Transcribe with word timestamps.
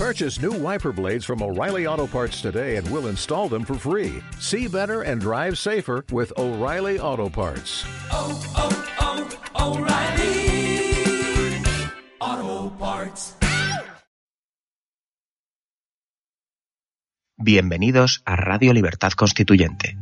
Purchase 0.00 0.40
new 0.40 0.52
wiper 0.52 0.92
blades 0.92 1.26
from 1.26 1.42
O'Reilly 1.42 1.86
Auto 1.86 2.06
Parts 2.06 2.40
today 2.40 2.76
and 2.76 2.90
we'll 2.90 3.08
install 3.08 3.50
them 3.50 3.66
for 3.66 3.74
free. 3.74 4.22
See 4.38 4.66
better 4.66 5.02
and 5.02 5.20
drive 5.20 5.58
safer 5.58 6.06
with 6.10 6.32
O'Reilly 6.38 6.98
Auto 6.98 7.28
Parts. 7.28 7.84
oh, 8.10 8.32
oh, 8.56 9.28
oh, 9.60 9.76
O'Reilly 9.76 10.40
Auto 12.18 12.70
Parts. 12.78 13.36
Bienvenidos 17.36 18.22
a 18.24 18.36
Radio 18.36 18.72
Libertad 18.72 19.12
Constituyente. 19.12 19.98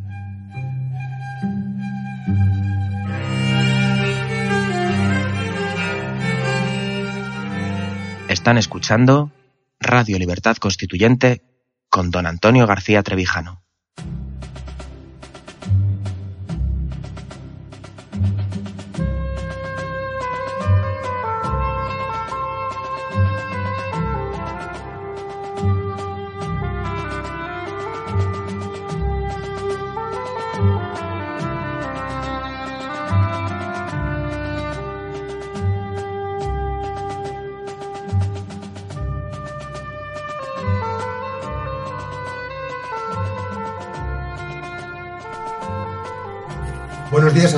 Están 8.28 8.58
escuchando 8.58 9.32
Radio 9.80 10.18
Libertad 10.18 10.56
Constituyente 10.56 11.42
con 11.88 12.10
don 12.10 12.26
Antonio 12.26 12.66
García 12.66 13.02
Trevijano. 13.02 13.64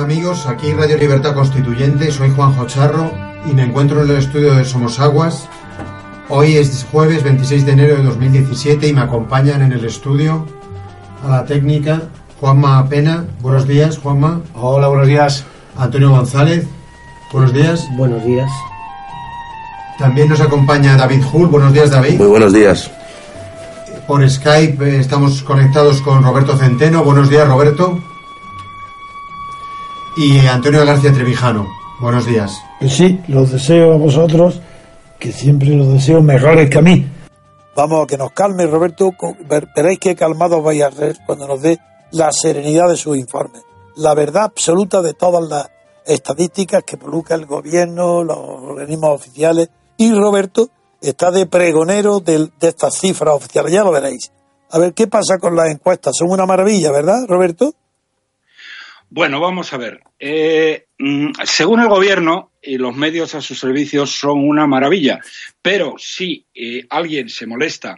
Amigos, 0.01 0.47
aquí 0.47 0.73
Radio 0.73 0.97
Libertad 0.97 1.35
Constituyente, 1.35 2.11
soy 2.11 2.31
Juanjo 2.31 2.65
Charro 2.65 3.11
y 3.45 3.53
me 3.53 3.63
encuentro 3.63 4.03
en 4.03 4.09
el 4.09 4.17
estudio 4.17 4.55
de 4.55 4.65
Somos 4.65 4.99
Aguas. 4.99 5.47
Hoy 6.27 6.55
es 6.55 6.87
jueves 6.91 7.23
26 7.23 7.65
de 7.67 7.71
enero 7.71 7.97
de 7.97 8.03
2017 8.03 8.87
y 8.87 8.93
me 8.93 9.01
acompañan 9.01 9.61
en 9.61 9.73
el 9.73 9.85
estudio 9.85 10.47
a 11.23 11.29
la 11.29 11.45
técnica 11.45 12.01
Juanma 12.39 12.87
Pena. 12.89 13.25
Buenos 13.41 13.67
días, 13.67 13.99
Juanma. 13.99 14.41
Hola, 14.55 14.87
buenos 14.87 15.07
días. 15.07 15.45
Antonio 15.77 16.09
González. 16.09 16.65
Buenos 17.31 17.53
días. 17.53 17.87
Buenos 17.95 18.25
días. 18.25 18.49
También 19.99 20.29
nos 20.29 20.41
acompaña 20.41 20.97
David 20.97 21.23
Hull. 21.31 21.47
Buenos 21.47 21.73
días, 21.73 21.91
David. 21.91 22.17
Muy 22.17 22.27
buenos 22.27 22.53
días. 22.53 22.89
Por 24.07 24.27
Skype 24.27 24.83
eh, 24.83 24.99
estamos 24.99 25.43
conectados 25.43 26.01
con 26.01 26.23
Roberto 26.23 26.57
Centeno. 26.57 27.03
Buenos 27.03 27.29
días, 27.29 27.47
Roberto. 27.47 27.99
Y 30.17 30.39
Antonio 30.47 30.85
García 30.85 31.13
Trevijano. 31.13 31.67
Buenos 31.99 32.25
días. 32.25 32.51
Pues 32.79 32.93
sí, 32.93 33.19
los 33.27 33.51
deseo 33.51 33.93
a 33.93 33.97
vosotros, 33.97 34.59
que 35.19 35.31
siempre 35.31 35.69
los 35.69 35.87
deseo 35.93 36.21
mejores 36.21 36.69
que 36.69 36.79
a 36.79 36.81
mí. 36.81 37.07
Vamos 37.75 38.03
a 38.03 38.07
que 38.07 38.17
nos 38.17 38.31
calme, 38.31 38.65
Roberto. 38.67 39.11
Veréis 39.75 39.99
qué 39.99 40.15
calmados 40.15 40.63
vais 40.63 40.81
a 40.83 40.91
ser 40.91 41.17
cuando 41.25 41.47
nos 41.47 41.61
dé 41.61 41.79
la 42.11 42.31
serenidad 42.31 42.89
de 42.89 42.97
sus 42.97 43.17
informes. 43.17 43.61
La 43.95 44.13
verdad 44.13 44.43
absoluta 44.43 45.01
de 45.01 45.13
todas 45.13 45.47
las 45.47 45.69
estadísticas 46.05 46.83
que 46.83 46.97
publica 46.97 47.35
el 47.35 47.45
gobierno, 47.45 48.23
los 48.23 48.37
organismos 48.37 49.11
oficiales. 49.11 49.69
Y 49.97 50.11
Roberto 50.13 50.69
está 51.01 51.31
de 51.31 51.45
pregonero 51.45 52.19
del- 52.19 52.51
de 52.59 52.67
estas 52.69 52.95
cifras 52.97 53.35
oficiales. 53.35 53.71
Ya 53.71 53.83
lo 53.83 53.91
veréis. 53.91 54.31
A 54.71 54.79
ver, 54.79 54.93
¿qué 54.93 55.07
pasa 55.07 55.37
con 55.37 55.55
las 55.55 55.69
encuestas? 55.69 56.15
Son 56.17 56.29
una 56.31 56.45
maravilla, 56.45 56.91
¿verdad, 56.91 57.25
Roberto? 57.27 57.73
Bueno, 59.13 59.41
vamos 59.41 59.73
a 59.73 59.77
ver. 59.77 59.99
Eh, 60.19 60.85
mm, 60.97 61.31
según 61.43 61.81
el 61.81 61.89
gobierno, 61.89 62.53
y 62.63 62.77
los 62.77 62.95
medios 62.95 63.35
a 63.35 63.41
sus 63.41 63.59
servicios 63.59 64.11
son 64.11 64.47
una 64.47 64.67
maravilla, 64.67 65.19
pero 65.61 65.95
si 65.97 66.45
eh, 66.55 66.85
alguien 66.89 67.27
se 67.27 67.45
molesta 67.45 67.97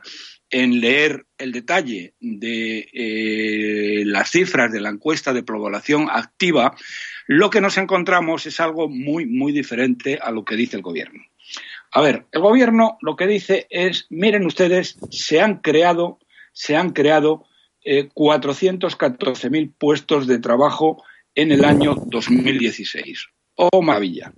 en 0.50 0.82
leer 0.82 1.28
el 1.38 1.52
detalle 1.52 2.16
de 2.20 2.90
eh, 2.92 4.04
las 4.08 4.32
cifras 4.32 4.72
de 4.72 4.82
la 4.82 4.90
encuesta 4.90 5.34
de 5.34 5.44
población 5.44 6.08
activa, 6.10 6.76
lo 7.28 7.52
que 7.52 7.62
nos 7.62 7.78
encontramos 7.78 8.48
es 8.48 8.60
algo 8.60 8.90
muy, 8.90 9.28
muy 9.28 9.52
diferente 9.52 10.18
a 10.20 10.32
lo 10.32 10.44
que 10.44 10.56
dice 10.56 10.78
el 10.78 10.82
gobierno. 10.82 11.22
A 11.92 12.02
ver, 12.02 12.26
el 12.32 12.42
gobierno 12.42 12.98
lo 13.02 13.16
que 13.16 13.28
dice 13.28 13.68
es, 13.70 14.08
miren 14.10 14.48
ustedes, 14.48 14.98
se 15.12 15.42
han 15.42 15.58
creado, 15.58 16.18
se 16.54 16.76
han 16.76 16.90
creado 16.90 17.46
eh, 17.86 18.10
414.000 18.10 19.74
puestos 19.78 20.28
de 20.28 20.40
trabajo 20.40 21.04
en 21.36 21.52
el 21.52 21.66
año 21.66 21.96
2016. 21.96 23.28
¡Oh, 23.56 23.82
maravilla! 23.82 24.34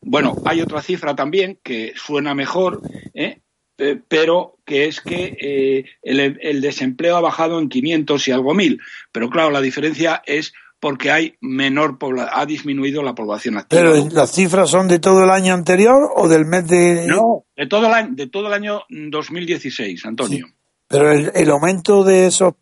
Bueno, 0.00 0.36
hay 0.44 0.60
otra 0.60 0.82
cifra 0.82 1.14
también 1.14 1.58
que 1.62 1.92
suena 1.96 2.34
mejor, 2.34 2.82
¿eh? 3.14 3.40
Eh, 3.78 3.98
pero 4.08 4.58
que 4.66 4.86
es 4.86 5.00
que 5.00 5.36
eh, 5.40 5.84
el, 6.02 6.38
el 6.42 6.60
desempleo 6.60 7.16
ha 7.16 7.20
bajado 7.20 7.58
en 7.58 7.70
500 7.70 8.28
y 8.28 8.30
algo 8.30 8.52
mil. 8.54 8.78
Pero 9.10 9.30
claro, 9.30 9.50
la 9.50 9.62
diferencia 9.62 10.22
es 10.26 10.52
porque 10.80 11.10
hay 11.10 11.34
menor 11.40 11.98
ha 12.32 12.46
disminuido 12.46 13.02
la 13.02 13.14
población 13.14 13.58
activa. 13.58 13.82
Pero 13.82 14.08
las 14.10 14.32
cifras 14.32 14.70
son 14.70 14.88
de 14.88 14.98
todo 14.98 15.24
el 15.24 15.30
año 15.30 15.54
anterior 15.54 16.10
o 16.16 16.28
del 16.28 16.46
mes 16.46 16.66
de... 16.66 17.06
No, 17.06 17.44
de 17.54 17.66
todo 17.66 17.86
el 17.86 17.92
año, 17.92 18.08
de 18.12 18.26
todo 18.26 18.46
el 18.48 18.54
año 18.54 18.82
2016, 18.88 20.06
Antonio. 20.06 20.46
Pero 20.88 21.12
el, 21.12 21.30
el 21.34 21.50
aumento 21.50 22.02
de 22.02 22.26
esos... 22.26 22.54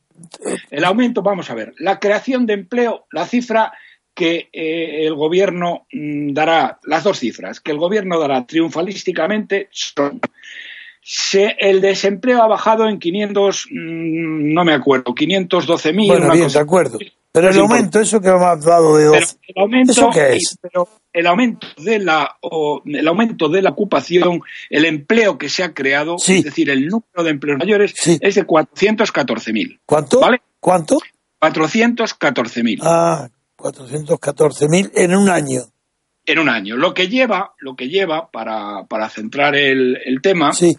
El 0.70 0.84
aumento, 0.84 1.22
vamos 1.22 1.50
a 1.50 1.54
ver, 1.54 1.74
la 1.78 1.98
creación 1.98 2.46
de 2.46 2.54
empleo, 2.54 3.06
la 3.12 3.26
cifra 3.26 3.72
que 4.14 4.48
eh, 4.52 5.06
el 5.06 5.14
gobierno 5.14 5.86
mm, 5.92 6.32
dará, 6.32 6.78
las 6.84 7.04
dos 7.04 7.18
cifras, 7.18 7.60
que 7.60 7.70
el 7.70 7.78
gobierno 7.78 8.18
dará 8.18 8.46
triunfalísticamente 8.46 9.68
son 9.70 10.20
se, 11.10 11.56
el 11.58 11.80
desempleo 11.80 12.42
ha 12.42 12.46
bajado 12.46 12.86
en 12.86 12.98
500, 12.98 13.68
mm, 13.70 14.52
no 14.52 14.64
me 14.64 14.74
acuerdo, 14.74 15.14
512.000. 15.14 16.06
Bueno, 16.06 16.26
una 16.26 16.34
bien, 16.34 16.44
cosa 16.44 16.58
de 16.58 16.62
acuerdo. 16.62 16.98
Pero 17.30 17.50
el 17.50 17.58
aumento, 17.58 18.00
eso 18.00 18.20
que 18.20 18.30
me 18.30 18.44
has 18.44 18.64
dado 18.64 18.96
de 18.96 19.04
pero 19.10 19.20
12... 19.20 19.36
el 19.48 19.62
aumento, 19.62 19.92
¿Eso 19.92 20.10
qué 20.12 20.36
es? 20.36 20.56
pero 20.62 20.88
el 21.12 21.26
aumento 21.26 21.66
de 21.76 21.98
la 21.98 22.36
o, 22.40 22.80
el 22.86 23.06
aumento 23.06 23.48
de 23.48 23.62
la 23.62 23.70
ocupación, 23.70 24.40
el 24.70 24.84
empleo 24.86 25.36
que 25.38 25.48
se 25.48 25.62
ha 25.62 25.74
creado, 25.74 26.18
Sí. 26.18 26.38
es 26.38 26.44
decir, 26.44 26.70
el 26.70 26.86
número 26.88 27.22
de 27.22 27.30
empleos 27.30 27.58
mayores 27.58 27.92
Sí. 27.96 28.18
es 28.20 28.34
de 28.34 28.46
414.000. 28.46 29.78
¿Cuánto? 29.84 30.20
¿Vale? 30.20 30.40
¿Cuánto? 30.58 30.98
414.000 31.40 32.78
Ah, 32.82 33.28
414.000 33.56 34.90
en 34.94 35.14
un 35.14 35.28
año. 35.28 35.62
en 36.26 36.38
un 36.38 36.48
año. 36.48 36.76
Lo 36.76 36.92
que 36.94 37.08
lleva, 37.08 37.54
lo 37.58 37.74
que 37.76 37.88
lleva 37.88 38.30
para, 38.30 38.84
para 38.84 39.08
centrar 39.08 39.54
el, 39.54 39.98
el 40.04 40.20
tema, 40.20 40.52
Sí. 40.52 40.76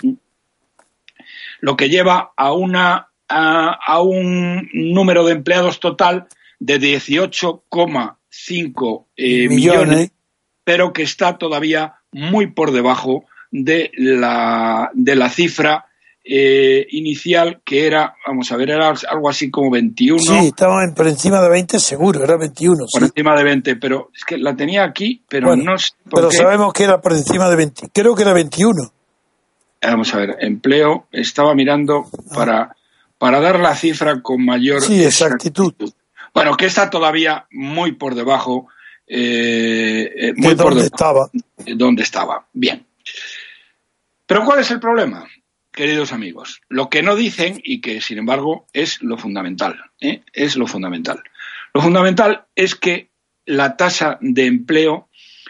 lo 1.61 1.75
que 1.75 1.89
lleva 1.89 2.31
a 2.35 2.53
una 2.53 3.07
a, 3.31 3.77
a 3.85 4.01
un 4.01 4.67
número 4.73 5.23
de 5.23 5.33
empleados 5.33 5.79
total 5.79 6.27
de 6.59 6.79
18,5 6.79 9.05
eh, 9.15 9.47
millones. 9.49 9.87
Millones. 9.87 10.11
pero 10.63 10.93
que 10.93 11.03
está 11.03 11.37
todavía 11.37 11.95
muy 12.11 12.47
por 12.47 12.71
debajo 12.71 13.25
de 13.51 13.91
la, 13.97 14.89
de 14.93 15.15
la 15.15 15.29
cifra 15.29 15.85
eh, 16.23 16.85
inicial 16.91 17.61
que 17.65 17.87
era, 17.87 18.13
vamos 18.27 18.51
a 18.51 18.57
ver, 18.57 18.69
era 18.71 18.93
algo 19.09 19.29
así 19.29 19.49
como 19.49 19.71
21, 19.71 20.19
Sí, 20.19 20.37
estaba 20.47 20.81
por 20.95 21.07
encima 21.07 21.41
de 21.41 21.49
20 21.49 21.79
seguro, 21.79 22.23
era 22.23 22.37
21. 22.37 22.85
por 22.91 23.01
sí. 23.01 23.05
encima 23.05 23.35
de 23.35 23.43
20, 23.43 23.75
pero 23.77 24.11
es 24.15 24.23
que 24.25 24.37
la 24.37 24.55
tenía 24.55 24.83
aquí, 24.83 25.23
pero 25.27 25.47
Bueno, 25.47 25.63
no 25.63 25.77
sé 25.79 25.89
por 26.03 26.19
Pero 26.19 26.29
qué. 26.29 26.37
sabemos 26.37 26.73
que 26.73 26.83
era 26.83 27.01
por 27.01 27.13
encima 27.13 27.49
de 27.49 27.55
20. 27.55 27.89
Creo 27.91 28.13
que 28.15 28.21
era 28.23 28.33
21. 28.33 28.91
Vamos 29.81 30.13
a 30.13 30.17
ver, 30.19 30.37
empleo, 30.41 31.07
estaba 31.11 31.55
mirando 31.55 32.05
para, 32.35 32.75
para 33.17 33.39
dar 33.39 33.59
la 33.59 33.75
cifra 33.75 34.21
con 34.21 34.45
mayor 34.45 34.81
Ah. 34.83 34.85
Sí, 34.85 35.03
exactitud. 35.03 35.73
Bueno, 36.33 36.55
que 36.57 36.65
está 36.67 36.89
todavía 36.89 37.47
muy 37.51 37.93
por 37.93 38.15
debajo, 38.15 38.67
eh, 39.07 40.11
eh, 40.15 40.33
De 40.35 40.41
por 40.55 40.55
debajo 40.73 40.79
estaba. 40.79 41.29
de 41.33 41.75
donde 41.75 42.03
estaba. 42.03 42.47
Bien. 42.53 42.85
Pero 44.25 44.45
¿cuál 44.45 44.59
es 44.59 44.69
el 44.71 44.79
problema, 44.79 45.27
queridos 45.71 46.13
amigos? 46.13 46.61
Lo 46.69 46.89
que 46.89 47.01
no 47.01 47.15
dicen 47.15 47.59
y 47.63 47.81
que, 47.81 47.99
sin 48.01 48.19
embargo, 48.19 48.67
es 48.73 49.01
lo 49.01 49.17
fundamental. 49.17 49.79
¿eh? 49.99 50.21
Es 50.33 50.55
lo 50.55 50.67
fundamental. 50.67 51.23
Lo 51.73 51.81
fundamental 51.81 52.45
es 52.55 52.75
que 52.75 53.09
la 53.45 53.75
tasa 53.75 54.17
de 54.21 54.45
empleo 54.45 55.09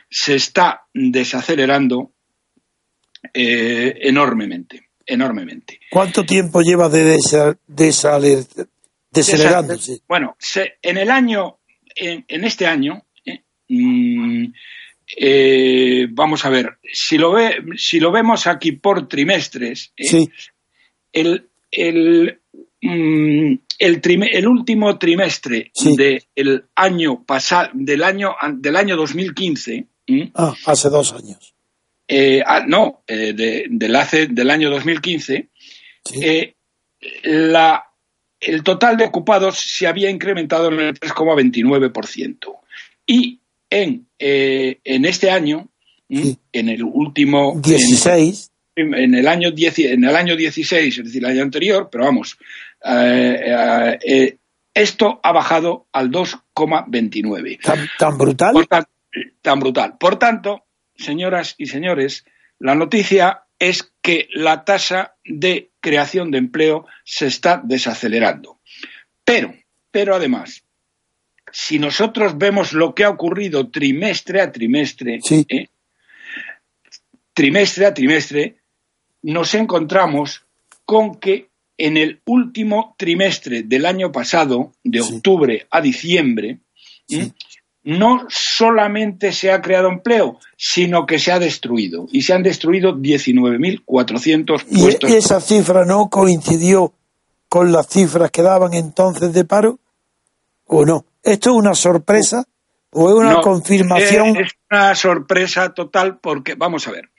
se 0.09 0.35
está 0.35 0.85
desacelerando 0.93 2.13
eh, 3.33 3.97
enormemente, 4.01 4.89
enormemente. 5.05 5.79
¿Cuánto 5.91 6.25
tiempo 6.25 6.61
lleva 6.61 6.87
de 6.89 7.17
desa- 7.17 7.57
desaler- 7.67 8.47
desacelerándose? 9.11 10.01
Bueno, 10.07 10.35
se- 10.39 10.73
en 10.81 10.97
el 10.97 11.09
año, 11.11 11.59
en, 11.95 12.25
en 12.27 12.43
este 12.43 12.65
año, 12.67 13.05
eh, 13.25 13.41
mm, 13.67 14.45
eh, 15.17 16.07
vamos 16.11 16.45
a 16.45 16.49
ver, 16.49 16.77
si 16.91 17.17
lo, 17.17 17.31
ve, 17.33 17.55
si 17.77 17.99
lo 17.99 18.11
vemos 18.11 18.47
aquí 18.47 18.73
por 18.73 19.07
trimestres, 19.07 19.91
eh, 19.97 20.05
Sí. 20.05 20.29
el, 21.13 21.47
el, 21.71 22.39
mm, 22.81 23.53
el, 23.79 24.01
trime- 24.01 24.29
el 24.31 24.47
último 24.47 24.97
trimestre 24.99 25.71
Sí. 25.73 25.95
del 25.95 26.65
año 26.75 27.23
pasado, 27.23 27.69
del 27.73 28.03
año, 28.03 28.35
del 28.53 28.75
año 28.75 28.95
2015, 28.95 29.87
¿m? 30.07 30.31
Ah, 30.35 30.53
hace 30.65 30.89
dos 30.89 31.13
años. 31.13 31.55
Ah, 32.45 32.63
no, 32.67 33.03
de- 33.07 33.65
del, 33.69 33.95
hace, 33.95 34.27
del 34.27 34.49
año 34.49 34.69
2015, 34.71 35.49
Sí. 36.05 36.19
eh, 36.23 36.55
la, 37.23 37.83
el 38.39 38.63
total 38.63 38.97
de 38.97 39.05
ocupados 39.05 39.59
se 39.59 39.87
había 39.87 40.09
incrementado 40.09 40.69
en 40.69 40.79
el 40.79 40.99
3,29%. 40.99 42.57
Y 43.05 43.39
en, 43.69 44.07
eh, 44.17 44.79
en 44.83 45.05
este 45.05 45.31
año, 45.31 45.69
en 46.09 46.69
el 46.69 46.83
último... 46.83 47.53
en- 47.55 47.61
16. 47.61 48.51
en 48.75 49.13
el 49.15 49.27
año 49.27 49.51
10 49.51 49.79
en 49.79 50.03
el 50.05 50.15
año 50.15 50.35
16, 50.35 50.97
es 50.97 51.03
decir, 51.03 51.23
el 51.23 51.31
año 51.31 51.41
anterior, 51.41 51.89
pero 51.91 52.05
vamos, 52.05 52.37
eh, 52.85 53.39
eh, 53.45 53.99
eh, 54.05 54.37
esto 54.73 55.19
ha 55.23 55.31
bajado 55.31 55.87
al 55.91 56.09
2,29. 56.11 57.59
Tan, 57.61 57.89
tan 57.97 58.17
brutal. 58.17 58.53
Por 58.53 58.67
tan, 58.67 58.85
tan 59.41 59.59
brutal. 59.59 59.97
Por 59.99 60.17
tanto, 60.17 60.63
señoras 60.95 61.55
y 61.57 61.65
señores, 61.65 62.25
la 62.59 62.75
noticia 62.75 63.43
es 63.57 63.91
que 64.01 64.29
la 64.33 64.63
tasa 64.63 65.15
de 65.25 65.68
creación 65.81 66.31
de 66.31 66.37
empleo 66.39 66.85
se 67.03 67.27
está 67.27 67.61
desacelerando. 67.63 68.59
Pero, 69.23 69.53
pero 69.91 70.15
además, 70.15 70.63
si 71.51 71.79
nosotros 71.79 72.37
vemos 72.37 72.73
lo 72.73 72.93
que 72.93 73.03
ha 73.03 73.09
ocurrido 73.09 73.69
trimestre 73.69 74.41
a 74.41 74.51
trimestre, 74.51 75.19
Sí. 75.23 75.45
¿eh? 75.49 75.67
trimestre 77.33 77.85
a 77.85 77.93
trimestre, 77.93 78.57
nos 79.21 79.53
encontramos 79.55 80.43
con 80.85 81.15
que 81.19 81.49
en 81.77 81.95
el 81.97 82.19
último 82.25 82.95
trimestre 82.97 83.63
del 83.63 83.85
año 83.85 84.11
pasado, 84.11 84.73
de 84.83 85.01
Sí. 85.01 85.13
octubre 85.15 85.67
a 85.69 85.81
diciembre, 85.81 86.59
Sí. 87.07 87.19
¿m? 87.19 87.33
No 87.89 88.25
solamente 88.29 89.31
se 89.31 89.51
ha 89.51 89.61
creado 89.61 89.89
empleo, 89.89 90.39
sino 90.55 91.05
que 91.05 91.19
se 91.19 91.31
ha 91.31 91.39
destruido. 91.39 92.07
Y 92.11 92.21
se 92.21 92.33
han 92.33 92.43
destruido 92.43 92.95
19.400 92.95 94.65
¿Y 94.69 94.81
puestos. 94.81 95.09
esa 95.11 95.41
cifra 95.41 95.85
no 95.85 96.09
coincidió 96.09 96.93
con 97.47 97.71
las 97.71 97.87
cifras 97.87 98.31
que 98.31 98.41
daban 98.41 98.73
entonces 98.73 99.33
de 99.33 99.43
paro? 99.45 99.79
¿O 100.65 100.85
no? 100.85 101.05
¿Esto 101.23 101.49
es 101.49 101.55
una 101.55 101.73
sorpresa 101.73 102.45
o 102.91 103.09
es 103.09 103.15
una 103.15 103.33
No, 103.33 103.41
confirmación? 103.41 104.37
Es 104.37 104.51
una 104.69 104.95
sorpresa 104.95 105.73
total 105.73 106.19
porque, 106.19 106.55
vamos 106.55 106.87
a 106.87 106.91
ver, 106.91 107.09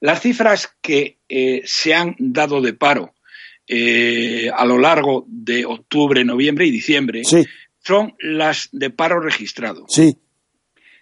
las 0.00 0.20
cifras 0.20 0.74
que 0.80 1.18
eh, 1.28 1.62
se 1.64 1.94
han 1.94 2.16
dado 2.18 2.60
de 2.60 2.72
paro 2.72 3.14
eh, 3.66 4.50
a 4.54 4.64
lo 4.64 4.78
largo 4.78 5.24
de 5.28 5.64
octubre, 5.66 6.24
noviembre 6.24 6.66
y 6.66 6.70
diciembre 6.70 7.22
Sí, 7.24 7.44
son 7.88 8.14
las 8.20 8.68
de 8.70 8.90
paro 8.90 9.18
registrado. 9.18 9.86
sí, 9.88 10.18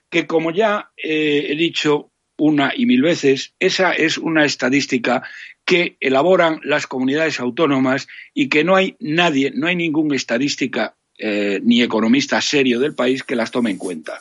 que 0.09 0.27
como 0.27 0.53
ya 0.53 0.93
eh, 0.97 1.47
he 1.49 1.57
dicho 1.57 2.13
una 2.39 2.73
y 2.75 2.87
mil 2.87 3.03
veces, 3.03 3.55
esa 3.59 3.93
es 3.93 4.19
una 4.19 4.45
estadística 4.45 5.23
que 5.65 5.97
elaboran 6.01 6.61
las 6.63 6.87
comunidades 6.87 7.41
autónomas 7.41 8.07
y 8.33 8.49
que 8.49 8.63
no 8.63 8.77
hay 8.77 8.97
nadie, 9.01 9.51
no 9.53 9.67
hay 9.67 9.75
ningún 9.75 10.15
estadística 10.15 10.97
eh, 11.19 11.61
ni 11.63 11.83
economista 11.83 12.41
serio 12.41 12.79
del 12.79 12.95
país 12.95 13.25
que 13.25 13.37
las 13.37 13.51
tome 13.51 13.71
en 13.71 13.79
cuenta. 13.79 14.21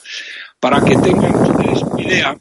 Para 0.59 0.83
que 0.83 0.95
tengan 0.95 1.35
ustedes 1.35 1.83
una 1.83 2.01
idea, 2.01 2.39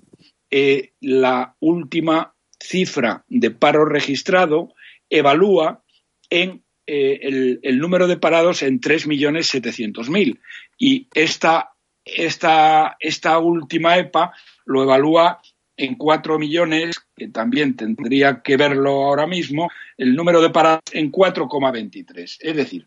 eh, 0.50 0.92
la 1.00 1.54
última 1.60 2.34
cifra 2.58 3.24
de 3.28 3.50
paro 3.50 3.84
registrado 3.84 4.72
evalúa 5.10 5.84
en 6.30 6.63
eh, 6.86 7.20
el, 7.22 7.60
el 7.62 7.78
número 7.78 8.06
de 8.06 8.16
parados 8.16 8.62
en 8.62 8.80
3.700.000 8.80 10.38
y 10.78 11.08
esta, 11.14 11.72
esta, 12.04 12.96
esta 13.00 13.38
última 13.38 13.96
EPA 13.96 14.32
lo 14.66 14.82
evalúa 14.82 15.40
en 15.76 15.96
4 15.96 16.38
millones, 16.38 17.00
que 17.16 17.28
también 17.28 17.76
tendría 17.76 18.42
que 18.42 18.56
verlo 18.56 19.04
ahora 19.04 19.26
mismo, 19.26 19.70
el 19.96 20.14
número 20.14 20.40
de 20.40 20.50
parados 20.50 20.82
en 20.92 21.10
4,23. 21.10 22.38
Es 22.40 22.56
decir, 22.56 22.86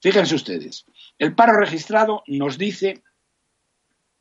fíjense 0.00 0.34
ustedes, 0.34 0.84
el 1.18 1.34
paro 1.34 1.58
registrado 1.58 2.22
nos 2.26 2.58
dice 2.58 3.02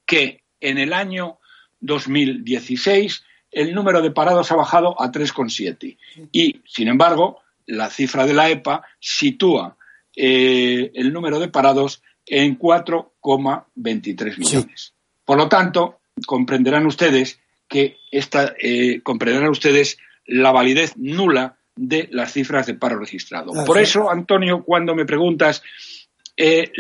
que 0.06 0.44
en 0.60 0.78
el 0.78 0.94
año 0.94 1.40
2016 1.82 3.24
el 3.52 3.74
número 3.74 4.02
de 4.02 4.12
parados 4.12 4.52
ha 4.52 4.56
bajado 4.56 5.00
a 5.02 5.12
3,7 5.12 5.98
y, 6.32 6.62
sin 6.66 6.88
embargo, 6.88 7.42
la 7.68 7.90
cifra 7.90 8.26
de 8.26 8.34
la 8.34 8.50
EPA 8.50 8.84
sitúa 9.00 9.78
eh, 10.16 10.92
el 10.96 11.14
número 11.14 11.40
de 11.40 11.50
parados 11.50 12.02
en 12.26 12.58
4,23 12.58 14.38
millones. 14.38 14.94
Por 15.24 15.38
lo 15.38 15.48
tanto, 15.48 16.00
comprenderán 16.26 16.86
ustedes 16.86 17.40
que 17.68 17.98
esta, 18.12 18.56
eh, 18.60 19.02
comprenderán 19.02 19.50
ustedes 19.50 19.98
la 20.26 20.52
validez 20.52 20.94
nula 20.98 21.58
de 21.76 22.10
las 22.12 22.34
cifras 22.34 22.66
de 22.66 22.74
paro 22.74 22.98
registrado. 22.98 23.52
Claro. 23.52 23.68
Por 23.68 23.78
eso, 23.78 24.10
Antonio, 24.10 24.64
cuando 24.64 24.96
me 24.96 25.06
preguntas 25.06 25.62
eh, 26.36 26.72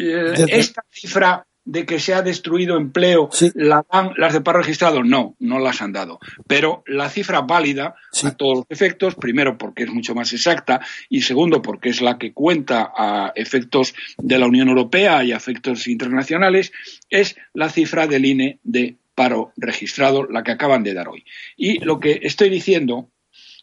esta 0.50 0.83
cifra 0.90 1.47
de 1.69 1.86
que 1.86 2.00
se 2.00 2.14
ha 2.14 2.22
destruido 2.22 2.78
empleo, 2.78 3.28
Sí. 3.31 3.52
¿la 3.54 3.86
dan 3.92 4.12
las 4.16 4.31
de 4.31 4.40
paro 4.40 4.60
registrado? 4.60 5.04
No, 5.04 5.36
no 5.40 5.60
las 5.60 5.81
han 5.81 5.92
dado. 5.92 6.18
Pero 6.48 6.81
la 6.88 7.10
cifra 7.10 7.42
válida 7.42 7.94
Sí. 8.14 8.25
a 8.28 8.31
todos 8.31 8.60
los 8.60 8.66
efectos, 8.69 9.16
primero 9.16 9.58
porque 9.58 9.84
es 9.84 9.90
mucho 9.90 10.16
más 10.16 10.31
exacta 10.31 10.80
y 11.10 11.22
segundo 11.24 11.62
porque 11.62 11.90
es 11.90 12.02
la 12.02 12.18
que 12.18 12.31
cuenta 12.31 12.94
a 12.96 13.34
efectos 13.36 13.94
de 14.18 14.40
la 14.40 14.48
Unión 14.48 14.69
Europea 14.69 15.25
y 15.25 15.34
a 15.34 15.36
efectos 15.38 15.88
internacionales, 15.90 16.72
es 17.10 17.36
la 17.54 17.68
cifra 17.69 18.08
del 18.08 18.25
INE 18.25 18.60
de 18.64 18.96
paro 19.14 19.52
registrado, 19.58 20.24
la 20.25 20.44
que 20.44 20.52
acaban 20.52 20.84
de 20.84 20.94
dar 20.94 21.10
hoy. 21.10 21.25
Y 21.58 21.80
lo 21.84 22.00
que 22.00 22.22
estoy 22.24 22.50
diciendo, 22.50 23.10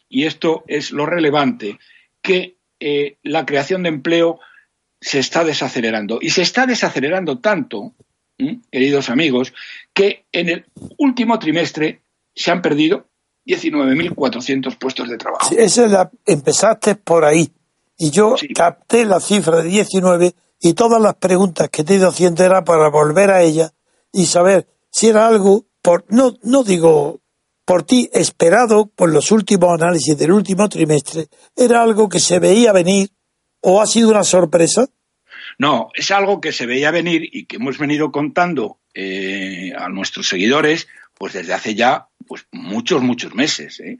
y 0.07 0.25
esto 0.25 0.63
es 0.67 0.91
lo 0.91 1.07
relevante, 1.07 1.79
que 2.21 2.57
eh, 2.79 3.15
la 3.23 3.47
creación 3.47 3.81
de 3.81 3.89
empleo 3.89 4.39
se 5.01 5.19
está 5.19 5.43
desacelerando. 5.43 6.19
Y 6.21 6.29
se 6.31 6.41
está 6.41 6.65
desacelerando 6.65 7.39
tanto, 7.39 7.93
queridos 8.71 9.09
amigos, 9.09 9.53
que 9.93 10.25
en 10.31 10.49
el 10.49 10.65
último 10.97 11.37
trimestre 11.39 12.01
se 12.33 12.51
han 12.51 12.61
perdido 12.61 13.07
19.400 13.45 14.77
puestos 14.77 15.09
de 15.09 15.17
trabajo. 15.17 15.49
Sí, 15.49 15.55
esa 15.57 15.87
la, 15.87 16.11
empezaste 16.25 16.95
por 16.95 17.25
ahí. 17.25 17.51
Y 17.97 18.11
yo 18.11 18.35
Sí. 18.37 18.47
capté 18.49 19.05
la 19.05 19.19
cifra 19.19 19.57
de 19.61 19.69
19 19.69 20.33
y 20.59 20.73
todas 20.73 21.01
las 21.01 21.15
preguntas 21.15 21.69
que 21.69 21.83
te 21.83 21.93
he 21.93 21.97
ido 21.97 22.09
haciendo 22.09 22.43
era 22.43 22.63
para 22.63 22.89
volver 22.89 23.31
a 23.31 23.41
ella 23.41 23.71
y 24.11 24.25
saber 24.25 24.67
si 24.89 25.07
era 25.09 25.27
algo, 25.27 25.65
por, 25.81 26.05
no, 26.09 26.33
no 26.43 26.63
digo 26.63 27.19
por 27.65 27.83
ti, 27.83 28.09
esperado 28.13 28.87
por 28.87 29.09
los 29.11 29.31
últimos 29.31 29.69
análisis 29.73 30.15
del 30.17 30.31
último 30.31 30.69
trimestre, 30.69 31.27
era 31.55 31.81
algo 31.81 32.07
que 32.09 32.19
se 32.19 32.37
veía 32.39 32.71
venir 32.71 33.09
o 33.65 33.81
ha 33.81 33.85
sido 33.87 34.09
una 34.09 34.23
sorpresa. 34.23 34.87
No, 35.57 35.89
es 35.93 36.11
algo 36.11 36.39
que 36.41 36.51
se 36.51 36.65
veía 36.65 36.91
venir 36.91 37.29
y 37.31 37.45
que 37.45 37.57
hemos 37.57 37.77
venido 37.77 38.11
contando 38.11 38.79
eh, 38.93 39.73
a 39.77 39.89
nuestros 39.89 40.27
seguidores 40.27 40.87
pues 41.17 41.33
desde 41.33 41.53
hace 41.53 41.75
ya 41.75 42.07
pues 42.27 42.45
muchos, 42.51 43.01
muchos 43.01 43.33
meses. 43.35 43.79
¿eh? 43.79 43.99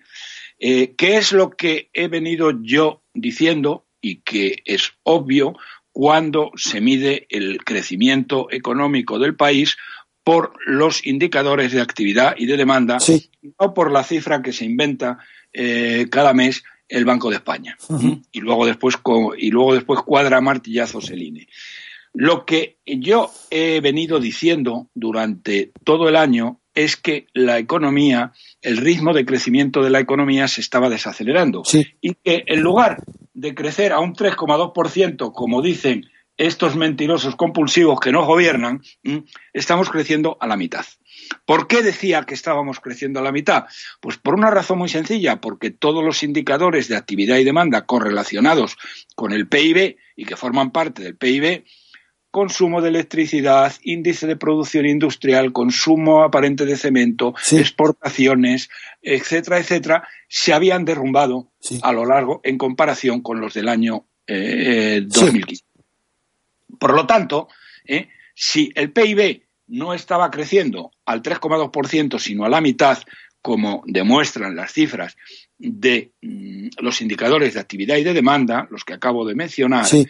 Eh, 0.59 0.93
¿Qué 0.97 1.17
es 1.17 1.31
lo 1.31 1.51
que 1.51 1.89
he 1.93 2.07
venido 2.07 2.51
yo 2.61 3.03
diciendo 3.13 3.85
y 4.01 4.17
que 4.21 4.61
es 4.65 4.91
obvio 5.03 5.55
cuando 5.91 6.51
se 6.55 6.81
mide 6.81 7.25
el 7.29 7.63
crecimiento 7.63 8.47
económico 8.51 9.17
del 9.17 9.35
país 9.35 9.77
por 10.25 10.53
los 10.65 11.05
indicadores 11.05 11.71
de 11.71 11.81
actividad 11.81 12.35
y 12.37 12.47
de 12.47 12.57
demanda, 12.57 12.99
Sí. 12.99 13.29
no 13.59 13.73
por 13.73 13.91
la 13.91 14.03
cifra 14.03 14.41
que 14.41 14.51
se 14.51 14.65
inventa 14.65 15.19
eh, 15.53 16.07
cada 16.11 16.33
mes 16.33 16.63
el 16.95 17.03
Banco 17.03 17.29
de 17.29 17.35
España. 17.35 17.77
Y 18.31 18.39
luego 18.39 18.65
después 18.65 18.95
y 19.37 19.51
luego 19.51 19.73
después 19.73 19.99
cuadra 20.01 20.39
martillazos 20.39 21.09
el 21.09 21.21
INE. 21.23 21.47
Lo 22.13 22.45
que 22.45 22.77
yo 22.85 23.31
he 23.51 23.81
venido 23.81 24.21
diciendo 24.21 24.87
durante 24.93 25.73
todo 25.83 26.07
el 26.07 26.15
año 26.15 26.61
es 26.73 26.95
que 26.95 27.27
la 27.33 27.57
economía, 27.59 28.31
el 28.61 28.77
ritmo 28.77 29.13
de 29.13 29.25
crecimiento 29.25 29.83
de 29.83 29.89
la 29.89 29.99
economía 29.99 30.47
se 30.47 30.61
estaba 30.61 30.89
desacelerando 30.89 31.63
Sí. 31.65 31.85
y 31.99 32.13
que 32.13 32.45
en 32.47 32.61
lugar 32.61 33.03
de 33.33 33.53
crecer 33.53 33.91
a 33.91 33.99
un 33.99 34.13
3,2%, 34.13 35.33
como 35.33 35.61
dicen 35.61 36.05
estos 36.37 36.77
mentirosos 36.77 37.35
compulsivos 37.35 37.99
que 37.99 38.11
nos 38.13 38.25
gobiernan, 38.25 38.81
¿m? 39.03 39.23
estamos 39.53 39.89
creciendo 39.89 40.37
a 40.39 40.47
la 40.47 40.55
mitad. 40.55 40.85
¿Por 41.45 41.67
qué 41.67 41.81
decía 41.81 42.23
que 42.23 42.33
estábamos 42.33 42.79
creciendo 42.79 43.19
a 43.19 43.23
la 43.23 43.31
mitad? 43.31 43.65
Pues 43.99 44.17
por 44.17 44.35
una 44.35 44.51
razón 44.51 44.77
muy 44.79 44.89
sencilla, 44.89 45.41
porque 45.41 45.71
todos 45.71 46.03
los 46.03 46.23
indicadores 46.23 46.87
de 46.87 46.95
actividad 46.95 47.37
y 47.37 47.43
demanda 47.43 47.85
correlacionados 47.85 48.77
con 49.15 49.31
el 49.31 49.47
PIB 49.47 49.97
y 50.15 50.25
que 50.25 50.35
forman 50.35 50.71
parte 50.71 51.03
del 51.03 51.15
PIB 51.17 51.63
consumo 52.31 52.81
de 52.81 52.89
electricidad, 52.89 53.73
índice 53.83 54.27
de 54.27 54.35
producción 54.35 54.85
industrial, 54.85 55.53
consumo 55.53 56.21
aparente 56.21 56.65
de 56.65 56.75
cemento, 56.75 57.33
Sí. 57.41 57.55
exportaciones, 57.57 58.67
etcétera, 59.01 59.57
etcétera, 59.57 60.07
se 60.27 60.51
habían 60.53 60.83
derrumbado 60.83 61.53
Sí. 61.61 61.79
a 61.81 61.93
lo 61.93 62.05
largo 62.05 62.41
en 62.43 62.57
comparación 62.57 63.21
con 63.21 63.39
los 63.39 63.53
del 63.53 63.69
año 63.69 64.05
eh, 64.27 65.05
Sí. 65.09 65.19
2015. 65.21 65.63
Por 66.77 66.93
lo 66.93 67.05
tanto, 67.07 67.47
eh, 67.87 68.09
si 68.33 68.69
el 68.75 68.91
PIB 68.91 69.44
no 69.67 69.93
estaba 69.93 70.29
creciendo 70.31 70.91
al 71.05 71.21
3,2%, 71.21 72.19
sino 72.19 72.45
a 72.45 72.49
la 72.49 72.61
mitad, 72.61 72.97
como 73.41 73.83
demuestran 73.85 74.55
las 74.55 74.73
cifras 74.73 75.15
de 75.57 76.11
mm, 76.21 76.67
los 76.79 77.01
indicadores 77.01 77.53
de 77.53 77.59
actividad 77.59 77.97
y 77.97 78.03
de 78.03 78.13
demanda, 78.13 78.67
los 78.69 78.83
que 78.83 78.93
acabo 78.93 79.25
de 79.25 79.35
mencionar, 79.35 79.85
Sí, 79.85 80.05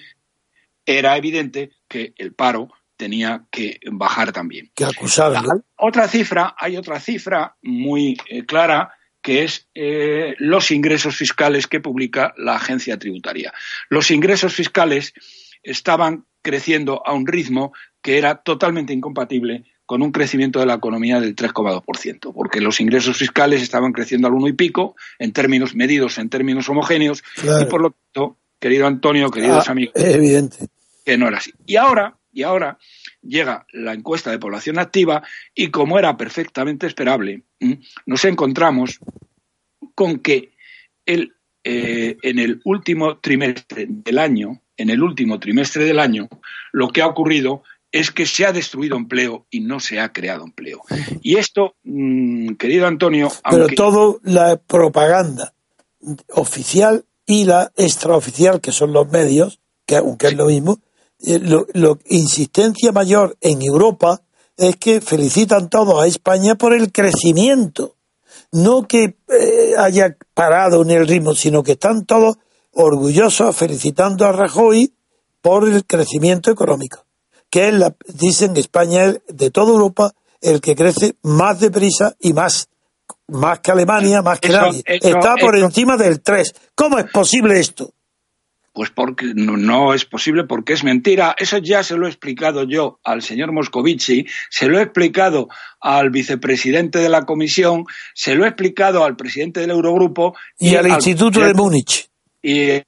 era 0.86 1.18
evidente 1.18 1.72
que 1.88 2.14
el 2.18 2.34
paro 2.34 2.70
tenía 2.96 3.46
que 3.52 3.80
bajar 3.92 4.32
también. 4.32 4.72
que. 4.76 5.64
Otra 5.78 6.08
cifra, 6.08 6.56
hay 6.58 6.78
otra 6.78 7.00
cifra 7.00 7.56
muy 7.62 8.18
eh, 8.30 8.46
clara 8.46 8.94
que 9.22 9.44
es 9.44 9.68
eh, 9.74 10.36
los 10.38 10.70
ingresos 10.70 11.16
fiscales 11.16 11.66
que 11.66 11.80
publica 11.80 12.34
la 12.38 12.56
agencia 12.56 13.00
tributaria. 13.00 13.52
Los 13.90 14.12
ingresos 14.12 14.54
fiscales 14.54 15.14
estaban 15.64 16.26
creciendo 16.44 17.02
a 17.06 17.14
un 17.14 17.26
ritmo 17.26 17.74
que 18.06 18.20
era 18.20 18.36
totalmente 18.36 18.94
incompatible 18.94 19.64
con 19.88 20.04
un 20.04 20.12
crecimiento 20.12 20.60
de 20.60 20.68
la 20.68 20.76
economía 20.76 21.20
del 21.20 21.36
3,2%, 21.36 22.32
porque 22.36 22.62
los 22.62 22.80
ingresos 22.80 23.18
fiscales 23.18 23.64
estaban 23.64 23.94
creciendo 23.94 24.28
al 24.28 24.36
uno 24.36 24.48
y 24.48 24.54
pico, 24.54 24.96
en 25.18 25.34
términos 25.34 25.74
medidos, 25.74 26.20
en 26.20 26.30
términos 26.30 26.70
homogéneos, 26.70 27.24
Claro. 27.42 27.64
y 27.64 27.66
por 27.66 27.82
lo 27.82 27.90
tanto, 28.14 28.38
querido 28.60 28.86
Antonio, 28.86 29.32
queridos 29.32 29.68
Ah, 29.68 29.72
amigos, 29.72 29.94
evidente. 29.96 30.68
que 31.04 31.18
no 31.18 31.28
era 31.28 31.40
así. 31.40 31.52
Y 31.66 31.78
ahora, 31.78 32.16
y 32.32 32.44
ahora 32.44 32.78
llega 33.24 33.66
la 33.74 33.94
encuesta 33.94 34.30
de 34.30 34.38
población 34.38 34.78
activa 34.78 35.24
y 35.56 35.70
como 35.72 35.98
era 35.98 36.16
perfectamente 36.16 36.86
esperable, 36.86 37.42
nos 38.06 38.24
encontramos 38.26 39.00
con 39.96 40.20
que 40.20 40.52
el, 41.08 41.34
eh, 41.64 42.18
en 42.22 42.38
el 42.38 42.62
último 42.66 43.18
trimestre 43.18 43.88
del 43.90 44.20
año, 44.20 44.62
en 44.78 44.90
el 44.92 45.02
último 45.02 45.40
trimestre 45.40 45.86
del 45.86 45.98
año, 46.00 46.28
lo 46.72 46.90
que 46.90 47.02
ha 47.02 47.08
ocurrido 47.08 47.64
es 48.00 48.12
que 48.12 48.25
se 48.25 48.46
ha 48.46 48.52
destruido 48.52 48.98
empleo 48.98 49.46
y 49.50 49.62
no 49.62 49.80
se 49.80 50.02
ha 50.02 50.12
creado 50.12 50.44
empleo. 50.44 50.82
Y 51.22 51.38
esto, 51.38 51.75
mm, 51.84 52.56
querido 52.56 52.88
Antonio, 52.88 53.32
Pero 53.50 53.68
todo 53.75 54.20
la 54.24 54.58
propaganda 54.58 55.54
oficial 56.34 57.06
y 57.25 57.46
la 57.46 57.72
extraoficial, 57.78 58.60
que 58.60 58.72
son 58.74 58.92
los 58.92 59.08
medios, 59.10 59.60
que 59.86 59.96
aunque 59.96 60.28
es 60.28 60.36
lo 60.36 60.48
mismo, 60.48 60.80
eh, 61.25 61.40
lo, 61.40 61.66
lo- 61.74 62.00
insistencia 62.08 62.92
mayor 62.92 63.38
en 63.40 63.62
Europa 63.62 64.22
es 64.58 64.75
que 64.75 65.00
felicitan 65.00 65.70
todos 65.70 66.02
a 66.04 66.08
España 66.08 66.56
por 66.56 66.74
el 66.74 66.92
crecimiento. 66.92 67.96
No 68.52 68.88
que 68.88 69.18
eh, 69.30 69.72
haya 69.78 70.18
parado 70.34 70.82
en 70.82 70.92
el 70.92 71.08
ritmo, 71.08 71.34
sino 71.34 71.64
que 71.64 71.74
están 71.74 72.06
todos 72.06 72.38
orgullosos 72.72 73.56
felicitando 73.56 74.25
a 74.25 74.34
Rajoy 74.34 74.94
por 75.42 75.68
el 75.68 75.86
crecimiento 75.86 76.52
económico. 76.52 77.05
Que 77.56 77.70
es 77.70 77.74
la, 77.74 77.96
dicen 78.14 78.58
España 78.58 79.06
es 79.06 79.22
de 79.30 79.50
toda 79.50 79.72
Europa 79.72 80.12
el 80.42 80.60
que 80.60 80.76
crece 80.76 81.16
más 81.24 81.58
deprisa 81.62 82.14
y 82.20 82.34
más 82.34 82.68
más 83.30 83.62
que 83.62 83.72
Alemania, 83.72 84.22
más 84.22 84.42
que 84.42 84.50
Eso- 84.50 84.58
nadie. 84.60 84.84
eso- 84.86 85.08
Está 85.08 85.36
por 85.38 85.56
eso- 85.56 85.66
encima 85.66 85.96
del 85.96 86.20
3. 86.22 86.54
¿Cómo 86.76 87.00
es 87.00 87.06
posible 87.12 87.58
esto? 87.58 87.94
Pues 88.74 88.90
porque 88.90 89.28
no, 89.34 89.56
no 89.56 89.94
es 89.94 90.04
posible, 90.04 90.44
porque 90.44 90.74
es 90.74 90.84
mentira. 90.84 91.34
Eso 91.40 91.58
ya 91.60 91.82
se 91.82 91.96
lo 91.96 92.08
he 92.08 92.10
explicado 92.10 92.64
yo 92.66 93.00
al 93.06 93.22
señor 93.22 93.54
Moscovici, 93.54 94.26
se 94.50 94.68
lo 94.68 94.78
he 94.78 94.84
explicado 94.84 95.48
al 95.80 96.10
vicepresidente 96.10 97.00
de 97.00 97.08
la 97.08 97.22
comisión, 97.22 97.86
se 98.14 98.36
lo 98.36 98.44
he 98.44 98.50
explicado 98.50 99.06
al 99.06 99.16
presidente 99.16 99.62
del 99.62 99.72
Eurogrupo 99.72 100.36
Y, 100.60 100.76
al 100.76 100.90
Instituto 100.90 101.40
de 101.40 101.54
Múnich. 101.54 102.10
y 102.44 102.82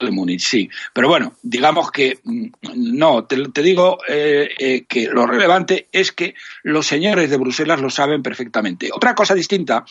de 0.00 0.10
Múnich, 0.10 0.40
sí. 0.40 0.68
Pero 0.92 1.08
bueno, 1.08 1.34
digamos 1.42 1.90
que 1.90 2.18
mm, 2.22 2.46
no, 2.76 3.24
te, 3.24 3.36
te 3.48 3.62
digo 3.62 3.98
eh, 4.08 4.48
eh, 4.58 4.84
que 4.88 5.06
lo 5.08 5.26
relevante 5.26 5.88
es 5.92 6.12
que 6.12 6.34
los 6.62 6.86
señores 6.86 7.30
de 7.30 7.36
Bruselas 7.36 7.80
lo 7.80 7.90
saben 7.90 8.22
perfectamente. 8.22 8.90
Otra 8.92 9.14
cosa 9.14 9.34
distinta 9.34 9.84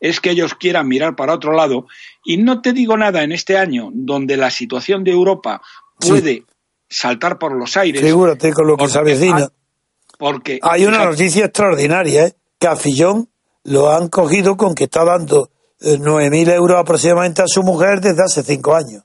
es 0.00 0.20
que 0.20 0.30
ellos 0.30 0.54
quieran 0.54 0.88
mirar 0.88 1.16
para 1.16 1.34
otro 1.34 1.52
lado 1.52 1.86
y 2.24 2.36
no 2.36 2.60
te 2.60 2.72
digo 2.72 2.96
nada 2.96 3.22
en 3.22 3.32
este 3.32 3.56
año 3.56 3.90
donde 3.92 4.36
la 4.36 4.50
situación 4.50 5.04
de 5.04 5.12
Europa 5.12 5.62
Sí. 6.00 6.10
puede 6.10 6.44
saltar 6.88 7.38
por 7.38 7.52
los 7.52 7.76
aires. 7.76 8.02
Figúrate 8.02 8.52
con 8.52 8.66
lo 8.66 8.76
que 8.76 8.88
se 8.88 8.98
avecina. 8.98 9.48
Porque 10.18 10.58
Hay 10.62 10.84
una 10.84 11.04
noticia 11.04 11.46
extraordinaria, 11.46 12.26
¿eh? 12.26 12.34
que 12.58 12.66
a 12.66 12.76
Fillón 12.76 13.28
lo 13.64 13.90
han 13.90 14.08
cogido 14.08 14.56
con 14.56 14.74
que 14.74 14.84
está 14.84 15.04
dando 15.04 15.50
eh, 15.80 15.98
9.000 15.98 16.52
euros 16.54 16.78
aproximadamente 16.78 17.42
a 17.42 17.46
su 17.46 17.62
mujer 17.62 18.00
desde 18.00 18.22
hace 18.22 18.42
cinco 18.42 18.74
años. 18.74 19.04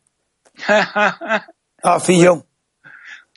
A 1.84 2.00
Fillón. 2.00 2.46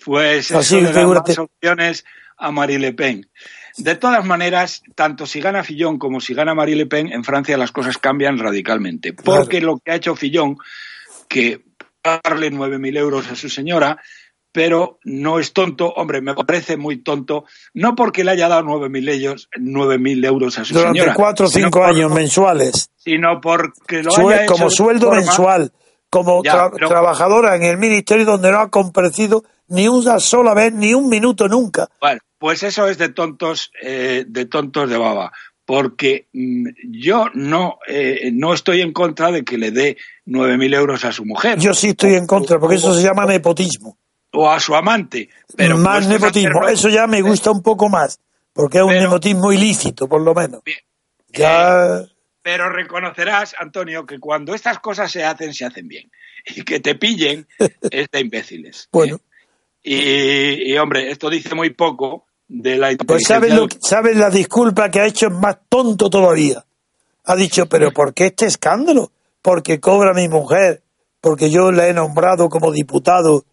Pues 0.05 0.51
Así, 0.53 0.79
eso 0.79 0.87
le 0.87 0.93
da 0.93 1.07
más 1.07 1.39
opciones 1.39 2.05
a 2.39 2.51
Marie 2.51 2.79
Le 2.79 2.93
Pen. 2.95 3.29
De 3.77 3.95
todas 3.97 4.25
maneras, 4.25 4.83
tanto 4.95 5.27
si 5.27 5.41
gana 5.41 5.63
Fillon 5.63 5.99
como 5.99 6.21
si 6.21 6.33
gana 6.35 6.55
Marie 6.55 6.75
Le 6.77 6.87
Pen, 6.87 7.13
en 7.13 7.23
Francia 7.23 7.57
las 7.59 7.71
cosas 7.71 7.99
cambian 7.99 8.39
radicalmente. 8.39 9.13
Porque 9.13 9.61
lo 9.61 9.79
que 9.79 9.93
ha 9.93 9.97
hecho 9.97 10.17
Fillon, 10.17 10.57
que 11.29 11.65
darle 12.03 12.51
9.000 12.51 12.97
euros 12.97 13.31
a 13.31 13.37
su 13.37 13.49
señora, 13.51 14.01
pero 14.53 14.99
no 15.05 15.39
es 15.39 15.53
tonto, 15.53 15.91
hombre, 15.91 16.21
me 16.23 16.35
parece 16.35 16.77
muy 16.79 17.03
tonto, 17.03 17.45
no 17.75 17.95
porque 17.95 18.25
le 18.25 18.33
haya 18.33 18.49
dado 18.49 18.63
9.000 18.65 19.23
euros, 19.23 19.49
9.000 19.57 20.25
euros 20.27 20.59
a 20.59 20.65
su 20.65 20.75
Durante 20.75 20.99
señora. 21.01 21.15
cuatro 21.15 21.47
o 21.47 21.49
cinco 21.51 21.81
por- 21.81 21.89
años 21.91 22.11
mensuales. 22.11 22.91
Sino 22.97 23.41
porque 23.41 24.03
lo 24.03 24.11
Sue- 24.11 24.35
haya 24.35 24.45
hecho 24.45 24.53
como 24.55 24.71
sueldo 24.71 25.07
forma- 25.09 25.21
mensual. 25.23 25.73
Como 26.11 26.43
Ya, 26.43 26.55
tra- 26.55 26.71
pero- 26.73 26.89
trabajadora 26.89 27.55
en 27.57 27.63
el 27.63 27.79
ministerio 27.79 28.25
donde 28.27 28.51
no 28.51 28.59
ha 28.61 28.69
comparecido 28.71 29.45
ni 29.69 29.87
una 29.89 30.19
sola 30.19 30.53
vez, 30.55 30.73
ni 30.73 30.93
un 30.93 31.09
minuto 31.09 31.47
nunca. 31.49 31.89
Bueno, 32.01 32.21
pues 32.39 32.63
eso 32.65 32.89
es 32.89 32.99
de 32.99 33.11
tontos, 33.11 33.71
eh, 33.81 34.25
de 34.27 34.47
tontos 34.47 34.91
de 34.91 34.99
baba, 34.99 35.31
porque 35.65 36.27
mm, 36.33 36.67
yo 36.91 37.27
no, 37.35 37.79
eh, 37.87 38.31
no 38.33 38.53
estoy 38.53 38.81
en 38.81 38.93
contra 38.93 39.31
de 39.31 39.45
que 39.45 39.57
le 39.57 39.71
dé 39.71 39.97
9.000 40.27 40.75
euros 40.75 41.05
a 41.05 41.13
su 41.13 41.25
mujer. 41.25 41.59
Yo 41.61 41.73
sí 41.75 41.91
estoy 41.91 42.15
en 42.15 42.27
contra, 42.27 42.59
porque 42.59 42.75
eso 42.77 42.93
se 42.93 43.03
llama 43.03 43.25
nepotismo. 43.27 43.97
O 44.33 44.51
a 44.51 44.59
su 44.59 44.75
amante. 44.75 45.29
Pero 45.57 45.77
más 45.79 46.07
nepotismo. 46.09 46.51
hacerlo- 46.61 46.69
Eso 46.69 46.89
ya 46.89 47.07
me 47.07 47.23
gusta 47.23 47.53
un 47.53 47.63
poco 47.63 47.89
más, 47.89 48.19
porque 48.53 48.79
es 48.79 48.83
un 48.85 48.91
Pero- 48.91 49.03
nepotismo 49.03 49.53
ilícito, 49.53 50.09
por 50.09 50.21
lo 50.23 50.35
menos. 50.35 50.63
Bien. 50.65 50.79
Ya, 51.33 52.03
Pero 52.51 52.69
reconocerás, 52.69 53.55
Antonio, 53.61 54.05
que 54.05 54.19
cuando 54.19 54.57
estas 54.57 54.81
cosas 54.81 55.13
se 55.13 55.23
hacen, 55.23 55.55
se 55.55 55.65
hacen 55.65 55.87
bien. 55.87 56.11
Y 56.45 56.63
que 56.65 56.81
te 56.81 56.97
pillen 56.97 57.47
es 57.93 58.11
de 58.11 58.21
imbéciles. 58.21 58.89
bueno, 58.91 59.21
¿eh? 59.85 60.65
Y, 60.65 60.73
y, 60.73 60.77
hombre, 60.79 61.13
esto 61.13 61.31
dice 61.31 61.55
muy 61.55 61.71
poco 61.71 62.27
de 62.49 62.77
la 62.77 62.91
pues 63.07 63.23
sabes 63.25 63.55
lo 63.55 63.69
sabes 63.81 64.17
la 64.17 64.29
disculpa 64.29 64.91
que 64.91 64.99
ha 64.99 65.07
hecho 65.07 65.29
es 65.29 65.33
más 65.33 65.59
tonto 65.69 66.11
todavía. 66.11 66.65
Ha 67.25 67.37
dicho, 67.37 67.67
pero 67.67 67.93
¿por 67.93 68.15
qué 68.15 68.27
este 68.27 68.47
escándalo? 68.47 69.13
Porque 69.41 69.79
cobra 69.79 70.13
mi 70.13 70.29
mujer, 70.29 70.83
porque 71.21 71.51
yo 71.51 71.71
la 71.71 71.87
he 71.87 71.95
nombrado 71.95 72.49
como 72.49 72.73
diputado, 72.73 73.45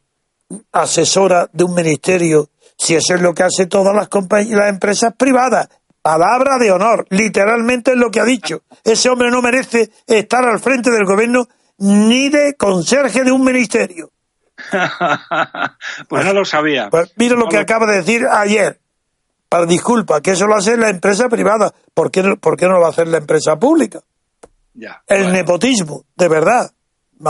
asesora 0.72 1.48
de 1.54 1.66
un 1.66 1.76
ministerio, 1.76 2.50
si 2.78 2.96
eso 2.96 3.14
es 3.14 3.22
lo 3.22 3.36
que 3.36 3.44
hace 3.44 3.68
todas 3.68 3.96
las 3.96 4.10
las 4.50 4.70
empresas 4.70 5.14
privadas. 5.16 5.70
Palabra 6.08 6.58
de 6.58 6.72
honor, 6.72 7.06
literalmente 7.10 7.92
es 7.92 7.98
lo 7.98 8.10
que 8.10 8.22
ha 8.22 8.24
dicho. 8.24 8.62
Ese 8.82 9.10
hombre 9.10 9.30
no 9.30 9.42
merece 9.42 9.90
estar 10.08 10.42
al 10.46 10.62
frente 10.62 10.90
del 10.90 11.04
gobierno 11.04 11.50
ni 11.80 12.30
de 12.30 12.56
conserje 12.56 13.26
de 13.26 13.32
un 13.34 13.44
ministerio. 13.44 14.10
pues 16.08 16.26
no 16.26 16.32
lo 16.32 16.46
sabía. 16.46 16.90
Pues 16.90 17.12
mira 17.18 17.36
lo 17.36 17.50
que 17.50 17.58
acaba 17.58 17.86
de 17.88 17.98
decir 17.98 18.26
ayer. 18.32 18.80
Para 19.50 19.66
disculpa, 19.66 20.22
que 20.22 20.32
eso 20.32 20.48
lo 20.48 20.56
hace 20.56 20.78
la 20.78 20.90
empresa 20.90 21.28
privada. 21.28 21.74
¿Por 21.94 22.10
qué, 22.10 22.24
no- 22.24 22.38
por 22.38 22.56
qué 22.56 22.68
no 22.68 22.76
lo 22.76 22.82
va 22.82 22.88
a 22.88 22.92
hacer 22.92 23.10
la 23.10 23.18
empresa 23.18 23.60
pública? 23.60 24.00
Ya, 24.76 25.02
El 25.08 25.24
bueno. 25.24 25.34
nepotismo, 25.34 26.06
de 26.16 26.28
verdad. 26.30 26.72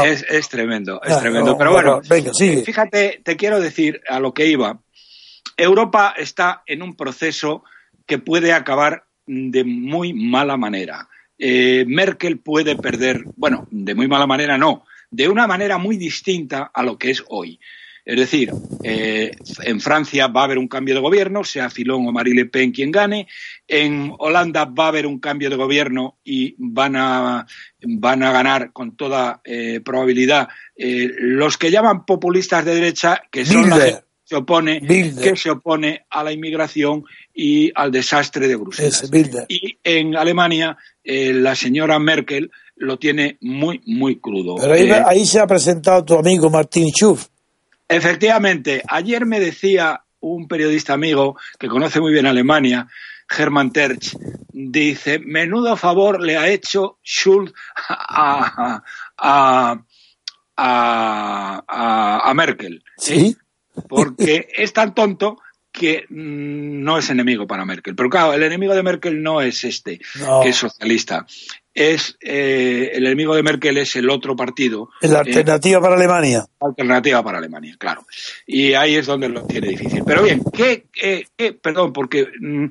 Es, 0.03 0.23
es 0.29 0.49
tremendo, 0.49 1.01
es 1.03 1.13
Ah, 1.13 1.19
tremendo. 1.19 1.51
no, 1.53 1.57
Pero 1.57 1.71
bueno, 1.71 1.91
bueno, 1.95 2.07
venga, 2.09 2.31
sigue. 2.31 2.63
fíjate, 2.63 3.21
te 3.23 3.37
quiero 3.37 3.59
decir 3.59 4.01
a 4.07 4.19
lo 4.19 4.33
que 4.35 4.45
iba. 4.45 4.77
Europa 5.55 6.13
está 6.15 6.61
en 6.67 6.83
un 6.83 6.95
proceso 6.95 7.63
que 8.07 8.17
puede 8.17 8.53
acabar 8.53 9.03
de 9.27 9.63
muy 9.63 10.13
mala 10.13 10.57
manera. 10.57 11.07
Eh, 11.37 11.85
Merkel 11.87 12.39
puede 12.39 12.75
perder, 12.75 13.23
bueno, 13.35 13.67
de 13.69 13.93
muy 13.93 14.07
mala 14.07 14.25
manera 14.25 14.57
no, 14.57 14.85
de 15.11 15.29
una 15.29 15.45
manera 15.45 15.77
muy 15.77 15.97
distinta 15.97 16.71
a 16.73 16.83
lo 16.83 16.97
que 16.97 17.11
es 17.11 17.23
hoy. 17.27 17.59
Es 18.07 18.15
decir, 18.15 18.49
eh, 18.83 19.31
en 19.65 19.81
Francia 19.81 20.27
va 20.27 20.41
a 20.41 20.43
haber 20.45 20.57
un 20.57 20.69
cambio 20.69 20.95
de 20.95 21.01
gobierno, 21.01 21.43
sea 21.43 21.69
Filón 21.69 22.07
o 22.07 22.13
Marie 22.13 22.33
Le 22.33 22.45
Pen 22.45 22.71
quien 22.71 22.89
gane. 22.89 23.27
En 23.67 24.13
Holanda 24.17 24.63
va 24.63 24.85
a 24.85 24.87
haber 24.87 25.05
un 25.05 25.19
cambio 25.19 25.49
de 25.49 25.57
gobierno 25.57 26.17
y 26.23 26.55
van 26.57 26.95
a, 26.95 27.45
van 27.81 28.23
a 28.23 28.31
ganar 28.31 28.71
con 28.71 28.95
toda 28.95 29.41
eh, 29.43 29.81
probabilidad 29.83 30.47
eh, 30.77 31.09
los 31.19 31.57
que 31.57 31.69
llaman 31.69 32.05
populistas 32.05 32.63
de 32.63 32.75
derecha, 32.75 33.23
que 33.29 33.45
son 33.45 33.69
la 33.69 33.75
Bilder. 33.75 33.93
gente 33.95 34.07
se 34.23 34.35
opone, 34.37 34.79
Bilder. 34.79 35.23
que 35.23 35.35
se 35.35 35.49
opone 35.49 36.05
a 36.09 36.23
la 36.23 36.31
inmigración 36.31 37.03
y 37.39 37.71
al 37.75 37.91
desastre 37.91 38.47
de 38.47 38.55
Bruselas. 38.55 39.07
Y 39.47 39.77
en 39.83 40.15
Alemania, 40.15 40.75
eh, 41.03 41.31
la 41.33 41.55
señora 41.55 41.99
Merkel 41.99 42.49
lo 42.77 42.97
tiene 42.97 43.37
muy, 43.41 43.79
muy 43.85 44.19
crudo. 44.19 44.55
Pero 44.55 44.73
ahí, 44.73 44.89
Eh, 44.89 45.03
ahí 45.05 45.25
se 45.25 45.39
ha 45.39 45.45
presentado 45.45 46.03
tu 46.03 46.15
amigo 46.17 46.49
Martín 46.49 46.89
Schulz. 46.91 47.29
Efectivamente, 47.87 48.81
ayer 48.87 49.25
me 49.27 49.39
decía 49.39 50.01
un 50.19 50.47
periodista 50.47 50.93
amigo 50.93 51.37
que 51.59 51.67
conoce 51.67 52.01
muy 52.01 52.11
bien 52.11 52.25
Alemania, 52.25 52.87
Hermann 53.29 53.71
Terch, 53.71 54.17
dice, 54.51 55.19
menudo 55.19 55.77
favor 55.77 56.19
le 56.21 56.37
ha 56.37 56.49
hecho 56.49 56.97
Schulz 57.03 57.53
a, 57.87 58.81
a, 59.17 59.83
a, 60.57 61.63
a- 61.67 62.29
a 62.29 62.33
Merkel, 62.33 62.77
¿eh? 62.77 62.81
Sí. 62.97 63.37
porque 63.87 64.47
es 64.57 64.73
tan 64.73 64.95
tonto 64.95 65.37
que 65.77 66.05
mm, 66.09 66.83
no 66.83 66.97
es 66.97 67.09
enemigo 67.09 67.45
para 67.47 67.65
Merkel. 67.65 67.95
Pero 67.95 68.09
claro, 68.09 68.33
el 68.33 68.43
enemigo 68.43 68.73
de 68.75 68.83
Merkel 68.83 69.21
no 69.21 69.41
es 69.41 69.63
este, 69.63 69.99
No. 70.19 70.41
que 70.41 70.49
es 70.49 70.55
socialista. 70.55 71.25
Es, 71.73 72.17
eh, 72.21 72.89
el 72.95 73.05
enemigo 73.05 73.35
de 73.35 73.43
Merkel 73.43 73.77
es 73.77 73.95
el 73.95 74.09
otro 74.09 74.35
partido. 74.35 74.89
La 75.01 75.17
eh, 75.19 75.21
alternativa 75.27 75.79
para 75.79 75.95
Alemania. 75.95 76.45
alternativa 76.59 77.23
para 77.23 77.37
Alemania, 77.37 77.75
claro. 77.77 78.05
Y 78.47 78.73
ahí 78.73 78.95
es 78.95 79.05
donde 79.05 79.29
lo 79.29 79.45
tiene 79.45 79.67
difícil. 79.67 80.01
Pero 80.05 80.23
bien, 80.23 80.41
¿qué, 80.51 80.85
qué- 80.91 81.27
qué- 81.37 81.53
perdón, 81.53 81.93
porque 81.93 82.27
mm, 82.41 82.65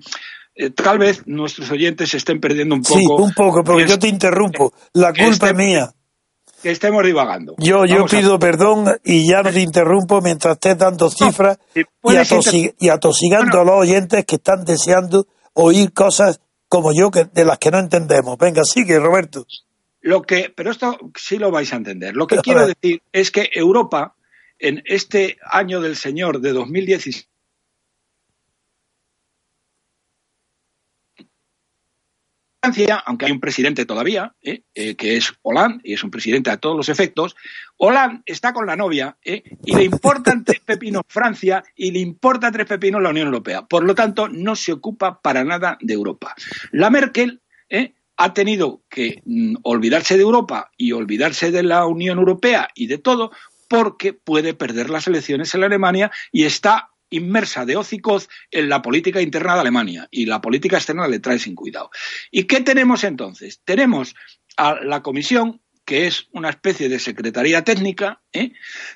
eh, 0.57 0.71
tal 0.71 0.99
vez 0.99 1.23
nuestros 1.27 1.71
oyentes 1.71 2.11
se 2.11 2.17
estén 2.17 2.41
perdiendo 2.41 2.75
un 2.75 2.83
poco. 2.83 2.99
Sí, 2.99 3.07
un 3.07 3.33
poco, 3.35 3.63
porque 3.63 3.85
Es- 3.85 3.91
yo 3.91 3.99
te 3.99 4.09
interrumpo. 4.09 4.73
La 4.95 5.09
culpa 5.13 5.31
este- 5.31 5.47
es 5.51 5.55
mía. 5.55 5.91
Que 6.67 6.73
estemos 6.73 7.05
divagando. 7.05 7.55
Yo, 7.59 7.85
yo 7.85 7.95
Vamos 7.95 8.13
a- 8.13 8.17
pido 8.19 8.39
perdón 8.41 8.87
y 9.05 9.31
ya 9.31 9.41
no 9.41 9.53
te 9.53 9.61
interrumpo 9.61 10.21
mientras 10.21 10.55
estés 10.55 10.77
dando 10.77 11.09
cifras 11.11 11.59
y, 12.81 12.89
atosigando 12.89 13.59
Bueno. 13.59 13.61
a 13.61 13.65
los 13.77 13.83
oyentes 13.83 14.25
que 14.25 14.35
están 14.35 14.65
deseando 14.65 15.29
oír 15.53 15.93
cosas 15.93 16.41
como 16.69 16.93
yo 16.93 17.13
que, 17.13 17.25
de 17.33 17.45
las 17.45 17.59
que 17.59 17.71
no 17.71 17.79
entendemos. 17.79 18.37
Venga, 18.37 18.65
sigue, 18.65 18.99
Roberto. 18.99 19.47
Lo 20.01 20.23
que, 20.23 20.53
pero 20.57 20.73
esto 20.73 20.99
sí 21.15 21.39
lo 21.39 21.53
vais 21.53 21.73
a 21.73 21.77
entender. 21.77 22.17
Lo 22.17 22.27
que 22.27 22.39
quiero 22.43 22.67
decir 22.67 23.01
es 23.13 23.31
que 23.31 23.49
Europa, 23.55 24.17
en 24.59 24.83
este 24.87 25.37
año 25.49 25.81
del 25.81 25.95
Señor 25.95 26.41
de 26.41 26.51
2016, 26.53 27.29
Francia, 32.67 33.03
aunque 33.07 33.27
hay 33.27 33.33
un 33.33 33.39
presidente 33.39 33.87
todavía, 33.87 34.35
¿eh? 34.43 34.63
Eh, 34.75 34.97
que 34.97 35.17
es 35.17 35.33
Hollande, 35.43 35.83
y 35.85 35.93
es 35.93 36.03
un 36.03 36.11
presidente 36.11 36.51
a 36.51 36.57
todos 36.57 36.77
los 36.77 36.89
efectos, 36.89 37.37
Hollande 37.77 38.23
está 38.27 38.53
con 38.53 38.67
la 38.67 38.75
novia 38.75 39.17
¿eh? 39.25 39.45
y 39.65 39.77
le 39.77 39.85
importan 39.85 40.45
tres 40.45 40.61
pepinos 40.61 41.03
Francia 41.07 41.63
y 41.77 41.93
le 41.93 42.01
importa 42.01 42.51
tres 42.51 42.67
pepinos 42.67 43.01
la 43.01 43.11
Unión 43.11 43.27
Europea. 43.27 43.63
Por 43.63 43.85
lo 43.85 43.95
tanto, 43.95 44.29
no 44.29 44.57
se 44.57 44.73
ocupa 44.73 45.21
para 45.21 45.45
nada 45.45 45.79
de 45.81 45.95
Europa. 45.95 46.35
La 46.73 46.91
Merkel 46.91 47.41
¿eh? 47.69 47.95
ha 48.17 48.35
tenido 48.35 48.83
que 48.89 49.23
mm, 49.25 49.59
olvidarse 49.63 50.17
de 50.17 50.23
Europa 50.23 50.73
y 50.77 50.91
olvidarse 50.91 51.53
de 51.53 51.63
la 51.63 51.87
Unión 51.87 52.19
Europea 52.19 52.69
y 52.75 52.89
de 52.89 52.99
todo 52.99 53.31
porque 53.69 54.13
puede 54.13 54.55
perder 54.55 54.91
las 54.91 55.07
elecciones 55.07 55.55
en 55.55 55.63
Alemania 55.63 56.11
y 56.33 56.45
está 56.45 56.91
inmersa 57.11 57.65
de 57.65 57.77
hocicoz 57.77 58.29
en 58.51 58.69
la 58.69 58.83
política 58.83 59.21
interna 59.21 59.55
de 59.55 59.61
Alemania 59.61 60.09
y 60.11 60.27
la 60.27 60.41
política 60.41 60.77
externa 60.77 61.09
le 61.09 61.21
trae 61.21 61.39
sin 61.39 61.55
cuidado. 61.55 61.91
¿Y 62.31 62.45
qué 62.45 62.61
tenemos 62.61 63.05
entonces? 63.05 63.61
Tenemos 63.65 64.15
a 64.57 64.75
la 64.83 65.03
Comisión 65.03 65.61
que 65.85 66.09
es 66.09 66.27
una 66.33 66.51
especie 66.51 66.89
de 66.89 66.99
secretaría 66.99 67.63
técnica, 67.63 68.21
¿eh? 68.33 68.53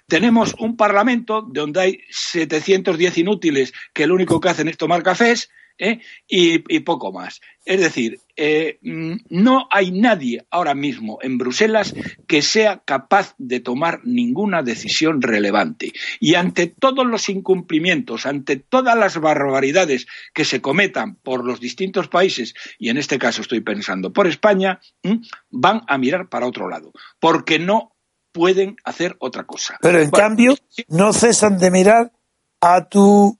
tenemos 0.08 0.56
un 0.58 0.76
parlamento 0.76 1.40
donde 1.40 1.80
hay 1.80 2.00
710 2.10 3.18
inútiles 3.18 3.72
que 3.94 4.08
lo 4.08 4.14
único 4.14 4.40
que 4.40 4.48
hacen 4.48 4.66
es 4.66 4.76
tomar 4.76 5.04
cafés, 5.04 5.50
¿eh? 5.80 6.00
y, 6.28 6.62
y 6.74 6.80
poco 6.80 7.10
más. 7.10 7.40
Es 7.64 7.80
decir, 7.80 8.20
eh, 8.36 8.78
mm, 8.82 9.16
no 9.30 9.66
hay 9.70 9.90
nadie 9.90 10.46
ahora 10.50 10.74
mismo 10.74 11.18
en 11.22 11.38
Bruselas 11.38 11.94
que 12.26 12.42
sea 12.42 12.82
capaz 12.84 13.34
de 13.38 13.60
tomar 13.60 14.00
ninguna 14.04 14.62
decisión 14.62 15.20
relevante. 15.20 15.92
Y 16.20 16.34
ante 16.34 16.66
todos 16.66 17.06
los 17.06 17.28
incumplimientos, 17.28 18.26
ante 18.26 18.56
todas 18.56 18.96
las 18.96 19.18
barbaridades 19.18 20.06
que 20.32 20.44
se 20.44 20.60
cometan 20.60 21.16
por 21.16 21.44
los 21.44 21.60
distintos 21.60 22.08
países, 22.08 22.54
y 22.78 22.90
en 22.90 22.98
este 22.98 23.18
caso 23.18 23.42
estoy 23.42 23.60
pensando 23.60 24.12
por 24.12 24.26
España, 24.26 24.80
¿m? 25.02 25.20
van 25.50 25.82
a 25.88 25.98
mirar 25.98 26.28
para 26.28 26.46
otro 26.46 26.68
lado, 26.68 26.92
porque 27.18 27.58
no 27.58 27.92
pueden 28.32 28.76
hacer 28.84 29.16
otra 29.18 29.44
cosa. 29.44 29.76
Pero 29.80 29.98
en 30.00 30.10
Bueno, 30.10 30.26
cambio, 30.26 30.54
no 30.88 31.12
cesan 31.12 31.58
de 31.58 31.70
mirar 31.70 32.12
a 32.60 32.88
tu 32.88 33.38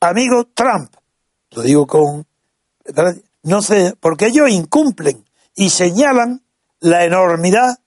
amigo 0.00 0.46
Trump. 0.54 0.92
Lo 1.50 1.62
digo 1.62 1.86
con. 1.86 2.26
No 3.42 3.62
sé, 3.62 3.94
porque 4.00 4.26
ellos 4.26 4.50
incumplen 4.50 5.24
y 5.54 5.70
señalan 5.70 6.42
la 6.80 7.04
enormidad 7.04 7.78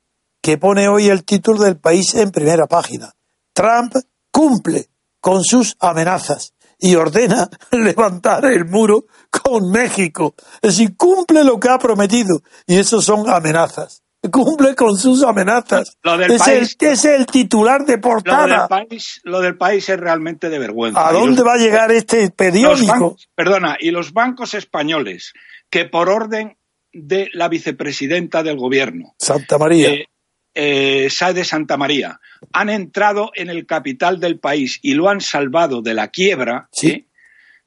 que 0.41 0.57
pone 0.57 0.87
hoy 0.87 1.07
el 1.07 1.23
título 1.23 1.63
del 1.63 1.77
país 1.77 2.15
en 2.15 2.31
primera 2.31 2.67
página. 2.67 3.13
Trump 3.53 3.95
cumple 4.31 4.89
con 5.19 5.43
sus 5.43 5.75
amenazas 5.79 6.53
y 6.79 6.95
ordena 6.95 7.49
levantar 7.71 8.45
el 8.45 8.65
muro 8.65 9.05
con 9.29 9.69
México. 9.69 10.33
Es 10.61 10.77
decir, 10.77 10.97
cumple 10.97 11.43
lo 11.43 11.59
que 11.59 11.69
ha 11.69 11.77
prometido 11.77 12.41
y 12.65 12.77
eso 12.77 13.01
son 13.01 13.29
amenazas. 13.29 14.01
Cumple 14.31 14.75
con 14.75 14.95
sus 14.97 15.23
amenazas. 15.23 15.97
Lo 16.03 16.15
del 16.17 16.31
es, 16.31 16.39
país- 16.39 16.77
el, 16.79 16.87
es 16.89 17.05
el 17.05 17.25
titular 17.25 17.85
de 17.85 17.95
lo 17.95 18.01
portada. 18.01 18.59
del, 18.59 18.67
país, 18.87 19.19
lo 19.23 19.39
del 19.41 19.57
país 19.57 19.89
es 19.89 19.99
realmente 19.99 20.49
de 20.49 20.59
vergüenza. 20.59 21.07
¿A 21.07 21.11
dónde 21.11 21.37
los- 21.37 21.47
va 21.47 21.53
a 21.53 21.57
llegar 21.57 21.91
este 21.91 22.29
periódico? 22.29 22.93
bancos- 22.93 23.27
perdona, 23.33 23.77
y 23.79 23.89
los 23.89 24.13
bancos 24.13 24.53
españoles 24.53 25.33
que 25.71 25.85
por 25.85 26.07
orden 26.09 26.55
de 26.93 27.29
la 27.33 27.47
vicepresidenta 27.49 28.43
del 28.43 28.57
gobierno, 28.57 29.15
Santa 29.17 29.57
María. 29.57 29.89
eh, 29.89 30.05
eh, 30.53 31.09
Santa 31.09 31.77
María, 31.77 32.19
han 32.53 32.69
entrado 32.69 33.31
en 33.33 33.49
el 33.49 33.65
capital 33.65 34.19
del 34.19 34.37
país 34.37 34.77
y 34.83 34.93
lo 34.93 35.09
han 35.09 35.21
salvado 35.21 35.81
de 35.81 35.93
la 35.95 36.09
quiebra, 36.09 36.67
Sí. 36.71 36.87
¿eh? 36.89 37.05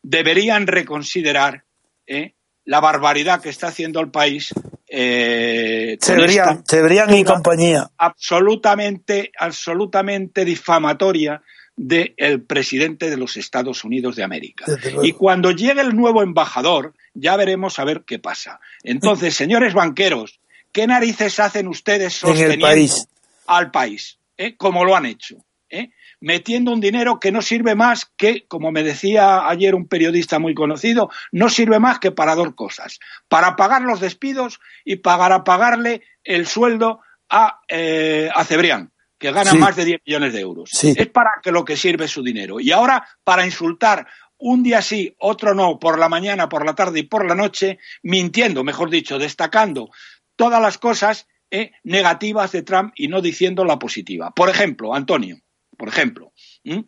deberían 0.02 0.66
reconsiderar 0.66 1.64
¿eh? 2.06 2.34
la 2.64 2.80
barbaridad 2.80 3.40
que 3.40 3.48
está 3.48 3.68
haciendo 3.68 4.00
el 4.00 4.10
país. 4.10 4.52
Eh, 4.96 5.98
Cebrián, 6.00 6.64
Cebrián 6.68 7.14
y 7.14 7.24
compañía. 7.24 7.90
absolutamente, 7.98 9.32
absolutamente 9.38 10.44
difamatoria 10.44 11.42
del 11.76 12.42
presidente 12.42 13.10
de 13.10 13.16
los 13.16 13.36
Estados 13.36 13.82
Unidos 13.84 14.14
de 14.14 14.22
América. 14.22 14.64
Y 15.02 15.12
cuando 15.12 15.50
llegue 15.50 15.80
el 15.80 15.96
nuevo 15.96 16.22
embajador, 16.22 16.94
ya 17.14 17.36
veremos 17.36 17.78
a 17.78 17.84
ver 17.84 18.04
qué 18.06 18.18
pasa. 18.18 18.60
Entonces, 18.84 19.34
señores 19.36 19.74
banqueros, 19.74 20.38
¿qué 20.70 20.86
narices 20.86 21.40
hacen 21.40 21.66
ustedes 21.66 22.14
sosteniendo 22.14 22.66
país. 22.66 23.08
al 23.46 23.70
país? 23.72 24.18
eh? 24.36 24.56
Como 24.56 24.84
lo 24.84 24.96
han 24.96 25.06
hecho. 25.06 25.36
¿eh? 25.70 25.90
Metiendo 26.24 26.72
un 26.72 26.80
dinero 26.80 27.20
que 27.20 27.30
no 27.30 27.42
sirve 27.42 27.74
más 27.74 28.10
que, 28.16 28.46
como 28.48 28.72
me 28.72 28.82
decía 28.82 29.46
ayer 29.46 29.74
un 29.74 29.86
periodista 29.86 30.38
muy 30.38 30.54
conocido, 30.54 31.10
no 31.32 31.50
sirve 31.50 31.78
más 31.78 31.98
que 31.98 32.12
para 32.12 32.34
dos 32.34 32.54
cosas. 32.54 32.98
Para 33.28 33.56
pagar 33.56 33.82
los 33.82 34.00
despidos 34.00 34.58
y 34.86 34.96
para 34.96 35.44
pagarle 35.44 36.00
el 36.22 36.46
sueldo 36.46 37.00
a, 37.28 37.60
eh, 37.68 38.30
a 38.34 38.42
Cebrián, 38.44 38.90
que 39.18 39.32
gana 39.32 39.50
Sí. 39.50 39.58
más 39.58 39.76
de 39.76 39.84
10 39.84 40.00
millones 40.06 40.32
de 40.32 40.40
euros. 40.40 40.70
Sí. 40.72 40.94
Es 40.96 41.08
para 41.08 41.32
que 41.42 41.52
lo 41.52 41.62
que 41.62 41.76
sirve 41.76 42.08
su 42.08 42.22
dinero. 42.22 42.58
Y 42.58 42.72
ahora, 42.72 43.06
para 43.22 43.44
insultar 43.44 44.06
un 44.38 44.62
día 44.62 44.80
sí, 44.80 45.14
otro 45.18 45.54
no, 45.54 45.78
por 45.78 45.98
la 45.98 46.08
mañana, 46.08 46.48
por 46.48 46.64
la 46.64 46.74
tarde 46.74 47.00
y 47.00 47.02
por 47.02 47.28
la 47.28 47.34
noche, 47.34 47.78
mintiendo, 48.02 48.64
mejor 48.64 48.88
dicho, 48.88 49.18
destacando 49.18 49.90
todas 50.36 50.62
las 50.62 50.78
cosas 50.78 51.26
eh, 51.50 51.72
negativas 51.82 52.50
de 52.52 52.62
Trump 52.62 52.94
y 52.96 53.08
no 53.08 53.20
diciendo 53.20 53.66
la 53.66 53.78
positiva. 53.78 54.30
Por 54.30 54.48
ejemplo, 54.48 54.94
Antonio, 54.94 55.36
por 55.76 55.88
ejemplo, 55.88 56.32
¿m? 56.64 56.84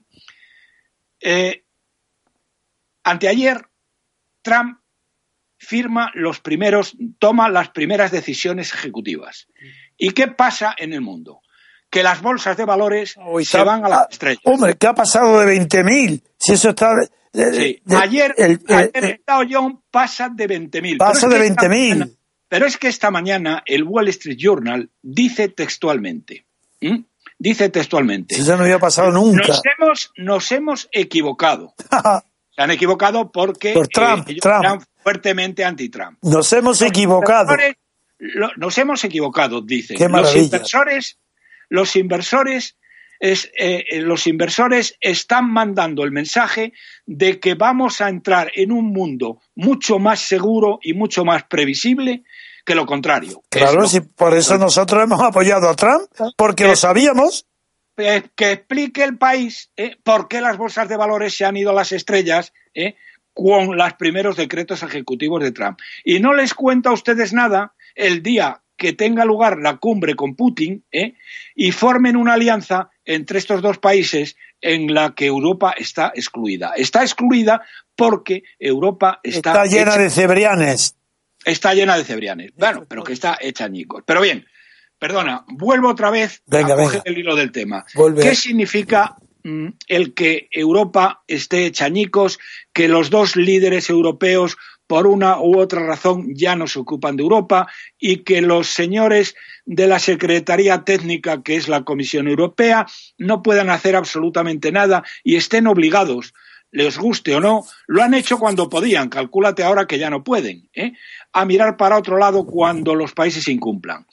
eh, 1.21 1.65
anteayer 3.05 3.67
Trump 4.43 4.79
firma 5.59 6.11
los 6.15 6.41
primeros, 6.41 6.97
toma 7.19 7.49
las 7.49 7.71
primeras 7.71 8.11
decisiones 8.13 8.73
ejecutivas. 8.73 9.49
¿Y 9.97 10.11
qué 10.11 10.29
pasa 10.29 10.75
en 10.79 10.93
el 10.93 11.01
mundo? 11.01 11.41
Que 11.91 12.03
las 12.03 12.21
bolsas 12.21 12.57
de 12.57 12.65
valores 12.65 13.15
Hoy 13.25 13.45
se 13.45 13.63
van 13.63 13.85
a 13.85 13.89
las 13.89 14.07
estrellas. 14.11 14.41
Hombre, 14.45 14.77
¿qué 14.77 14.87
ha 14.87 14.95
pasado 14.95 15.41
de 15.41 15.47
20.000? 15.59 16.23
Si 16.39 16.53
eso 16.53 16.71
está... 16.71 16.93
eh, 17.03 17.09
Sí. 17.53 17.83
de- 17.85 17.97
ayer, 17.97 18.35
el- 18.39 18.61
ayer 18.69 18.91
el- 18.95 19.05
el 19.05 19.23
Dow 19.27 19.43
Jones 19.49 19.79
pasa 19.91 20.29
de 20.29 20.47
20.000. 20.47 20.97
Pasa 20.99 21.29
de 21.29 21.37
que 21.39 21.47
esta 21.47 21.63
20.000. 21.69 21.89
mañana- 21.99 22.11
Pero 22.49 22.67
es 22.67 22.77
que 22.77 22.89
esta 22.89 23.11
mañana 23.11 23.63
el 23.67 23.83
Wall 23.85 24.09
Street 24.09 24.37
Journal 24.39 24.91
dice 25.03 25.49
textualmente. 25.49 26.47
Dice 27.39 27.69
textualmente, 27.69 28.35
eso 28.35 28.57
no 28.57 28.65
había 28.65 28.79
pasado 28.79 29.11
nunca. 29.11 29.47
nos 29.49 29.63
hemos, 29.79 30.13
nos 30.17 30.53
hemos 30.53 30.89
equivocado. 30.93 31.75
Se 32.55 32.63
han 32.63 32.71
equivocado 32.71 33.31
porque 33.31 33.75
Por 33.75 33.89
Trump, 33.89 34.29
eh, 34.29 34.33
ellos 34.33 34.41
Trump. 34.43 34.65
eran 34.65 34.81
fuertemente 35.03 35.63
anti-Trump. 35.65 36.19
Nos 36.23 36.51
hemos 36.55 36.81
Los 36.81 36.91
equivocado. 36.91 37.55
lo- 38.19 38.51
nos 38.57 38.79
hemos 38.79 39.05
equivocado, 39.05 39.61
dice. 39.61 39.95
Qué 39.95 40.09
los 40.09 40.35
inversores, 40.35 41.19
los 41.69 41.95
inversores 41.97 42.79
es, 43.21 43.51
eh, 43.59 43.85
eh, 43.91 44.01
los 44.01 44.27
inversores 44.27 44.97
están 45.01 45.51
mandando 45.51 46.03
el 46.05 46.13
mensaje 46.13 46.73
de 47.05 47.39
que 47.41 47.55
vamos 47.55 48.01
a 48.01 48.09
entrar 48.09 48.51
en 48.55 48.73
un 48.73 48.87
mundo 48.93 49.41
mucho 49.55 49.99
más 49.99 50.21
seguro 50.21 50.79
y 50.83 50.95
mucho 50.95 51.25
más 51.27 51.45
previsible 51.45 52.25
que 52.67 52.75
lo 52.75 52.85
contrario. 52.85 53.43
Claro, 53.49 53.87
si 53.87 54.01
por 54.01 54.35
eso 54.35 54.59
nosotros 54.59 55.03
hemos 55.03 55.23
apoyado 55.23 55.69
a 55.69 55.77
Trump, 55.77 56.11
porque 56.37 56.65
lo 56.65 56.77
sabíamos. 56.77 57.47
Eh, 57.97 58.25
que 58.35 58.53
explique 58.53 59.03
el 59.03 59.17
país 59.17 59.71
por 60.03 60.29
qué 60.29 60.43
las 60.43 60.59
bolsas 60.59 60.87
de 60.87 60.99
valores 60.99 61.35
se 61.35 61.47
han 61.47 61.57
ido 61.57 61.71
a 61.71 61.75
las 61.75 61.93
estrellas 61.93 62.53
con 63.33 63.77
los 63.77 63.93
primeros 63.95 64.37
decretos 64.37 64.83
ejecutivos 64.83 65.43
de 65.43 65.53
Trump. 65.53 65.79
Y 66.05 66.21
no 66.21 66.35
les 66.35 66.53
cuento 66.53 66.91
a 66.91 66.93
ustedes 66.93 67.33
nada 67.33 67.73
el 67.95 68.23
día 68.23 68.61
que 68.77 68.93
tenga 68.93 69.25
lugar 69.25 69.59
la 69.59 69.79
cumbre 69.79 70.15
con 70.15 70.35
Putin 70.35 70.85
y 71.55 71.73
formen 71.73 72.17
una 72.17 72.35
alianza 72.35 72.91
entre 73.05 73.39
estos 73.39 73.63
dos 73.63 73.79
países 73.79 74.37
en 74.61 74.93
la 74.93 75.15
que 75.15 75.27
Europa 75.27 75.75
está 75.77 76.13
excluida. 76.15 76.73
Está 76.77 77.03
excluida 77.03 77.63
porque 77.95 78.43
Europa 78.59 79.21
está... 79.23 79.51
Está 79.51 79.65
llena 79.67 79.97
de 79.97 80.11
cebrianes. 80.11 80.97
Está 81.47 81.75
llena 81.75 81.97
de 81.97 82.03
cebrianes. 82.03 82.51
Bueno, 82.57 82.85
pero 82.89 83.05
que 83.05 83.13
está 83.13 83.39
hecha 83.41 83.65
añicos. 83.67 84.03
Pero 84.05 84.21
bien, 84.21 84.47
perdona, 84.99 85.45
vuelvo 85.47 85.89
otra 85.89 86.11
vez 86.11 86.43
a 86.51 86.63
coger 86.63 87.03
el 87.05 87.19
hilo 87.19 87.37
del 87.37 87.53
tema. 87.53 87.87
¿Qué 88.21 88.35
significa 88.35 89.15
mm, 89.45 89.69
el 89.87 90.13
que 90.13 90.49
Europa 90.51 91.23
esté 91.29 91.67
hecha 91.67 91.85
añicos, 91.85 92.41
que 92.73 92.89
los 92.89 93.11
dos 93.11 93.37
líderes 93.37 93.89
europeos 93.91 94.57
por 94.89 95.07
una 95.07 95.41
u 95.41 95.59
otra 95.59 95.87
razón 95.87 96.35
ya 96.35 96.57
no 96.57 96.67
se 96.67 96.81
ocupan 96.81 97.17
de 97.17 97.23
Europa 97.23 97.69
y 97.97 98.25
que 98.25 98.41
los 98.41 98.67
señores 98.67 99.37
de 99.65 99.87
la 99.87 100.01
Secretaría 100.01 100.83
Técnica, 100.83 101.45
que 101.45 101.55
es 101.55 101.69
la 101.69 101.85
Comisión 101.85 102.27
Europea, 102.27 102.87
no 103.19 103.43
puedan 103.43 103.71
hacer 103.71 103.95
absolutamente 103.95 104.73
nada 104.73 105.05
y 105.23 105.37
estén 105.37 105.69
obligados, 105.69 106.35
les 106.77 106.99
guste 106.99 107.35
o 107.35 107.41
no, 107.41 107.65
lo 107.87 108.03
han 108.03 108.13
hecho 108.13 108.39
cuando 108.39 108.69
podían, 108.69 109.09
calcúlate 109.09 109.65
ahora 109.65 109.87
que 109.87 109.99
ya 109.99 110.11
no 110.11 110.23
pueden, 110.23 110.69
¿eh? 110.75 110.93
a 111.33 111.47
mirar 111.47 111.79
para 111.79 111.97
otro 111.97 112.19
lado 112.19 112.45
cuando 112.45 112.95
los 112.95 113.13
países 113.13 113.49
incumplan. 113.49 114.07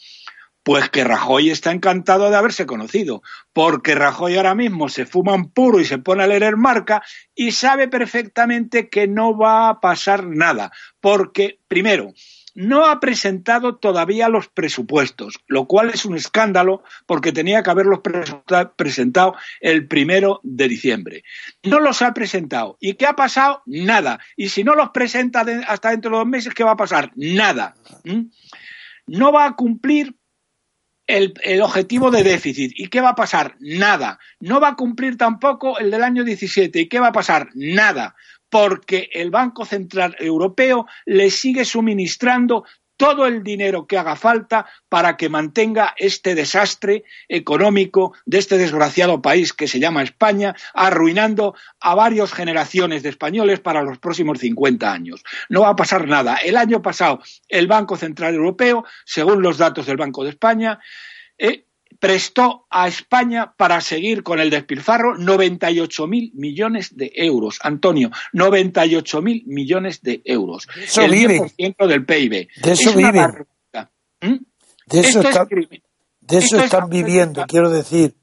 Pues 0.63 0.89
que 0.89 1.03
Rajoy 1.03 1.49
está 1.49 1.71
encantado 1.71 2.29
de 2.29 2.37
haberse 2.37 2.65
conocido, 2.65 3.21
porque 3.51 3.95
Rajoy 3.95 4.37
ahora 4.37 4.55
mismo 4.55 4.87
se 4.87 5.05
fuma 5.05 5.33
un 5.33 5.51
puro 5.51 5.81
y 5.81 5.85
se 5.85 5.97
pone 5.97 6.23
a 6.23 6.27
leer 6.27 6.55
marca 6.55 7.03
y 7.35 7.51
sabe 7.51 7.89
perfectamente 7.89 8.87
que 8.87 9.09
no 9.09 9.37
va 9.37 9.67
a 9.67 9.81
pasar 9.81 10.25
nada, 10.25 10.71
porque, 11.01 11.59
primero, 11.67 12.13
no 12.55 12.85
ha 12.85 12.99
presentado 12.99 13.75
todavía 13.75 14.29
los 14.29 14.47
presupuestos, 14.47 15.39
lo 15.47 15.65
cual 15.65 15.89
es 15.89 16.05
un 16.05 16.15
escándalo 16.15 16.83
porque 17.05 17.31
tenía 17.31 17.63
que 17.63 17.71
haberlos 17.71 18.01
presentado 18.75 19.35
el 19.59 19.87
primero 19.87 20.39
de 20.43 20.67
diciembre. 20.67 21.23
No 21.63 21.79
los 21.79 22.01
ha 22.01 22.13
presentado. 22.13 22.77
¿Y 22.79 22.93
qué 22.93 23.05
ha 23.05 23.13
pasado? 23.13 23.63
Nada. 23.65 24.19
Y 24.35 24.49
si 24.49 24.63
no 24.63 24.75
los 24.75 24.89
presenta 24.91 25.45
hasta 25.67 25.89
dentro 25.89 26.11
de 26.11 26.17
dos 26.17 26.27
meses, 26.27 26.53
¿qué 26.53 26.63
va 26.63 26.71
a 26.71 26.77
pasar? 26.77 27.11
Nada. 27.15 27.75
¿Mm? 28.03 28.21
No 29.07 29.31
va 29.31 29.45
a 29.45 29.55
cumplir 29.55 30.15
el, 31.07 31.61
objetivo 31.61 32.11
de 32.11 32.23
déficit. 32.23 32.73
¿Y 32.75 32.87
qué 32.87 33.01
va 33.01 33.09
a 33.09 33.15
pasar? 33.15 33.55
Nada. 33.59 34.19
No 34.39 34.59
va 34.59 34.69
a 34.69 34.75
cumplir 34.75 35.17
tampoco 35.17 35.79
el 35.79 35.91
del 35.91 36.03
año 36.03 36.23
17. 36.23 36.79
¿Y 36.79 36.87
qué 36.87 36.99
va 36.99 37.07
a 37.07 37.13
pasar? 37.13 37.49
Nada. 37.53 38.15
Porque 38.53 39.09
el 39.13 39.31
Banco 39.31 39.65
Central 39.65 40.15
Europeo 40.19 40.85
le 41.07 41.31
sigue 41.31 41.65
suministrando 41.65 42.65
todo 42.97 43.25
el 43.25 43.41
dinero 43.41 43.87
que 43.87 43.97
haga 43.97 44.15
falta 44.15 44.67
para 44.89 45.17
que 45.17 45.27
mantenga 45.27 45.95
este 45.97 46.35
desastre 46.35 47.03
económico 47.27 48.13
de 48.27 48.37
este 48.37 48.59
desgraciado 48.59 49.23
país 49.23 49.53
que 49.53 49.67
se 49.67 49.79
llama 49.79 50.03
España, 50.03 50.55
arruinando 50.75 51.55
a 51.79 51.95
varias 51.95 52.31
generaciones 52.31 53.01
de 53.01 53.09
españoles 53.09 53.59
para 53.59 53.81
los 53.81 53.97
próximos 53.97 54.37
50 54.37 54.93
años. 54.93 55.23
No 55.49 55.61
va 55.61 55.69
a 55.69 55.75
pasar 55.75 56.07
nada. 56.07 56.35
El 56.35 56.55
año 56.55 56.83
pasado, 56.83 57.23
el 57.49 57.65
Banco 57.65 57.97
Central 57.97 58.35
Europeo, 58.35 58.85
según 59.03 59.41
los 59.41 59.57
datos 59.57 59.87
del 59.87 59.97
Banco 59.97 60.23
de 60.23 60.29
España, 60.29 60.79
eh, 61.39 61.65
prestó 61.99 62.65
a 62.69 62.87
España 62.87 63.53
para 63.57 63.81
seguir 63.81 64.23
con 64.23 64.39
el 64.39 64.49
despilfarro 64.49 65.15
98.000 65.17 66.31
millones 66.33 66.95
de 66.95 67.11
euros. 67.15 67.59
Antonio, 67.61 68.11
98.000 68.33 69.43
millones 69.45 70.01
de 70.01 70.21
euros. 70.25 70.67
Eso 70.81 71.01
el 71.01 71.11
10% 71.11 71.87
del 71.87 72.05
PIB. 72.05 72.47
De 72.61 72.71
eso 72.71 72.93
viven. 72.93 73.45
¿Mm? 74.21 74.37
De 74.87 74.99
eso, 74.99 75.21
de 76.21 76.37
eso 76.37 76.57
están 76.59 76.89
viviendo. 76.89 77.45
Quiero 77.47 77.69
decir 77.69 78.15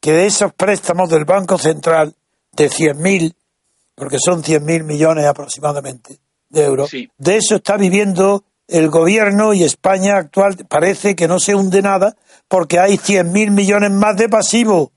que 0.00 0.12
de 0.12 0.26
esos 0.26 0.52
préstamos 0.52 1.10
del 1.10 1.24
Banco 1.24 1.58
Central 1.58 2.14
de 2.52 2.70
100.000, 2.70 3.34
porque 3.94 4.18
son 4.18 4.42
100.000 4.42 4.84
millones 4.84 5.26
aproximadamente 5.26 6.18
de 6.48 6.64
euros, 6.64 6.90
de 6.90 7.36
eso 7.36 7.56
está 7.56 7.76
viviendo 7.76 8.44
el 8.68 8.88
gobierno 8.88 9.54
y 9.54 9.62
España 9.62 10.16
actual 10.16 10.56
parece 10.68 11.14
que 11.14 11.28
no 11.28 11.38
se 11.38 11.54
hunde 11.54 11.82
nada 11.82 12.16
porque 12.48 12.78
hay 12.78 12.96
100.000 12.96 13.50
millones 13.50 13.90
más 13.90 14.16
de 14.16 14.28
pasivo. 14.28 14.92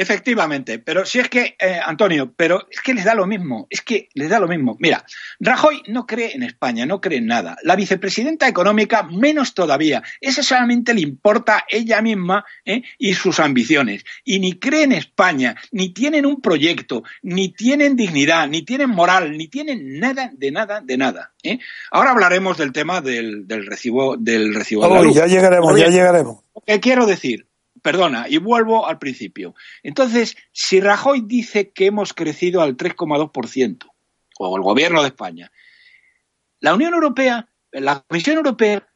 Efectivamente, 0.00 0.78
pero 0.78 1.04
si 1.04 1.18
es 1.18 1.28
que, 1.28 1.56
eh, 1.60 1.78
Antonio, 1.84 2.32
pero 2.34 2.66
es 2.70 2.80
que 2.80 2.94
les 2.94 3.04
da 3.04 3.14
lo 3.14 3.26
mismo, 3.26 3.66
es 3.68 3.82
que 3.82 4.08
les 4.14 4.30
da 4.30 4.40
lo 4.40 4.48
mismo. 4.48 4.78
Mira, 4.80 5.04
Rajoy 5.38 5.82
no 5.88 6.06
cree 6.06 6.34
en 6.34 6.42
España, 6.42 6.86
no 6.86 7.02
cree 7.02 7.18
en 7.18 7.26
nada. 7.26 7.58
La 7.64 7.76
vicepresidenta 7.76 8.48
económica, 8.48 9.02
menos 9.02 9.52
todavía. 9.52 10.02
Eso 10.18 10.42
solamente 10.42 10.94
le 10.94 11.02
importa 11.02 11.66
ella 11.68 12.00
misma 12.00 12.46
¿eh? 12.64 12.82
y 12.96 13.12
sus 13.12 13.40
ambiciones. 13.40 14.02
Y 14.24 14.40
ni 14.40 14.58
cree 14.58 14.84
en 14.84 14.92
España, 14.92 15.54
ni 15.70 15.90
tienen 15.90 16.24
un 16.24 16.40
proyecto, 16.40 17.02
ni 17.20 17.52
tienen 17.52 17.94
dignidad, 17.94 18.48
ni 18.48 18.62
tienen 18.62 18.88
moral, 18.88 19.36
ni 19.36 19.48
tienen 19.48 20.00
nada 20.00 20.30
de 20.32 20.50
nada 20.50 20.80
de 20.80 20.96
nada. 20.96 21.34
¿eh? 21.42 21.58
Ahora 21.90 22.12
hablaremos 22.12 22.56
del 22.56 22.72
tema 22.72 23.02
del, 23.02 23.44
recibo 23.66 24.16
del 24.16 24.54
recibo 24.54 24.88
de 24.88 25.04
la 25.04 25.12
Ya 25.12 25.26
llegaremos, 25.26 25.78
ya 25.78 25.88
llegaremos. 25.88 26.38
¿Qué 26.66 26.80
quiero 26.80 27.04
decir? 27.04 27.49
Perdona, 27.82 28.26
y 28.28 28.38
vuelvo 28.38 28.86
al 28.86 28.98
principio. 28.98 29.54
Entonces, 29.82 30.36
si 30.52 30.80
Rajoy 30.80 31.22
dice 31.22 31.72
que 31.72 31.86
hemos 31.86 32.12
crecido 32.12 32.62
al 32.62 32.76
3,2%, 32.76 33.86
o 34.38 34.56
el 34.56 34.62
gobierno 34.62 35.02
de 35.02 35.08
España, 35.08 35.52
la 36.60 36.74
Unión 36.74 36.94
Europea, 36.94 37.48
la 37.72 38.00
Comisión 38.00 38.36
Europea, 38.36 38.86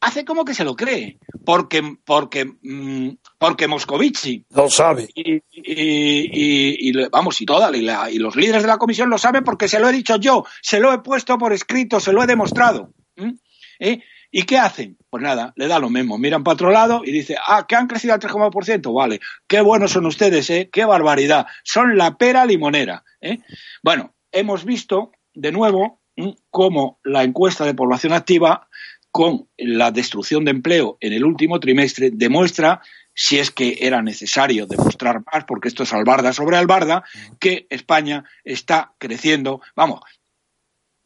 hace 0.00 0.24
como 0.24 0.44
que 0.44 0.54
se 0.54 0.64
lo 0.64 0.74
cree, 0.74 1.18
porque, 1.44 1.82
porque, 2.04 2.46
mm, 2.62 3.10
porque 3.38 3.68
Moscovici 3.68 4.44
lo 4.50 4.70
sabe. 4.70 5.08
Y, 5.14 6.92
vamos, 7.10 7.40
y 7.40 7.46
toda, 7.46 7.70
y, 7.76 8.18
los 8.18 8.36
líderes 8.36 8.62
de 8.62 8.68
la 8.68 8.78
Comisión 8.78 9.10
lo 9.10 9.18
saben 9.18 9.44
porque 9.44 9.68
se 9.68 9.78
lo 9.78 9.88
he 9.88 9.92
dicho 9.92 10.16
yo, 10.16 10.44
se 10.62 10.80
lo 10.80 10.92
he 10.92 10.98
puesto 10.98 11.36
por 11.38 11.52
escrito, 11.52 12.00
se 12.00 12.12
lo 12.12 12.22
he 12.22 12.26
demostrado. 12.26 12.92
¿Eh? 13.78 14.02
¿Y 14.30 14.44
qué 14.44 14.58
hacen? 14.58 14.96
Pues 15.10 15.22
nada, 15.22 15.52
le 15.56 15.66
da 15.66 15.78
lo 15.78 15.90
mismo. 15.90 16.16
Miran 16.18 16.44
para 16.44 16.54
otro 16.54 16.70
lado 16.70 17.02
y 17.04 17.10
dice, 17.10 17.36
ah, 17.44 17.66
que 17.68 17.74
han 17.74 17.88
crecido 17.88 18.14
al 18.14 18.20
3,1%. 18.20 18.94
Vale, 18.94 19.20
qué 19.48 19.60
buenos 19.60 19.92
son 19.92 20.06
ustedes, 20.06 20.48
¿eh? 20.50 20.68
Qué 20.72 20.84
barbaridad. 20.84 21.46
Son 21.64 21.96
la 21.96 22.16
pera 22.16 22.44
limonera. 22.46 23.04
¿eh? 23.20 23.38
Bueno, 23.82 24.14
hemos 24.30 24.64
visto 24.64 25.12
de 25.34 25.52
nuevo 25.52 26.00
cómo 26.50 27.00
la 27.02 27.24
encuesta 27.24 27.64
de 27.64 27.74
población 27.74 28.12
activa 28.12 28.68
con 29.10 29.48
la 29.56 29.90
destrucción 29.90 30.44
de 30.44 30.52
empleo 30.52 30.96
en 31.00 31.12
el 31.12 31.24
último 31.24 31.58
trimestre 31.58 32.10
demuestra 32.12 32.80
si 33.12 33.38
es 33.38 33.50
que 33.50 33.78
era 33.80 34.02
necesario 34.02 34.66
demostrar 34.66 35.22
más, 35.32 35.44
porque 35.44 35.68
esto 35.68 35.82
es 35.82 35.92
albarda 35.92 36.32
sobre 36.32 36.56
albarda, 36.56 37.02
que 37.40 37.66
España 37.68 38.24
está 38.44 38.92
creciendo, 38.98 39.60
vamos, 39.74 40.00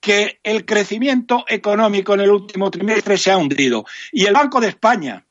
que 0.04 0.38
el 0.42 0.66
crecimiento 0.66 1.46
económico 1.48 2.12
en 2.12 2.20
el 2.20 2.30
último 2.30 2.70
trimestre 2.70 3.16
se 3.16 3.32
ha 3.32 3.38
hundido. 3.38 3.86
Y 4.12 4.26
el 4.26 4.34
Banco 4.34 4.60
de 4.60 4.68
España 4.68 5.24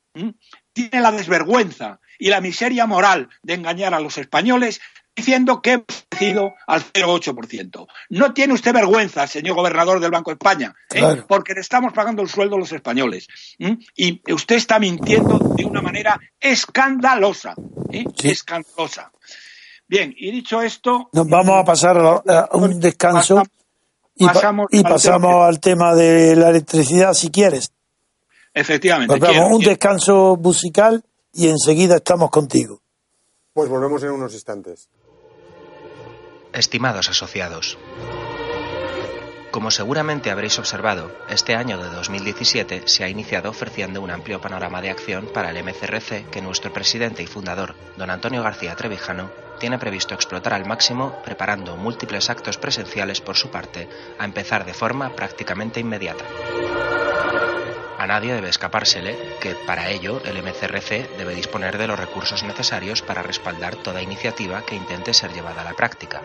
tiene 0.73 0.99
la 0.99 1.11
desvergüenza 1.11 1.99
y 2.17 2.29
la 2.29 2.41
miseria 2.41 2.87
moral 2.87 3.29
de 3.43 3.53
engañar 3.53 3.93
a 3.93 3.99
los 3.99 4.17
españoles 4.17 4.81
diciendo 5.15 5.61
que 5.61 5.73
hemos 5.73 5.85
crecido 6.09 6.55
al 6.65 6.81
0,8%. 6.81 7.85
No 8.09 8.33
tiene 8.33 8.55
usted 8.55 8.73
vergüenza, 8.73 9.27
señor 9.27 9.57
gobernador 9.57 9.99
del 9.99 10.09
Banco 10.09 10.31
de 10.31 10.35
España, 10.41 10.73
¿eh? 10.91 11.21
porque 11.27 11.53
le 11.53 11.61
estamos 11.61 11.93
pagando 11.93 12.23
el 12.23 12.29
sueldo 12.29 12.55
a 12.55 12.59
los 12.59 12.71
españoles. 12.71 13.27
Y 13.95 14.23
usted 14.33 14.55
está 14.55 14.79
mintiendo 14.79 15.37
de 15.55 15.65
una 15.65 15.83
manera 15.83 16.19
escandalosa. 16.39 17.53
¿eh? 17.91 18.05
Escandalosa. 18.23 19.11
Bien, 19.87 20.15
y 20.17 20.31
dicho 20.31 20.63
esto. 20.63 21.09
Nos 21.13 21.27
vamos 21.27 21.61
a 21.61 21.63
pasar 21.63 21.95
a 21.97 22.49
un 22.53 22.79
descanso. 22.79 23.43
Y 24.15 24.25
pasamos, 24.25 24.67
y 24.71 24.83
pasamos 24.83 25.47
al, 25.47 25.59
tema. 25.59 25.95
de 25.95 26.35
la 26.35 26.49
electricidad, 26.49 27.13
si 27.13 27.31
quieres. 27.31 27.71
Efectivamente. 28.53 29.17
Pues 29.17 29.37
un 29.39 29.61
descanso 29.61 30.37
musical 30.37 31.03
y 31.33 31.47
enseguida 31.49 31.95
estamos 31.95 32.29
contigo. 32.29 32.81
Pues 33.53 33.69
volvemos 33.69 34.03
en 34.03 34.11
unos 34.11 34.33
instantes. 34.33 34.89
Estimados 36.53 37.09
asociados, 37.09 37.79
Como 39.53 39.69
seguramente 39.69 40.31
habréis 40.31 40.57
observado, 40.57 41.15
este 41.29 41.55
año 41.55 41.77
de 41.77 41.87
2017 41.91 42.87
se 42.87 43.03
ha 43.03 43.07
iniciado 43.07 43.51
ofreciendo 43.51 44.01
un 44.01 44.09
amplio 44.09 44.41
panorama 44.41 44.81
de 44.81 44.89
acción 44.89 45.29
para 45.31 45.51
el 45.51 45.63
MCRC 45.63 46.27
que 46.31 46.41
nuestro 46.41 46.73
presidente 46.73 47.21
y 47.21 47.27
fundador, 47.27 47.75
don 47.95 48.09
Antonio 48.09 48.41
García 48.41 48.75
Trevijano, 48.75 49.29
tiene 49.59 49.77
previsto 49.77 50.15
explotar 50.15 50.55
al 50.55 50.65
máximo 50.65 51.21
preparando 51.23 51.77
múltiples 51.77 52.31
actos 52.31 52.57
presenciales 52.57 53.21
por 53.21 53.37
su 53.37 53.51
parte, 53.51 53.87
a 54.17 54.25
empezar 54.25 54.65
de 54.65 54.73
forma 54.73 55.15
prácticamente 55.15 55.79
inmediata. 55.79 56.25
A 57.99 58.07
nadie 58.07 58.33
debe 58.33 58.49
escapársele 58.49 59.37
que, 59.39 59.53
para 59.67 59.91
ello, 59.91 60.19
el 60.25 60.41
MCRC 60.41 61.15
debe 61.15 61.35
disponer 61.35 61.77
de 61.77 61.85
los 61.85 61.99
recursos 61.99 62.41
necesarios 62.41 63.03
para 63.03 63.21
respaldar 63.21 63.75
toda 63.75 64.01
iniciativa 64.01 64.63
que 64.65 64.75
intente 64.75 65.13
ser 65.13 65.31
llevada 65.31 65.61
a 65.61 65.65
la 65.65 65.73
práctica. 65.75 66.23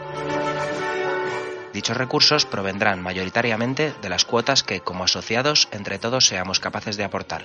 Dichos 1.78 1.96
recursos 1.96 2.44
provendrán 2.44 3.00
mayoritariamente 3.00 3.94
de 4.02 4.08
las 4.08 4.24
cuotas 4.24 4.64
que, 4.64 4.80
como 4.80 5.04
asociados, 5.04 5.68
entre 5.70 6.00
todos 6.00 6.26
seamos 6.26 6.58
capaces 6.58 6.96
de 6.96 7.04
aportar. 7.04 7.44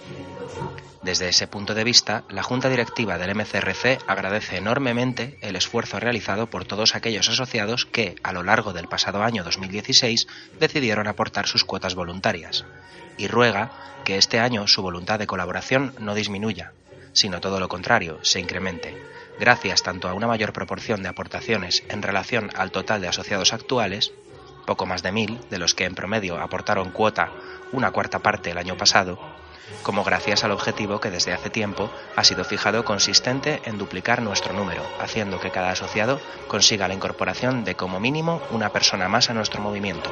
Desde 1.04 1.30
ese 1.30 1.46
punto 1.46 1.76
de 1.76 1.84
vista, 1.84 2.24
la 2.30 2.41
Junta 2.41 2.67
Directiva 2.67 3.19
del 3.19 3.36
MCRC 3.36 4.00
agradece 4.08 4.58
enormemente 4.58 5.38
el 5.41 5.56
esfuerzo 5.56 6.00
realizado 6.00 6.48
por 6.48 6.65
todos 6.65 6.96
aquellos 6.96 7.30
asociados 7.30 7.86
que, 7.86 8.15
a 8.24 8.34
lo 8.34 8.41
largo 8.41 8.74
del 8.74 8.88
pasado 8.88 9.22
año 9.22 9.43
2016, 9.43 10.26
decidieron 10.60 11.08
aportar 11.08 11.46
sus 11.46 11.63
cuotas 11.63 11.93
voluntarias, 11.93 12.65
y 13.19 13.28
ruega 13.28 13.69
que 14.04 14.17
este 14.17 14.39
año 14.39 14.65
su 14.65 14.82
voluntad 14.82 15.19
de 15.19 15.28
colaboración 15.28 15.93
no 16.00 16.15
disminuya, 16.15 16.74
sino 17.13 17.39
todo 17.39 17.60
lo 17.60 17.67
contrario, 17.67 18.17
se 18.24 18.39
incremente 18.39 19.00
gracias 19.39 19.84
tanto 19.84 20.08
a 20.08 20.13
una 20.13 20.28
mayor 20.28 20.54
proporción 20.54 21.04
de 21.04 21.10
aportaciones 21.10 21.84
en 21.89 22.02
relación 22.02 22.50
al 22.56 22.72
total 22.72 23.02
de 23.02 23.08
asociados 23.08 23.54
actuales, 23.54 24.13
poco 24.65 24.86
más 24.86 25.04
de 25.04 25.12
mil, 25.12 25.39
de 25.49 25.58
los 25.60 25.73
que 25.73 25.86
en 25.86 25.95
promedio 25.95 26.39
aportaron 26.39 26.91
cuota 26.91 27.32
una 27.71 27.91
cuarta 27.91 28.19
parte 28.19 28.52
el 28.52 28.58
año 28.58 28.78
pasado, 28.78 29.19
como 29.82 30.04
gracias 30.04 30.43
al 30.43 30.52
objetivo 30.52 30.99
que 30.99 31.12
desde 31.12 31.34
hace 31.34 31.49
tiempo 31.49 31.89
ha 32.15 32.23
sido 32.23 32.43
fijado 32.43 32.86
consistente 32.86 33.62
en 33.65 33.78
duplicar 33.78 34.21
nuestro 34.21 34.54
número, 34.54 34.84
haciendo 34.99 35.39
que 35.39 35.52
cada 35.52 35.71
asociado 35.71 36.19
consiga 36.47 36.88
la 36.88 36.93
incorporación 36.93 37.63
de 37.63 37.76
como 37.76 37.99
mínimo 37.99 38.41
una 38.52 38.69
persona 38.69 39.08
más 39.08 39.30
a 39.30 39.34
nuestro 39.34 39.62
movimiento. 39.62 40.12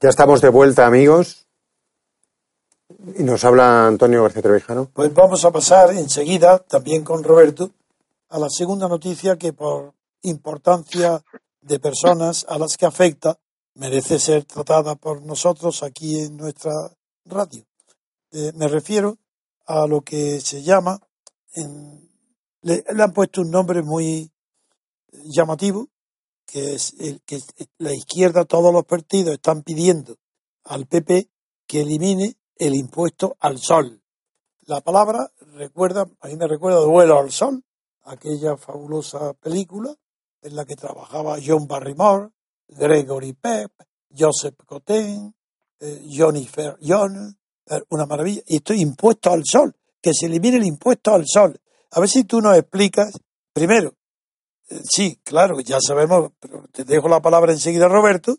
Ya 0.00 0.10
estamos 0.10 0.40
de 0.40 0.48
vuelta, 0.48 0.86
amigos. 0.86 1.48
Y 3.16 3.24
nos 3.24 3.44
habla 3.44 3.88
Antonio 3.88 4.22
García 4.22 4.42
Trevijano. 4.42 4.88
Pues 4.94 5.12
vamos 5.12 5.44
a 5.44 5.50
pasar 5.50 5.90
enseguida, 5.90 6.60
también 6.60 7.02
con 7.02 7.24
Roberto, 7.24 7.72
a 8.28 8.38
la 8.38 8.48
segunda 8.48 8.86
noticia 8.86 9.36
que 9.36 9.52
por 9.52 9.94
importancia 10.22 11.20
de 11.60 11.80
personas 11.80 12.46
a 12.48 12.58
las 12.58 12.76
que 12.76 12.86
afecta 12.86 13.40
merece 13.74 14.20
ser 14.20 14.44
tratada 14.44 14.94
por 14.94 15.20
nosotros 15.22 15.82
aquí 15.82 16.20
en 16.20 16.36
nuestra 16.36 16.72
radio. 17.24 17.64
Eh, 18.30 18.52
me 18.54 18.68
refiero 18.68 19.18
a 19.66 19.88
lo 19.88 20.02
que 20.02 20.40
se 20.40 20.62
llama, 20.62 21.00
en, 21.54 22.08
le, 22.62 22.84
le 22.94 23.02
han 23.02 23.12
puesto 23.12 23.40
un 23.40 23.50
nombre 23.50 23.82
muy 23.82 24.30
llamativo, 25.24 25.88
que 26.48 26.74
es 26.74 26.94
que 27.26 27.40
la 27.76 27.92
izquierda, 27.92 28.46
todos 28.46 28.72
los 28.72 28.84
partidos 28.84 29.34
están 29.34 29.62
pidiendo 29.62 30.16
al 30.64 30.86
PP 30.86 31.28
que 31.66 31.82
elimine 31.82 32.36
el 32.56 32.74
impuesto 32.74 33.36
al 33.38 33.58
sol. 33.58 34.02
La 34.62 34.80
palabra 34.80 35.30
recuerda, 35.54 36.06
a 36.20 36.28
mí 36.28 36.36
me 36.36 36.46
recuerda 36.46 36.80
Duelo 36.80 37.18
al 37.18 37.30
Sol, 37.30 37.64
aquella 38.04 38.56
fabulosa 38.56 39.32
película 39.34 39.94
en 40.42 40.56
la 40.56 40.64
que 40.64 40.76
trabajaba 40.76 41.38
John 41.44 41.66
Barrymore, 41.66 42.30
Gregory 42.68 43.32
Peck, 43.32 43.72
Joseph 44.10 44.56
Cotten, 44.66 45.34
eh, 45.80 46.06
Johnny 46.10 46.46
Fair 46.46 46.76
John, 46.86 47.38
eh, 47.66 47.80
una 47.90 48.06
maravilla. 48.06 48.42
Y 48.46 48.56
esto 48.56 48.74
impuesto 48.74 49.30
al 49.30 49.42
sol, 49.44 49.74
que 50.00 50.12
se 50.12 50.26
elimine 50.26 50.58
el 50.58 50.66
impuesto 50.66 51.14
al 51.14 51.24
sol. 51.26 51.58
A 51.92 52.00
ver 52.00 52.08
si 52.08 52.24
tú 52.24 52.40
nos 52.40 52.56
explicas, 52.56 53.18
primero, 53.52 53.90
eh, 53.90 53.94
sí, 54.90 55.20
claro, 55.24 55.60
ya 55.60 55.78
sabemos, 55.80 56.32
pero 56.40 56.64
te 56.72 56.84
dejo 56.84 57.08
la 57.08 57.20
palabra 57.20 57.52
enseguida, 57.52 57.88
Roberto, 57.88 58.36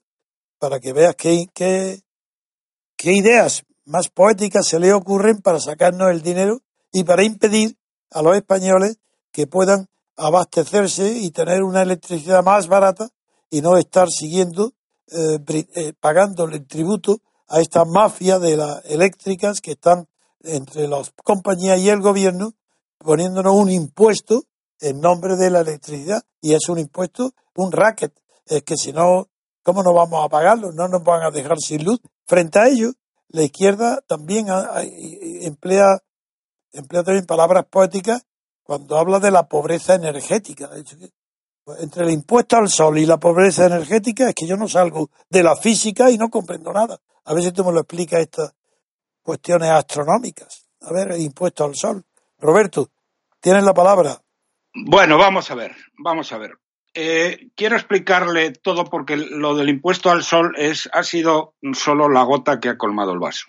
para 0.59 0.79
que 0.79 0.93
veas 0.93 1.15
qué, 1.15 2.01
ideas 3.03 3.63
más 3.85 4.09
poéticas 4.09 4.67
se 4.67 4.79
le 4.79 4.93
ocurren 4.93 5.41
para 5.41 5.59
sacarnos 5.59 6.11
el 6.11 6.21
dinero 6.21 6.61
y 6.91 7.03
para 7.03 7.23
impedir 7.23 7.77
a 8.11 8.21
los 8.21 8.35
españoles 8.35 8.97
que 9.31 9.47
puedan 9.47 9.87
abastecerse 10.17 11.17
y 11.17 11.31
tener 11.31 11.63
una 11.63 11.81
electricidad 11.81 12.43
más 12.43 12.67
barata 12.67 13.09
y 13.49 13.61
no 13.61 13.77
estar 13.77 14.09
siguiendo, 14.09 14.73
eh, 15.11 15.39
eh, 15.75 15.93
pagando 15.99 16.45
el 16.45 16.67
tributo 16.67 17.21
a 17.47 17.61
esta 17.61 17.85
mafia 17.85 18.37
de 18.37 18.57
las 18.57 18.85
eléctricas 18.85 19.61
que 19.61 19.71
están 19.71 20.07
entre 20.41 20.87
las 20.87 21.11
compañías 21.23 21.79
y 21.79 21.89
el 21.89 22.01
gobierno 22.01 22.53
poniéndonos 22.99 23.55
un 23.55 23.71
impuesto 23.71 24.43
en 24.81 24.99
nombre 24.99 25.35
de 25.35 25.49
la 25.49 25.61
electricidad 25.61 26.23
y 26.41 26.53
es 26.53 26.69
un 26.69 26.79
impuesto, 26.79 27.33
un 27.55 27.71
racket. 27.71 28.13
Es 28.45 28.63
que 28.63 28.75
si 28.75 28.93
no, 28.93 29.27
¿cómo 29.63 29.83
no 29.83 29.93
vamos 29.93 30.25
a 30.25 30.29
pagarlo? 30.29 30.71
No 30.71 30.87
nos 30.87 31.03
van 31.03 31.23
a 31.23 31.31
dejar 31.31 31.59
sin 31.59 31.83
luz. 31.83 31.99
Frente 32.25 32.59
a 32.59 32.67
ello, 32.67 32.91
la 33.29 33.43
izquierda 33.43 34.01
también 34.07 34.47
emplea, 35.41 35.85
emplea 36.71 37.03
también 37.03 37.25
palabras 37.25 37.65
poéticas 37.69 38.23
cuando 38.63 38.97
habla 38.97 39.19
de 39.19 39.31
la 39.31 39.47
pobreza 39.47 39.95
energética. 39.95 40.69
Entre 41.79 42.03
el 42.03 42.11
impuesto 42.11 42.55
al 42.57 42.69
sol 42.69 42.97
y 42.97 43.05
la 43.05 43.17
pobreza 43.17 43.65
energética 43.65 44.29
es 44.29 44.35
que 44.35 44.47
yo 44.47 44.57
no 44.57 44.67
salgo 44.67 45.11
de 45.29 45.43
la 45.43 45.55
física 45.55 46.09
y 46.09 46.17
no 46.17 46.29
comprendo 46.29 46.73
nada. 46.73 46.99
A 47.25 47.33
ver 47.33 47.43
si 47.43 47.51
tú 47.51 47.63
me 47.63 47.71
lo 47.71 47.81
explicas 47.81 48.21
estas 48.21 48.53
cuestiones 49.21 49.69
astronómicas. 49.69 50.67
A 50.81 50.93
ver, 50.93 51.11
el 51.11 51.21
impuesto 51.21 51.65
al 51.65 51.75
sol. 51.75 52.03
Roberto, 52.39 52.89
tienes 53.39 53.63
la 53.63 53.73
palabra. 53.73 54.19
Bueno, 54.73 55.17
vamos 55.17 55.49
a 55.51 55.55
ver, 55.55 55.75
vamos 55.97 56.31
a 56.31 56.37
ver. 56.37 56.57
Eh, 56.93 57.49
quiero 57.55 57.75
explicarle 57.75 58.51
todo 58.51 58.85
porque 58.85 59.15
lo 59.15 59.55
del 59.55 59.69
impuesto 59.69 60.09
al 60.09 60.23
sol 60.23 60.53
es, 60.57 60.89
ha 60.91 61.03
sido 61.03 61.55
solo 61.73 62.09
la 62.09 62.23
gota 62.23 62.59
que 62.59 62.69
ha 62.69 62.77
colmado 62.77 63.13
el 63.13 63.19
vaso. 63.19 63.47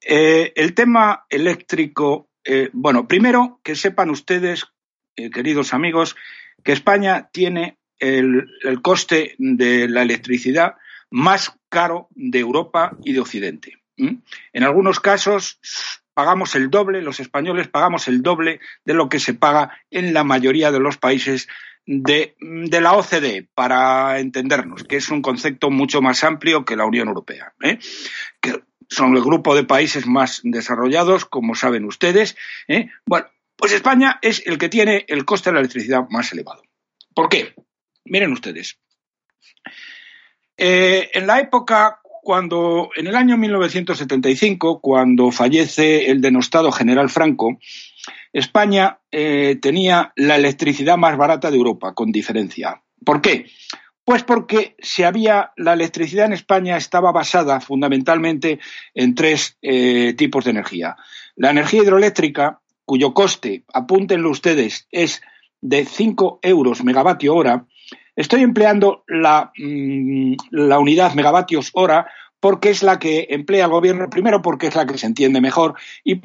Eh, 0.00 0.52
el 0.54 0.74
tema 0.74 1.26
eléctrico, 1.28 2.30
eh, 2.44 2.70
bueno, 2.72 3.08
primero 3.08 3.60
que 3.62 3.74
sepan 3.74 4.10
ustedes, 4.10 4.66
queridos 5.14 5.74
amigos, 5.74 6.16
que 6.62 6.72
España 6.72 7.28
tiene 7.32 7.78
el, 7.98 8.46
coste 8.82 9.34
de 9.38 9.88
la 9.88 10.02
electricidad 10.02 10.74
más 11.10 11.58
caro 11.68 12.08
de 12.10 12.38
Europa 12.38 12.96
y 13.04 13.12
de 13.12 13.20
Occidente. 13.20 13.82
En 13.96 14.62
algunos 14.62 15.00
casos 15.00 15.58
pagamos 16.16 16.54
el 16.54 16.70
doble, 16.70 17.02
los 17.02 17.20
españoles 17.20 17.68
pagamos 17.68 18.08
el 18.08 18.22
doble 18.22 18.58
de 18.86 18.94
lo 18.94 19.10
que 19.10 19.20
se 19.20 19.34
paga 19.34 19.78
en 19.90 20.14
la 20.14 20.24
mayoría 20.24 20.72
de 20.72 20.80
los 20.80 20.96
países 20.96 21.46
de, 21.84 22.34
la 22.40 22.94
OCDE, 22.94 23.46
para 23.54 24.18
entendernos, 24.18 24.84
que 24.84 24.96
es 24.96 25.10
un 25.10 25.20
concepto 25.20 25.70
mucho 25.70 26.00
más 26.00 26.24
amplio 26.24 26.64
que 26.64 26.74
la 26.74 26.86
Unión 26.86 27.08
Europea, 27.08 27.52
¿eh? 27.62 27.78
que 28.40 28.64
son 28.88 29.14
el 29.14 29.22
grupo 29.22 29.54
de 29.54 29.64
países 29.64 30.06
más 30.06 30.40
desarrollados, 30.42 31.26
como 31.26 31.54
saben 31.54 31.84
ustedes. 31.84 32.34
¿eh? 32.66 32.88
Bueno, 33.04 33.26
pues 33.54 33.72
España 33.72 34.18
es 34.22 34.42
el 34.46 34.56
que 34.56 34.70
tiene 34.70 35.04
el 35.08 35.26
coste 35.26 35.50
de 35.50 35.54
la 35.54 35.60
electricidad 35.60 36.08
más 36.08 36.32
elevado. 36.32 36.62
¿Por 37.14 37.28
qué? 37.28 37.54
Miren 38.06 38.32
ustedes. 38.32 38.78
Eh, 40.56 41.10
en 41.12 41.26
la 41.26 41.40
época 41.40 42.00
cuando, 42.26 42.90
en 42.96 43.06
el 43.06 43.14
año 43.14 43.36
1975, 43.36 44.80
cuando 44.80 45.30
fallece 45.30 46.10
el 46.10 46.20
denostado 46.20 46.72
general 46.72 47.08
Franco, 47.08 47.60
España 48.32 48.98
eh, 49.12 49.56
tenía 49.62 50.12
la 50.16 50.34
electricidad 50.34 50.96
más 50.96 51.16
barata 51.16 51.52
de 51.52 51.56
Europa, 51.56 51.94
con 51.94 52.10
diferencia. 52.10 52.82
¿Por 53.04 53.20
qué? 53.20 53.46
Pues 54.04 54.24
porque 54.24 54.74
se 54.80 55.04
había, 55.04 55.52
la 55.56 55.74
electricidad 55.74 56.26
en 56.26 56.32
España 56.32 56.76
estaba 56.76 57.12
basada 57.12 57.60
fundamentalmente 57.60 58.58
en 58.92 59.14
tres 59.14 59.56
eh, 59.62 60.12
tipos 60.14 60.46
de 60.46 60.50
energía. 60.50 60.96
La 61.36 61.50
energía 61.50 61.84
hidroeléctrica, 61.84 62.58
cuyo 62.84 63.14
coste, 63.14 63.62
apúntenlo 63.72 64.30
ustedes, 64.30 64.88
es 64.90 65.22
de 65.60 65.84
5 65.84 66.40
euros 66.42 66.82
megavatio 66.82 67.36
hora, 67.36 67.66
estoy 68.16 68.42
empleando 68.42 69.04
la, 69.06 69.52
mm, 69.56 70.34
la 70.50 70.78
unidad 70.78 71.14
megavatios 71.14 71.70
hora 71.74 72.08
porque 72.40 72.70
es 72.70 72.82
la 72.82 72.98
que 72.98 73.26
emplea 73.30 73.64
el 73.64 73.70
gobierno, 73.70 74.10
primero 74.10 74.42
porque 74.42 74.66
es 74.66 74.74
la 74.74 74.86
que 74.86 74.98
se 74.98 75.06
entiende 75.06 75.40
mejor 75.40 75.74
y, 76.04 76.20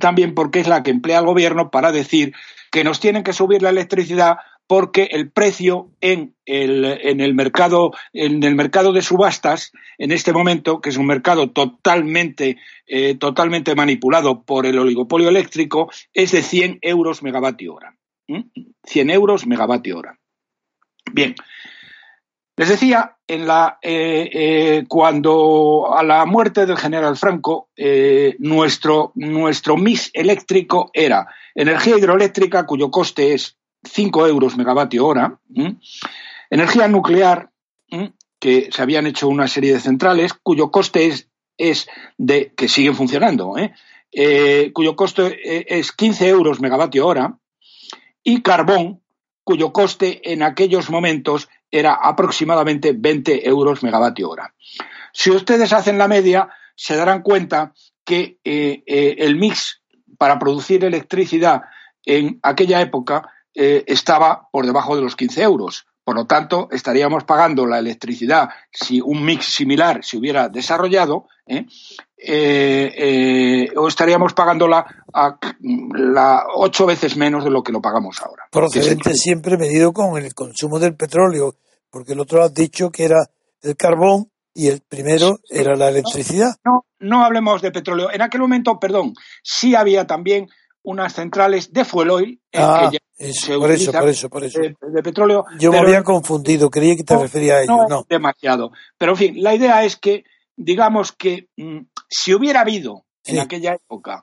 también 0.00 0.34
porque 0.34 0.60
es 0.60 0.68
la 0.68 0.82
que 0.82 0.90
emplea 0.90 1.20
el 1.20 1.26
gobierno 1.26 1.70
para 1.70 1.92
decir 1.92 2.34
que 2.70 2.84
nos 2.84 3.00
tienen 3.00 3.22
que 3.22 3.32
subir 3.32 3.62
la 3.62 3.70
electricidad 3.70 4.38
porque 4.66 5.04
el 5.12 5.30
precio 5.30 5.90
en 6.00 6.34
el, 6.46 7.34
mercado 7.34 7.92
en 8.12 8.42
el 8.42 8.54
mercado 8.54 8.92
de 8.92 9.02
subastas 9.02 9.72
en 9.98 10.10
este 10.10 10.32
momento 10.32 10.80
que 10.80 10.88
es 10.88 10.96
un 10.96 11.06
mercado 11.06 11.50
totalmente 11.50 12.56
eh, 12.86 13.14
totalmente 13.14 13.74
manipulado 13.74 14.42
por 14.42 14.66
el 14.66 14.78
oligopolio 14.78 15.28
eléctrico 15.28 15.90
es 16.12 16.32
de 16.32 16.42
100 16.42 16.78
euros 16.80 17.22
megavatio 17.22 17.74
hora. 17.74 17.96
100 18.84 19.10
euros 19.10 19.46
megavatio 19.46 19.98
hora 19.98 20.18
bien. 21.12 21.34
Les 22.56 22.68
decía, 22.68 23.16
en 23.26 23.46
la, 23.48 23.78
eh, 23.82 24.30
eh, 24.32 24.84
cuando 24.86 25.92
a 25.92 26.04
la 26.04 26.24
muerte 26.24 26.66
del 26.66 26.76
general 26.76 27.16
Franco, 27.16 27.68
eh, 27.76 28.36
nuestro, 28.38 29.10
nuestro 29.16 29.76
mix 29.76 30.10
eléctrico 30.12 30.90
era 30.92 31.26
energía 31.54 31.98
hidroeléctrica, 31.98 32.64
cuyo 32.64 32.92
coste 32.92 33.34
es 33.34 33.56
5 33.82 34.28
euros 34.28 34.56
megavatio 34.56 35.04
hora, 35.04 35.40
energía 36.48 36.86
nuclear, 36.86 37.50
que 38.38 38.68
se 38.70 38.82
habían 38.82 39.06
hecho 39.06 39.28
una 39.28 39.48
serie 39.48 39.74
de 39.74 39.80
centrales, 39.80 40.32
cuyo 40.32 40.70
coste 40.70 41.08
es, 41.08 41.28
es 41.58 41.88
de, 42.16 42.52
que 42.56 42.68
siguen 42.68 42.94
funcionando, 42.94 43.54
cuyo 44.72 44.96
coste 44.96 45.78
es 45.78 45.92
15 45.92 46.28
euros 46.28 46.60
megavatio 46.60 47.06
hora, 47.06 47.36
y 48.22 48.40
carbón, 48.40 49.02
cuyo 49.44 49.72
coste 49.72 50.32
en 50.32 50.42
aquellos 50.42 50.90
momentos 50.90 51.48
era 51.70 51.94
aproximadamente 51.94 52.92
20 52.96 53.48
euros 53.48 53.82
megavatio 53.82 54.30
hora. 54.30 54.54
Si 55.12 55.30
ustedes 55.30 55.72
hacen 55.72 55.98
la 55.98 56.08
media, 56.08 56.48
se 56.74 56.96
darán 56.96 57.22
cuenta 57.22 57.72
que 58.04 58.38
eh, 58.44 58.82
eh, 58.86 59.16
el 59.18 59.36
mix 59.36 59.82
para 60.18 60.38
producir 60.38 60.84
electricidad 60.84 61.62
en 62.04 62.38
aquella 62.42 62.80
época 62.80 63.30
eh, 63.54 63.84
estaba 63.86 64.48
por 64.50 64.66
debajo 64.66 64.96
de 64.96 65.02
los 65.02 65.16
15 65.16 65.42
euros. 65.42 65.86
Por 66.02 66.16
lo 66.16 66.26
tanto, 66.26 66.68
estaríamos 66.70 67.24
pagando 67.24 67.66
la 67.66 67.78
electricidad 67.78 68.50
si 68.70 69.00
un 69.00 69.24
mix 69.24 69.46
similar 69.46 70.04
se 70.04 70.18
hubiera 70.18 70.48
desarrollado, 70.48 71.28
o 73.76 73.88
estaríamos 73.88 74.32
pagándola 74.34 74.84
a 75.12 75.38
la 75.94 76.44
ocho 76.54 76.86
veces 76.86 77.16
menos 77.16 77.44
de 77.44 77.50
lo 77.50 77.62
que 77.62 77.72
lo 77.72 77.80
pagamos 77.80 78.20
ahora. 78.22 78.44
Procedente 78.50 79.14
siempre 79.14 79.56
medido 79.56 79.92
con 79.92 80.16
el 80.22 80.34
consumo 80.34 80.78
del 80.78 80.96
petróleo 80.96 81.54
porque 81.90 82.12
el 82.12 82.20
otro 82.20 82.42
has 82.42 82.52
dicho 82.52 82.90
que 82.90 83.04
era 83.04 83.30
el 83.62 83.76
carbón 83.76 84.30
y 84.52 84.68
el 84.68 84.80
primero 84.80 85.38
era 85.48 85.76
la 85.76 85.88
electricidad. 85.88 86.56
No, 86.64 86.86
no 86.98 87.24
hablemos 87.24 87.62
de 87.62 87.70
petróleo. 87.70 88.10
En 88.12 88.20
aquel 88.22 88.40
momento, 88.40 88.78
perdón, 88.80 89.14
sí 89.42 89.74
había 89.74 90.06
también 90.06 90.48
unas 90.82 91.14
centrales 91.14 91.72
de 91.72 91.84
fuel 91.84 92.10
oil. 92.10 92.40
Ah, 92.52 92.90
por 93.58 93.70
eso, 93.70 93.92
por 93.92 94.08
eso, 94.08 94.28
por 94.28 94.44
eso. 94.44 94.60
De, 94.60 95.02
petróleo. 95.02 95.44
Yo 95.58 95.70
me 95.70 95.78
había 95.78 96.02
confundido, 96.02 96.68
creía 96.68 96.96
que 96.96 97.04
te 97.04 97.16
refería 97.16 97.54
a 97.54 97.62
ello. 97.62 97.86
No, 97.88 98.04
demasiado. 98.08 98.72
Pero 98.98 99.12
en 99.12 99.18
fin, 99.18 99.34
la 99.42 99.54
idea 99.54 99.84
es 99.84 99.96
que, 99.96 100.24
digamos 100.56 101.12
que 101.12 101.48
mm, 101.56 101.80
si 102.08 102.34
hubiera 102.34 102.60
habido 102.60 103.04
en 103.24 103.38
aquella 103.38 103.74
época 103.74 104.20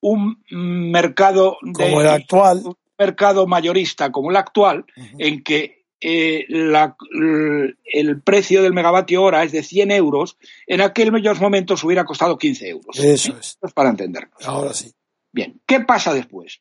un 0.00 0.42
mercado 0.50 1.58
de, 1.62 1.84
como 1.84 2.00
el 2.00 2.08
actual, 2.08 2.62
un 2.64 2.76
mercado 2.98 3.46
mayorista 3.46 4.10
como 4.10 4.30
el 4.30 4.36
actual, 4.36 4.84
en 5.18 5.42
que 5.42 5.84
eh, 6.00 6.46
el 6.48 8.22
precio 8.22 8.62
del 8.62 8.72
megavatio 8.72 9.22
hora 9.22 9.44
es 9.44 9.52
de 9.52 9.62
100 9.62 9.90
euros, 9.90 10.38
en 10.66 10.80
aquellos 10.80 11.40
momentos 11.40 11.84
hubiera 11.84 12.04
costado 12.04 12.38
15 12.38 12.68
euros. 12.68 12.98
Eso 12.98 13.36
es. 13.38 13.58
para 13.74 13.90
entendernos. 13.90 14.46
Ahora 14.46 14.72
sí. 14.72 14.92
Bien, 15.32 15.60
¿qué 15.66 15.80
pasa 15.80 16.14
después? 16.14 16.60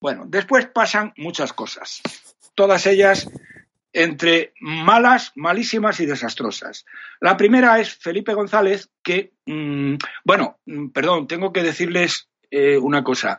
Bueno, 0.00 0.24
después 0.26 0.66
pasan 0.66 1.14
muchas 1.16 1.52
cosas, 1.52 2.02
todas 2.54 2.86
ellas 2.86 3.30
entre 3.94 4.52
malas, 4.60 5.32
malísimas 5.36 6.00
y 6.00 6.06
desastrosas. 6.06 6.84
La 7.20 7.36
primera 7.36 7.80
es 7.80 7.94
Felipe 7.94 8.34
González, 8.34 8.90
que, 9.02 9.32
mm, 9.46 9.94
bueno, 10.24 10.58
mm, 10.66 10.88
perdón, 10.88 11.26
tengo 11.26 11.52
que 11.52 11.62
decirles 11.62 12.28
eh, 12.50 12.76
una 12.76 13.02
cosa. 13.02 13.38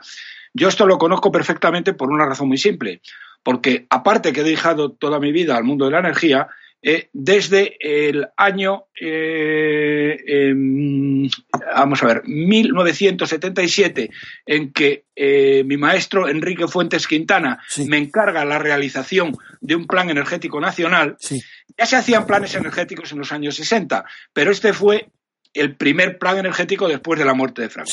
Yo 0.53 0.67
esto 0.67 0.87
lo 0.87 0.97
conozco 0.97 1.31
perfectamente 1.31 1.93
por 1.93 2.09
una 2.09 2.25
razón 2.25 2.47
muy 2.47 2.57
simple 2.57 3.01
porque 3.45 3.85
aparte 3.91 4.33
que 4.33 4.41
he 4.41 4.43
dedicado 4.43 4.93
toda 4.93 5.19
mi 5.19 5.31
vida 5.31 5.55
al 5.55 5.63
mundo 5.63 5.85
de 5.85 5.91
la 5.91 5.99
energía, 5.99 6.47
eh, 6.87 7.09
desde 7.13 7.77
el 7.79 8.27
año, 8.37 8.83
eh, 9.01 10.17
em, 10.27 11.27
vamos 11.75 12.03
a 12.03 12.05
ver, 12.05 12.21
1977, 12.27 14.11
en 14.45 14.71
que 14.71 15.05
eh, 15.15 15.63
mi 15.63 15.77
maestro 15.77 16.29
Enrique 16.29 16.67
Fuentes 16.67 17.07
Quintana 17.07 17.57
me 17.87 17.97
encarga 17.97 18.45
la 18.45 18.59
realización 18.59 19.35
de 19.61 19.75
un 19.75 19.87
plan 19.87 20.11
energético 20.11 20.61
nacional, 20.61 21.17
ya 21.75 21.85
se 21.87 21.95
hacían 21.95 22.27
planes 22.27 22.53
energéticos 22.53 23.11
en 23.13 23.17
los 23.17 23.31
años 23.31 23.55
60, 23.55 24.05
pero 24.31 24.51
este 24.51 24.71
fue 24.71 25.09
el 25.55 25.75
primer 25.77 26.19
plan 26.19 26.37
energético 26.37 26.87
después 26.87 27.17
de 27.17 27.25
la 27.25 27.33
muerte 27.33 27.63
de 27.63 27.69
Franco. 27.69 27.89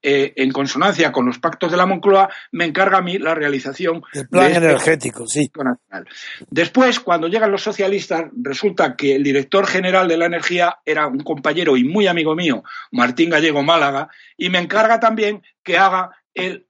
Eh, 0.00 0.32
en 0.36 0.52
consonancia 0.52 1.10
con 1.10 1.26
los 1.26 1.40
pactos 1.40 1.72
de 1.72 1.76
la 1.76 1.84
Moncloa, 1.84 2.30
me 2.52 2.64
encarga 2.66 2.98
a 2.98 3.02
mí 3.02 3.18
la 3.18 3.34
realización 3.34 4.00
del 4.12 4.28
plan 4.28 4.46
este 4.46 4.58
energético, 4.58 5.26
sí. 5.26 5.50
Nacional. 5.52 6.06
Después, 6.48 7.00
cuando 7.00 7.26
llegan 7.26 7.50
los 7.50 7.62
socialistas, 7.62 8.26
resulta 8.40 8.94
que 8.94 9.16
el 9.16 9.24
director 9.24 9.66
general 9.66 10.06
de 10.06 10.16
la 10.16 10.26
energía 10.26 10.78
era 10.84 11.08
un 11.08 11.18
compañero 11.20 11.76
y 11.76 11.82
muy 11.82 12.06
amigo 12.06 12.36
mío, 12.36 12.62
Martín 12.92 13.30
Gallego 13.30 13.64
Málaga, 13.64 14.08
y 14.36 14.50
me 14.50 14.60
encarga 14.60 15.00
también 15.00 15.42
que 15.64 15.78
haga 15.78 16.10
el 16.32 16.68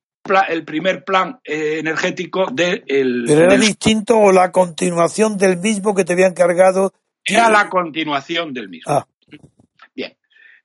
el 0.48 0.64
primer 0.64 1.04
plan 1.04 1.40
eh, 1.44 1.78
energético 1.78 2.46
del... 2.52 2.84
¿Pero 3.26 3.44
era 3.44 3.56
distinto 3.56 4.18
o 4.18 4.32
la 4.32 4.52
continuación 4.52 5.38
del 5.38 5.56
mismo 5.56 5.94
que 5.94 6.04
te 6.04 6.12
había 6.12 6.26
encargado? 6.26 6.92
Era 7.24 7.48
la 7.50 7.68
continuación 7.68 8.52
del 8.52 8.68
mismo. 8.68 8.92
Ah. 8.92 9.06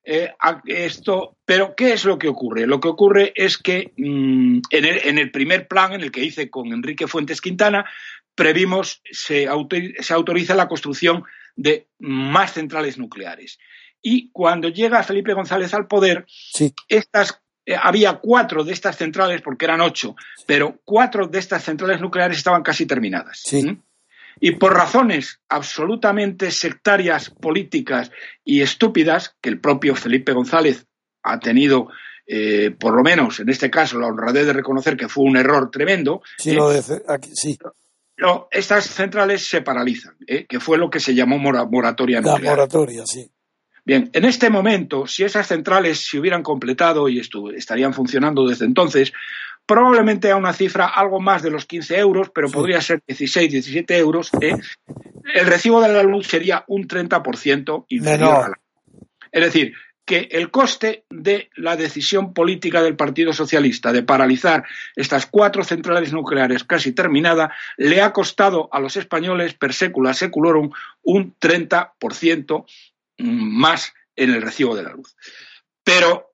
Eh, 0.06 0.32
esto, 0.66 1.38
pero 1.46 1.76
¿qué 1.76 1.94
es 1.94 2.04
lo 2.04 2.18
que 2.18 2.28
ocurre? 2.28 2.68
Lo 2.68 2.80
que 2.80 2.90
ocurre 2.90 3.32
es 3.36 3.58
que 3.58 3.94
mm, 3.96 4.60
en, 4.70 5.18
el, 5.18 5.32
primer 5.32 5.68
plan, 5.68 5.94
en 5.94 6.02
el 6.02 6.12
que 6.12 6.24
hice 6.24 6.50
con 6.50 6.74
Enrique 6.74 7.08
Fuentes 7.08 7.40
Quintana, 7.40 7.86
previmos, 8.36 9.02
se, 9.12 9.48
autoriza 9.48 10.56
la 10.56 10.68
construcción 10.68 11.24
de 11.56 11.88
más 12.00 12.54
centrales 12.54 12.98
nucleares. 12.98 13.60
Y 14.02 14.30
cuando 14.32 14.68
llega 14.68 15.04
Felipe 15.04 15.34
González 15.34 15.74
al 15.74 15.88
poder, 15.88 16.26
estas 16.90 17.42
eh, 17.66 17.76
había 17.82 18.20
cuatro 18.20 18.66
de 18.66 18.74
estas 18.74 18.98
centrales, 18.98 19.42
porque 19.42 19.66
eran 19.66 19.80
ocho, 19.80 20.16
pero 20.46 20.82
cuatro 20.84 21.28
de 21.28 21.40
estas 21.40 21.64
centrales 21.64 22.02
nucleares 22.02 22.38
estaban 22.38 22.64
casi 22.64 22.86
terminadas. 22.86 23.40
Sí. 23.44 23.78
Y 24.46 24.52
por 24.52 24.74
razones 24.74 25.40
absolutamente 25.48 26.52
sectarias, 26.52 27.30
políticas 27.30 28.12
y 28.44 28.60
estúpidas, 28.60 29.38
que 29.40 29.48
el 29.48 29.62
propio 29.62 29.96
Felipe 29.96 30.34
González 30.34 30.86
ha 31.24 31.40
tenido, 31.40 31.88
eh, 32.28 32.72
por 32.78 32.94
lo 32.94 33.04
menos 33.04 33.40
en 33.40 33.48
este 33.48 33.72
caso, 33.72 33.98
la 33.98 34.08
honradez 34.08 34.46
de 34.46 34.52
reconocer 34.52 34.98
que 34.98 35.08
fue 35.08 35.24
un 35.24 35.38
error 35.38 35.72
tremendo. 35.72 36.22
Sí, 36.38 36.52
lo 36.52 36.72
de, 36.72 36.84
aquí, 37.08 37.30
sí. 37.34 37.58
estas 38.52 38.84
centrales 38.84 39.48
se 39.48 39.62
paralizan, 39.62 40.18
¿eh? 40.28 40.46
que 40.46 40.60
fue 40.60 40.78
lo 40.78 40.90
que 40.90 41.00
se 41.00 41.16
llamó 41.16 41.40
moratoria 41.40 42.20
nuclear. 42.20 42.44
La 42.44 42.50
moratoria, 42.50 43.06
sí. 43.06 43.32
Bien, 43.86 44.10
en 44.12 44.26
este 44.26 44.50
momento, 44.50 45.08
si 45.08 45.24
esas 45.24 45.48
centrales 45.48 46.06
se 46.06 46.20
hubieran 46.20 46.44
completado 46.44 47.08
y 47.08 47.22
estarían 47.56 47.94
funcionando 47.94 48.46
desde 48.46 48.66
entonces, 48.66 49.14
probablemente 49.66 50.32
a 50.32 50.36
una 50.36 50.54
cifra 50.54 50.88
algo 50.88 51.20
más 51.20 51.42
de 51.42 51.52
los 51.52 51.66
15 51.66 51.98
euros, 51.98 52.32
pero 52.34 52.50
podría 52.50 52.82
ser 52.82 53.02
16, 53.08 53.52
17 53.52 53.98
euros, 53.98 54.30
¿eh? 54.42 54.56
el 55.34 55.48
recibo 55.48 55.82
de 55.82 55.94
la 55.94 56.04
luz 56.04 56.28
sería 56.28 56.64
un 56.68 56.88
30% 56.88 57.86
inferior. 57.90 58.60
Es 59.32 59.44
decir, 59.44 59.74
que 60.06 60.28
el 60.32 60.52
coste 60.52 61.06
de 61.10 61.50
la 61.56 61.78
decisión 61.78 62.34
política 62.34 62.82
del 62.82 62.98
Partido 62.98 63.32
Socialista 63.32 63.94
de 63.94 64.04
paralizar 64.04 64.66
estas 64.96 65.26
cuatro 65.26 65.64
centrales 65.64 66.12
nucleares 66.12 66.66
casi 66.66 66.92
terminada 66.92 67.54
le 67.78 68.02
ha 68.02 68.12
costado 68.12 68.68
a 68.72 68.80
los 68.80 68.98
españoles 68.98 69.54
per 69.54 69.74
secula 69.74 70.14
seculorum 70.14 70.72
un 71.04 71.36
30% 71.40 72.66
más 73.20 73.94
en 74.16 74.32
el 74.32 74.42
recibo 74.42 74.76
de 74.76 74.84
la 74.84 74.92
luz. 74.92 75.16
Pero 75.84 76.34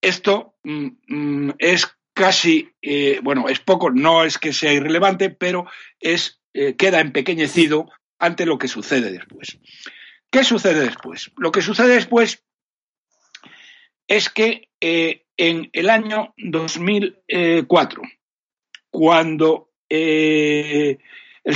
esto 0.00 0.54
mm, 0.62 0.88
mm, 1.08 1.54
es 1.58 1.88
casi, 2.14 2.72
eh, 2.82 3.20
bueno, 3.22 3.48
es 3.48 3.60
poco, 3.60 3.90
no 3.90 4.24
es 4.24 4.38
que 4.38 4.52
sea 4.52 4.72
irrelevante, 4.72 5.30
pero 5.30 5.66
es, 6.00 6.40
eh, 6.52 6.74
queda 6.76 7.00
empequeñecido 7.00 7.90
ante 8.18 8.46
lo 8.46 8.58
que 8.58 8.68
sucede 8.68 9.10
después. 9.10 9.58
¿Qué 10.30 10.44
sucede 10.44 10.80
después? 10.80 11.30
Lo 11.36 11.52
que 11.52 11.62
sucede 11.62 11.94
después 11.94 12.44
es 14.06 14.28
que 14.28 14.68
eh, 14.80 15.24
en 15.36 15.70
el 15.72 15.90
año 15.90 16.34
2004 16.36 18.02
cuando 18.90 19.70
el 19.88 20.98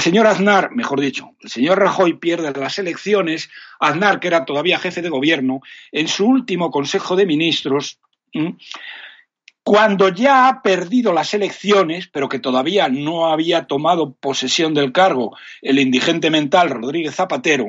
señor 0.00 0.26
Aznar, 0.26 0.70
mejor 0.72 1.00
dicho, 1.00 1.30
el 1.40 1.50
señor 1.50 1.78
Rajoy 1.78 2.14
pierde 2.14 2.50
las 2.59 2.78
elecciones, 2.78 3.50
Aznar, 3.78 4.20
que 4.20 4.28
era 4.28 4.44
todavía 4.44 4.78
jefe 4.78 5.00
de 5.00 5.09
gobierno, 5.09 5.61
en 5.92 6.09
su 6.09 6.26
último 6.26 6.70
Consejo 6.70 7.16
de 7.16 7.26
Ministros, 7.26 8.00
cuando 9.66 10.10
ya 10.10 10.46
ha 10.46 10.62
perdido 10.62 11.12
las 11.12 11.34
elecciones, 11.34 12.06
pero 12.06 12.28
que 12.28 12.38
todavía 12.38 12.88
no 12.88 13.26
había 13.26 13.66
tomado 13.66 14.14
posesión 14.14 14.74
del 14.74 14.92
cargo 14.92 15.36
el 15.60 15.80
indigente 15.80 16.30
mental 16.30 16.70
Rodríguez 16.70 17.16
Zapatero, 17.16 17.66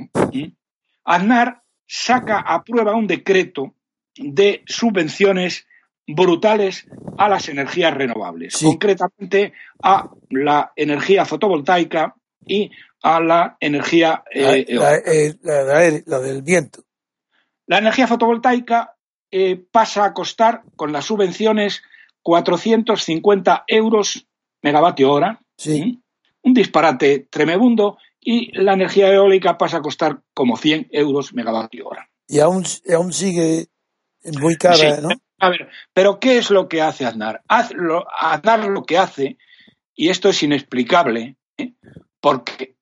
Aznar 1.03 1.63
saca 1.87 2.37
a 2.37 2.63
prueba 2.63 2.93
un 2.93 3.07
decreto 3.07 3.73
de 4.15 4.61
subvenciones 4.67 5.65
brutales 6.05 6.85
a 7.17 7.29
las 7.29 7.49
energías 7.49 7.95
renovables, 7.95 8.59
concretamente 8.61 9.53
a 9.81 10.07
la 10.29 10.73
energía 10.75 11.25
fotovoltaica 11.25 12.13
y 12.45 12.69
a 13.01 13.19
la 13.19 13.57
energía 13.59 14.23
eh, 14.31 14.67
eh, 14.67 15.33
la, 16.05 16.19
del 16.19 16.43
viento. 16.43 16.83
La 17.65 17.79
energía 17.79 18.05
fotovoltaica 18.05 18.96
eh, 19.31 19.63
pasa 19.71 20.05
a 20.05 20.13
costar 20.13 20.63
con 20.75 20.91
las 20.91 21.05
subvenciones 21.05 21.83
450 22.21 23.63
euros 23.67 24.27
megavatio 24.61 25.11
hora, 25.11 25.41
sí. 25.57 26.01
un 26.41 26.53
disparate 26.53 27.27
tremebundo, 27.29 27.97
y 28.19 28.51
la 28.57 28.73
energía 28.73 29.13
eólica 29.13 29.57
pasa 29.57 29.77
a 29.77 29.81
costar 29.81 30.21
como 30.33 30.57
100 30.57 30.89
euros 30.91 31.33
megavatio 31.33 31.87
hora. 31.87 32.09
Y 32.27 32.39
aún, 32.39 32.65
aún 32.93 33.13
sigue 33.13 33.67
muy 34.41 34.57
cara, 34.57 34.99
¿no? 35.01 35.09
A 35.39 35.49
ver, 35.49 35.69
pero 35.93 36.19
¿qué 36.19 36.37
es 36.37 36.49
lo 36.49 36.67
que 36.67 36.81
hace 36.81 37.05
Aznar? 37.05 37.43
Aznar 37.47 38.67
lo 38.67 38.83
que 38.83 38.97
hace, 38.97 39.37
y 39.95 40.09
esto 40.09 40.29
es 40.29 40.41
inexplicable, 40.43 41.37
¿eh? 41.57 41.73
porque 42.19 42.75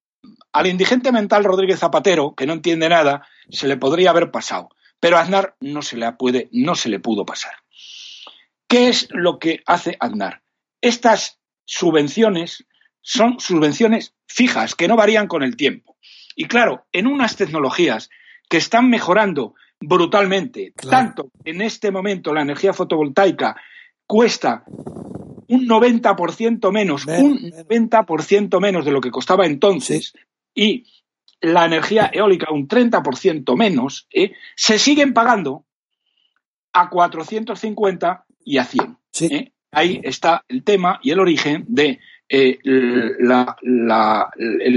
al 0.54 0.68
indigente 0.68 1.12
mental 1.12 1.44
Rodríguez 1.44 1.80
Zapatero, 1.80 2.34
que 2.34 2.46
no 2.46 2.54
entiende 2.54 2.88
nada, 2.88 3.28
se 3.50 3.68
le 3.68 3.78
podría 3.78 4.12
haber 4.12 4.32
pasado, 4.32 4.70
pero 5.00 5.18
a 5.18 5.22
Aznar 5.22 5.56
no 5.60 5.82
se 5.82 5.98
le 5.98 6.12
puede, 6.14 6.50
no 6.52 6.76
se 6.76 6.90
le 6.90 7.00
pudo 7.00 7.26
pasar. 7.26 7.54
¿Qué 8.68 8.90
es 8.90 9.08
lo 9.12 9.40
que 9.40 9.62
hace 9.66 9.98
Aznar? 10.00 10.42
Estas 10.82 11.40
subvenciones 11.66 12.66
son 13.02 13.40
subvenciones 13.40 14.16
fijas, 14.28 14.76
que 14.76 14.88
no 14.88 14.96
varían 14.96 15.28
con 15.28 15.44
el 15.44 15.56
tiempo. 15.56 15.98
Y 16.36 16.46
claro, 16.46 16.86
en 16.92 17.08
unas 17.08 17.36
tecnologías 17.36 18.10
que 18.50 18.58
están 18.58 18.90
mejorando 18.90 19.56
brutalmente. 19.80 20.74
Tanto 20.90 21.32
en 21.44 21.62
este 21.62 21.92
momento 21.92 22.34
la 22.34 22.42
energía 22.42 22.74
fotovoltaica 22.74 23.56
cuesta 24.06 24.64
un 24.68 25.68
90% 25.68 26.72
menos, 26.72 27.06
un 27.06 27.40
90% 27.40 28.60
menos 28.60 28.86
de 28.86 28.92
lo 28.92 29.02
que 29.02 29.12
costaba 29.12 29.46
entonces, 29.46 30.14
y 30.54 30.86
la 31.42 31.66
energía 31.66 32.10
eólica 32.14 32.52
un 32.52 32.68
30% 32.68 33.58
menos, 33.58 34.08
¿eh? 34.12 34.34
se 34.56 34.80
siguen 34.80 35.14
pagando 35.14 35.66
a 36.74 36.90
450 36.90 38.26
y 38.44 38.58
a 38.58 38.66
100. 38.66 38.98
¿eh? 39.22 39.52
Ahí 39.72 40.02
está 40.04 40.44
el 40.48 40.64
tema 40.64 41.00
y 41.04 41.12
el 41.12 41.20
origen 41.20 41.66
de 41.68 42.00
eh, 42.28 42.58
el 42.64 43.24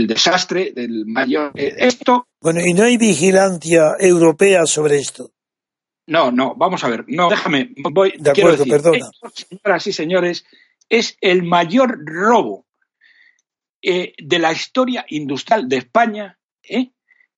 desastre 0.07 0.73
del 0.75 1.07
mayor. 1.07 1.53
Esto. 1.55 2.29
Bueno, 2.41 2.61
y 2.65 2.75
no 2.75 2.85
hay 2.85 2.97
vigilancia 2.97 3.95
europea 3.99 4.67
sobre 4.67 4.99
esto. 4.99 5.31
No, 6.07 6.31
no, 6.31 6.55
vamos 6.57 6.85
a 6.85 6.89
ver. 6.89 7.05
No, 7.09 7.29
déjame. 7.29 7.71
Voy, 7.93 8.15
de 8.19 8.31
acuerdo, 8.31 8.65
perdona. 8.65 9.11
señoras 9.35 9.87
y 9.87 9.93
señores, 9.93 10.45
es 10.89 11.19
el 11.21 11.43
mayor 11.43 11.99
robo 12.05 12.67
eh, 13.83 14.15
de 14.19 14.39
la 14.39 14.53
historia 14.53 15.05
industrial 15.09 15.69
de 15.69 15.77
España 15.77 16.38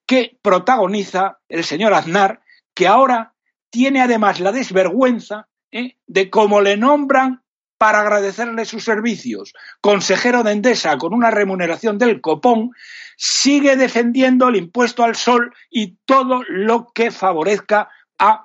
que 0.07 0.37
protagoniza 0.43 1.39
el 1.49 1.65
señor 1.65 1.95
Aznar, 1.95 2.41
que 2.75 2.87
ahora 2.87 3.35
tiene 3.71 4.01
además 4.01 4.41
la 4.41 4.53
desvergüenza 4.53 5.49
de 5.71 6.31
cómo 6.31 6.61
le 6.61 6.77
nombran 6.77 7.43
para 7.79 8.01
agradecerle 8.01 8.67
sus 8.67 8.85
servicios, 8.85 9.55
consejero 9.81 10.43
de 10.43 10.53
Endesa 10.53 10.99
con 10.99 11.15
una 11.15 11.31
remuneración 11.31 11.97
del 11.97 12.21
copón, 12.21 12.73
sigue 13.17 13.77
defendiendo 13.77 14.49
el 14.49 14.57
impuesto 14.57 15.03
al 15.03 15.17
sol 15.17 15.55
y 15.71 15.97
todo 16.05 16.43
lo 16.49 16.89
que 16.93 17.11
favorezca 17.11 17.89
a... 18.19 18.43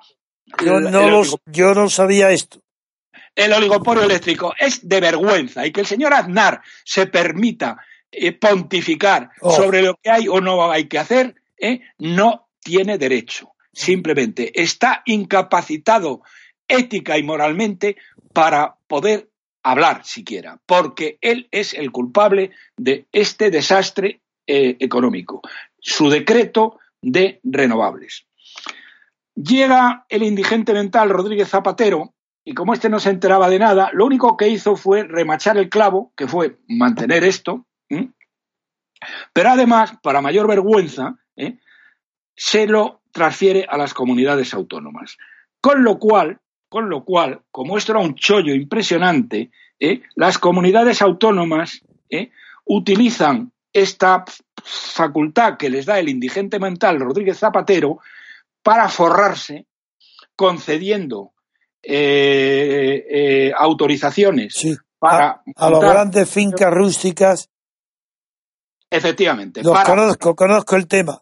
Yo 0.64 0.80
no, 0.80 1.22
yo 1.46 1.74
no 1.74 1.90
sabía 1.90 2.30
esto. 2.30 2.62
El 3.34 3.52
oligopolio 3.52 4.04
eléctrico 4.04 4.54
es 4.58 4.88
de 4.88 5.00
vergüenza 5.00 5.66
y 5.66 5.72
que 5.72 5.80
el 5.80 5.86
señor 5.86 6.14
Aznar 6.14 6.62
se 6.84 7.06
permita 7.06 7.76
eh, 8.18 8.32
pontificar 8.32 9.30
oh. 9.40 9.50
sobre 9.50 9.82
lo 9.82 9.94
que 10.02 10.10
hay 10.10 10.28
o 10.28 10.40
no 10.40 10.70
hay 10.70 10.88
que 10.88 10.98
hacer, 10.98 11.34
eh, 11.58 11.80
no 11.98 12.48
tiene 12.60 12.96
derecho. 12.96 13.52
Simplemente 13.72 14.50
está 14.60 15.02
incapacitado 15.04 16.22
ética 16.66 17.18
y 17.18 17.22
moralmente 17.22 17.96
para 18.32 18.76
poder 18.86 19.28
hablar 19.62 20.04
siquiera, 20.04 20.58
porque 20.64 21.18
él 21.20 21.48
es 21.50 21.74
el 21.74 21.90
culpable 21.90 22.52
de 22.76 23.06
este 23.12 23.50
desastre 23.50 24.22
eh, 24.46 24.76
económico, 24.80 25.42
su 25.78 26.08
decreto 26.08 26.78
de 27.02 27.40
renovables. 27.42 28.26
Llega 29.34 30.06
el 30.08 30.22
indigente 30.22 30.72
mental 30.72 31.10
Rodríguez 31.10 31.50
Zapatero 31.50 32.14
y 32.44 32.54
como 32.54 32.72
este 32.72 32.88
no 32.88 33.00
se 33.00 33.10
enteraba 33.10 33.50
de 33.50 33.58
nada, 33.58 33.90
lo 33.92 34.06
único 34.06 34.36
que 34.36 34.48
hizo 34.48 34.76
fue 34.76 35.02
remachar 35.02 35.58
el 35.58 35.68
clavo, 35.68 36.12
que 36.16 36.28
fue 36.28 36.58
mantener 36.68 37.24
esto, 37.24 37.66
pero 39.32 39.50
además, 39.50 39.94
para 40.02 40.20
mayor 40.20 40.48
vergüenza, 40.48 41.16
¿eh? 41.36 41.58
se 42.34 42.66
lo 42.66 43.02
transfiere 43.12 43.66
a 43.68 43.76
las 43.76 43.94
comunidades 43.94 44.52
autónomas. 44.54 45.16
Con 45.60 45.82
lo 45.82 45.98
cual, 45.98 46.40
con 46.68 46.88
lo 46.88 47.04
cual, 47.04 47.42
como 47.50 47.78
esto 47.78 47.92
era 47.92 48.00
un 48.00 48.14
chollo 48.14 48.54
impresionante, 48.54 49.50
¿eh? 49.80 50.02
las 50.14 50.38
comunidades 50.38 51.02
autónomas 51.02 51.80
¿eh? 52.10 52.30
utilizan 52.64 53.52
esta 53.72 54.24
facultad 54.62 55.56
que 55.56 55.70
les 55.70 55.86
da 55.86 55.98
el 55.98 56.08
indigente 56.08 56.58
mental 56.58 57.00
Rodríguez 57.00 57.38
Zapatero 57.38 57.98
para 58.62 58.88
forrarse, 58.88 59.66
concediendo 60.34 61.32
eh, 61.82 63.52
autorizaciones 63.56 64.78
para 64.98 65.42
a, 65.54 65.70
las 65.70 65.80
grandes 65.80 66.28
fincas 66.28 66.72
rústicas. 66.72 67.48
Efectivamente. 68.96 69.62
conozco, 69.62 70.34
conozco 70.34 70.76
el 70.76 70.86
tema. 70.86 71.20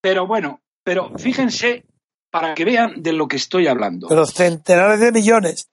pero 0.00 0.26
bueno, 0.26 0.60
pero 0.82 1.12
fíjense 1.18 1.84
para 2.30 2.54
que 2.54 2.64
vean 2.64 3.02
de 3.02 3.12
lo 3.12 3.28
que 3.28 3.36
estoy 3.36 3.66
hablando. 3.66 4.08
Pero 4.08 4.26
centenares 4.26 5.00
de 5.00 5.12
millones. 5.12 5.70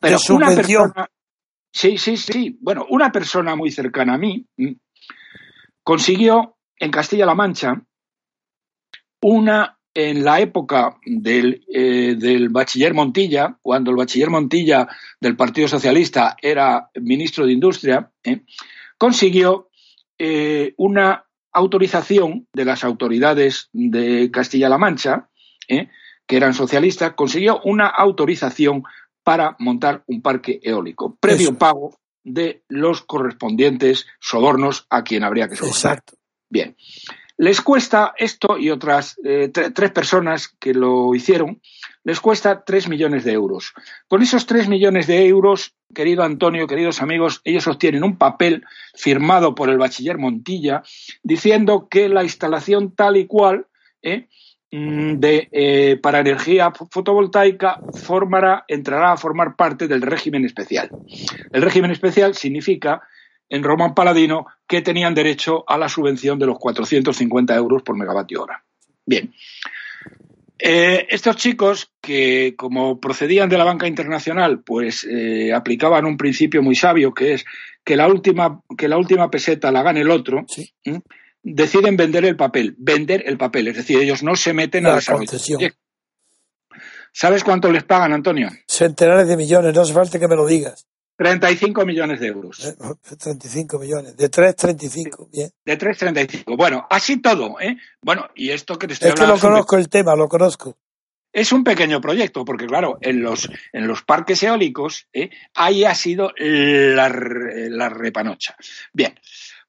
Pero 0.00 0.18
una 0.30 0.54
persona. 0.54 1.08
Sí, 1.72 1.98
sí, 1.98 2.16
sí. 2.16 2.56
Bueno, 2.60 2.86
una 2.88 3.12
persona 3.12 3.54
muy 3.54 3.70
cercana 3.70 4.14
a 4.14 4.18
mí 4.18 4.46
mm, 4.56 4.72
consiguió 5.82 6.56
en 6.78 6.90
Castilla-La 6.90 7.34
Mancha 7.34 7.82
una 9.20 9.78
en 9.92 10.24
la 10.24 10.40
época 10.40 10.98
del, 11.04 11.64
eh, 11.72 12.16
del, 12.18 12.50
bachiller 12.50 12.92
Montilla, 12.92 13.58
cuando 13.62 13.90
el 13.90 13.96
bachiller 13.96 14.28
Montilla 14.28 14.86
del 15.20 15.36
Partido 15.36 15.68
Socialista 15.68 16.36
era 16.40 16.90
ministro 17.00 17.46
de 17.46 17.52
Industria, 17.52 18.10
eh, 18.22 18.42
consiguió 18.98 19.65
eh, 20.18 20.74
una 20.76 21.24
autorización 21.52 22.46
de 22.52 22.64
las 22.64 22.84
autoridades 22.84 23.68
de 23.72 24.30
Castilla-La 24.30 24.78
Mancha 24.78 25.28
¿eh? 25.68 25.88
que 26.26 26.36
eran 26.36 26.54
socialistas, 26.54 27.14
consiguió 27.14 27.60
una 27.64 27.86
autorización 27.86 28.82
para 29.22 29.56
montar 29.58 30.04
un 30.06 30.22
parque 30.22 30.60
eólico, 30.62 31.16
previo 31.18 31.56
pago 31.56 31.98
de 32.22 32.62
los 32.68 33.02
correspondientes 33.02 34.06
sobornos 34.20 34.86
a 34.90 35.02
quien 35.02 35.24
habría 35.24 35.48
que 35.48 35.56
sobornar. 35.56 35.76
Exacto. 35.76 36.14
Bien. 36.48 36.76
Les 37.38 37.60
cuesta 37.60 38.14
esto 38.16 38.56
y 38.58 38.70
otras 38.70 39.16
eh, 39.24 39.50
tres 39.50 39.90
personas 39.90 40.48
que 40.48 40.72
lo 40.72 41.14
hicieron, 41.14 41.60
les 42.04 42.20
cuesta 42.20 42.64
tres 42.64 42.88
millones 42.88 43.24
de 43.24 43.32
euros. 43.32 43.74
Con 44.08 44.22
esos 44.22 44.46
tres 44.46 44.68
millones 44.68 45.06
de 45.06 45.26
euros, 45.26 45.74
querido 45.94 46.22
Antonio, 46.22 46.66
queridos 46.66 47.02
amigos, 47.02 47.40
ellos 47.44 47.66
obtienen 47.66 48.04
un 48.04 48.16
papel 48.16 48.64
firmado 48.94 49.54
por 49.54 49.68
el 49.68 49.78
bachiller 49.78 50.16
Montilla 50.16 50.82
diciendo 51.22 51.88
que 51.90 52.08
la 52.08 52.22
instalación 52.22 52.94
tal 52.94 53.16
y 53.16 53.26
cual 53.26 53.66
¿eh? 54.02 54.28
Mm, 54.72 55.20
de, 55.20 55.48
eh, 55.52 55.96
para 56.02 56.20
energía 56.20 56.72
fotovoltaica 56.72 57.80
formará, 57.94 58.64
entrará 58.66 59.12
a 59.12 59.16
formar 59.16 59.54
parte 59.54 59.86
del 59.86 60.02
régimen 60.02 60.44
especial. 60.44 60.90
El 61.52 61.62
régimen 61.62 61.92
especial 61.92 62.34
significa, 62.34 63.00
en 63.48 63.62
Román 63.62 63.94
Paladino, 63.94 64.46
que 64.66 64.82
tenían 64.82 65.14
derecho 65.14 65.64
a 65.68 65.78
la 65.78 65.88
subvención 65.88 66.38
de 66.38 66.46
los 66.46 66.58
450 66.58 67.54
euros 67.54 67.82
por 67.82 67.96
megavatio 67.96 68.42
hora. 68.42 68.64
Bien. 69.04 69.32
Eh, 70.58 71.06
estos 71.10 71.36
chicos 71.36 71.92
que, 72.00 72.54
como 72.56 72.98
procedían 72.98 73.48
de 73.48 73.58
la 73.58 73.64
banca 73.64 73.86
internacional, 73.86 74.62
pues 74.62 75.04
eh, 75.04 75.52
aplicaban 75.52 76.06
un 76.06 76.16
principio 76.16 76.62
muy 76.62 76.74
sabio 76.74 77.12
que 77.12 77.34
es 77.34 77.44
que 77.84 77.96
la 77.96 78.08
última, 78.08 78.62
que 78.76 78.88
la 78.88 78.96
última 78.96 79.30
peseta 79.30 79.70
la 79.70 79.82
gane 79.82 80.00
el 80.00 80.10
otro, 80.10 80.44
deciden 81.42 81.96
vender 81.96 82.24
el 82.24 82.36
papel, 82.36 82.74
vender 82.78 83.22
el 83.26 83.36
papel, 83.36 83.68
es 83.68 83.76
decir, 83.76 84.00
ellos 84.00 84.22
no 84.22 84.34
se 84.34 84.54
meten 84.54 84.86
a 84.86 84.90
La 84.90 84.94
desarrollar. 84.96 85.28
concesión. 85.28 85.58
Oye, 85.58 85.72
¿Sabes 87.12 87.44
cuánto 87.44 87.72
les 87.72 87.84
pagan, 87.84 88.12
Antonio? 88.12 88.50
Centenares 88.66 89.26
de 89.26 89.38
millones, 89.38 89.74
no 89.74 89.80
hace 89.80 89.94
falta 89.94 90.18
que 90.18 90.28
me 90.28 90.36
lo 90.36 90.46
digas. 90.46 90.86
35 91.16 91.86
millones 91.86 92.20
de 92.20 92.26
euros. 92.28 92.64
Eh, 92.64 92.74
35 93.18 93.78
millones. 93.78 94.16
De 94.16 94.28
3, 94.28 94.54
35. 94.56 95.28
Bien. 95.32 95.50
De 95.64 95.78
3,35. 95.78 96.56
Bueno, 96.56 96.86
así 96.90 97.20
todo, 97.22 97.58
¿eh? 97.60 97.76
Bueno, 98.02 98.26
y 98.34 98.50
esto 98.50 98.78
que 98.78 98.86
te 98.86 98.92
estoy 98.94 99.08
Es 99.08 99.14
que 99.14 99.22
hablando 99.22 99.32
lo 99.32 99.36
es 99.38 99.42
un 99.44 99.48
pe- 99.48 99.52
conozco 99.54 99.76
el 99.78 99.88
tema, 99.88 100.14
lo 100.14 100.28
conozco. 100.28 100.76
es 101.32 101.52
un 101.52 101.64
pequeño 101.64 102.00
proyecto, 102.00 102.44
porque 102.44 102.66
claro, 102.66 102.98
en 103.00 103.22
los, 103.22 103.48
en 103.72 103.86
los 103.86 104.02
parques 104.02 104.42
eólicos, 104.42 105.06
¿eh? 105.12 105.30
ahí 105.54 105.84
ha 105.84 105.94
sido 105.94 106.32
la, 106.38 107.08
la 107.08 107.88
repanocha. 107.88 108.56
Bien, 108.92 109.18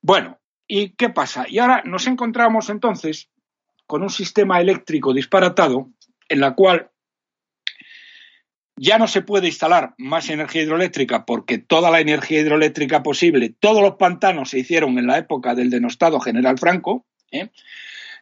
bueno, 0.02 0.40
¿y 0.68 0.90
qué 0.92 1.10
pasa? 1.10 1.46
Y 1.48 1.60
ahora 1.60 1.82
nos 1.86 2.08
encontramos 2.08 2.70
entonces 2.70 3.30
con 3.86 4.02
un 4.04 4.10
sistema 4.10 4.60
eléctrico 4.60 5.14
disparatado 5.14 5.90
en 6.30 6.42
la 6.42 6.56
cual 6.56 6.90
ya 8.78 8.98
no 8.98 9.08
se 9.08 9.22
puede 9.22 9.48
instalar 9.48 9.96
más 9.98 10.30
energía 10.30 10.62
hidroeléctrica 10.62 11.26
porque 11.26 11.58
toda 11.58 11.90
la 11.90 12.00
energía 12.00 12.42
hidroeléctrica 12.42 13.04
posible, 13.04 13.54
todos 13.60 13.82
los 13.82 13.96
pantanos 13.96 14.52
se 14.52 14.60
hicieron 14.60 14.98
en 15.00 15.08
la 15.08 15.18
época 15.18 15.56
del 15.56 15.70
denostado 15.70 16.20
general 16.20 16.58
Franco, 16.58 17.06
¿eh? 17.32 17.50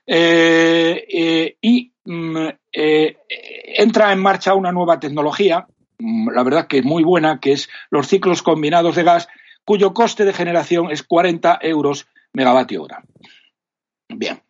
Eh, 0.08 1.06
eh, 1.12 1.58
y 1.62 1.92
mm, 2.06 2.48
entra 2.72 4.12
en 4.12 4.20
marcha 4.20 4.54
una 4.54 4.72
nueva 4.72 5.00
tecnología, 5.00 5.68
mm, 6.00 6.30
la 6.30 6.44
verdad 6.44 6.68
que 6.68 6.80
es 6.80 6.86
muy 6.86 7.04
buena, 7.04 7.40
que 7.40 7.52
es 7.52 7.70
los 7.90 8.08
ciclos 8.08 8.42
combinados 8.42 8.96
de 8.96 9.04
gas, 9.04 9.28
cuyo 9.66 9.94
coste 9.94 10.26
de 10.26 10.34
generación 10.34 10.92
es 10.92 11.04
40 11.04 11.60
euros 11.62 12.08
megavatio 12.34 12.84
hora. 12.84 13.04
Bien. 14.08 14.42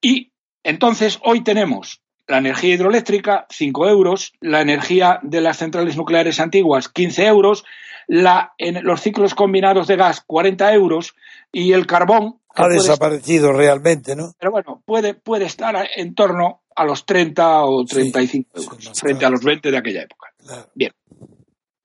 Y 0.00 0.32
entonces 0.64 1.18
hoy 1.22 1.44
tenemos 1.44 2.00
la 2.28 2.38
energía 2.38 2.74
hidroeléctrica, 2.74 3.46
5 3.50 3.88
euros, 3.88 4.32
la 4.40 4.60
energía 4.60 5.20
de 5.22 5.40
las 5.40 5.58
centrales 5.58 5.96
nucleares 5.96 6.40
antiguas, 6.40 6.88
15 6.88 7.26
euros, 7.26 7.64
la, 8.08 8.52
en 8.58 8.84
los 8.84 9.00
ciclos 9.00 9.34
combinados 9.34 9.86
de 9.86 9.96
gas, 9.96 10.22
40 10.26 10.72
euros, 10.74 11.14
y 11.52 11.72
el 11.72 11.86
carbón, 11.86 12.40
Ha 12.54 12.68
desaparecido 12.68 13.52
realmente, 13.52 14.16
¿no? 14.16 14.32
pero 14.38 14.50
bueno, 14.50 14.82
puede, 14.84 15.14
puede 15.14 15.44
estar 15.44 15.88
en 15.94 16.14
torno 16.14 16.62
a 16.74 16.84
los 16.84 17.04
30 17.06 17.64
o 17.64 17.86
Sí, 17.86 17.94
35 17.94 18.50
sí, 18.54 18.62
euros 18.64 18.86
más 18.88 19.00
frente 19.00 19.20
caro. 19.20 19.28
a 19.28 19.30
los 19.30 19.44
20 19.44 19.70
de 19.70 19.76
aquella 19.78 20.02
época. 20.02 20.28
Claro. 20.38 20.68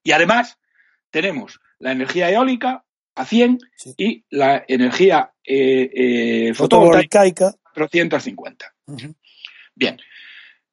Y 0.03 0.11
además 0.11 0.57
tenemos 1.11 1.59
la 1.79 1.91
energía 1.91 2.29
eólica 2.31 2.83
a 3.15 3.25
100 3.25 3.59
Sí. 3.75 3.93
y 3.97 4.25
la 4.29 4.63
energía 4.67 5.31
eh, 5.43 5.89
eh, 6.49 6.53
fotovoltaica 6.53 7.21
Fotovoltaica. 7.23 7.51
450. 7.73 8.73
Ujú. 8.87 9.15
Bien. 9.75 9.97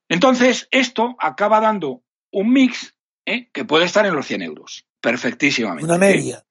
Entonces, 0.09 0.69
esto 0.71 1.17
acaba 1.19 1.61
dando 1.61 2.03
un 2.31 2.53
mix 2.53 2.95
¿eh? 3.27 3.49
que 3.53 3.65
puede 3.65 3.85
estar 3.85 4.07
en 4.07 4.15
los 4.15 4.27
100 4.27 4.43
euros. 4.43 4.87
Perfectísimamente. 5.01 5.85
Una 5.85 5.99
media. 5.99 6.45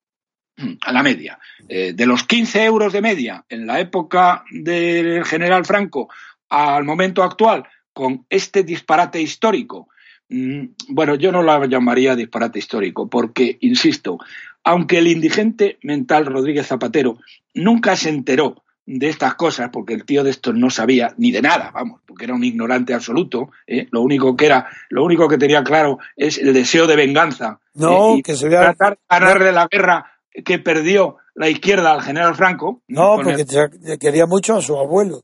a 0.81 0.91
la 0.91 1.03
media. 1.03 1.39
Eh, 1.67 1.93
de 1.93 2.05
los 2.05 2.23
15 2.23 2.63
euros 2.63 2.93
de 2.93 3.01
media 3.01 3.45
en 3.49 3.67
la 3.67 3.79
época 3.79 4.43
del 4.51 5.25
general 5.25 5.65
Franco 5.65 6.09
al 6.49 6.83
momento 6.83 7.23
actual, 7.23 7.63
con 7.93 8.25
este 8.29 8.63
disparate 8.63 9.21
histórico, 9.21 9.89
mm, 10.29 10.65
bueno, 10.89 11.15
yo 11.15 11.31
no 11.31 11.43
la 11.43 11.65
llamaría 11.65 12.15
disparate 12.15 12.59
histórico, 12.59 13.09
porque, 13.09 13.57
insisto, 13.61 14.19
aunque 14.63 14.99
el 14.99 15.07
indigente 15.07 15.77
mental 15.81 16.25
Rodríguez 16.25 16.67
Zapatero 16.67 17.19
nunca 17.53 17.95
se 17.95 18.09
enteró 18.09 18.63
de 18.89 19.09
estas 19.09 19.35
cosas, 19.35 19.69
porque 19.71 19.93
el 19.93 20.05
tío 20.05 20.23
de 20.23 20.29
esto 20.31 20.53
no 20.53 20.69
sabía 20.69 21.13
ni 21.17 21.31
de 21.31 21.41
nada, 21.41 21.71
vamos, 21.71 21.99
porque 22.05 22.23
era 22.23 22.33
un 22.33 22.43
ignorante 22.45 22.93
absoluto, 22.93 23.51
¿eh? 23.67 23.85
lo 23.91 24.01
único 24.01 24.35
que 24.37 24.45
era, 24.45 24.67
lo 24.89 25.03
único 25.03 25.27
que 25.27 25.37
tenía 25.37 25.61
claro 25.61 25.99
es 26.15 26.37
el 26.37 26.53
deseo 26.53 26.87
de 26.87 26.95
venganza. 26.95 27.59
No, 27.73 28.13
¿eh? 28.13 28.19
y 28.19 28.23
que 28.23 28.35
se 28.35 28.47
vea. 28.47 28.73
tratar 28.73 28.93
de 28.93 28.99
ganarle 29.09 29.51
la 29.51 29.67
guerra 29.69 30.09
que 30.45 30.59
perdió 30.59 31.17
la 31.35 31.49
izquierda 31.49 31.91
al 31.91 32.01
general 32.01 32.33
Franco. 32.35 32.81
No, 32.87 33.15
con 33.17 33.25
porque 33.25 33.45
el- 33.83 33.99
quería 33.99 34.25
mucho 34.25 34.55
a 34.55 34.61
su 34.61 34.77
abuelo. 34.77 35.21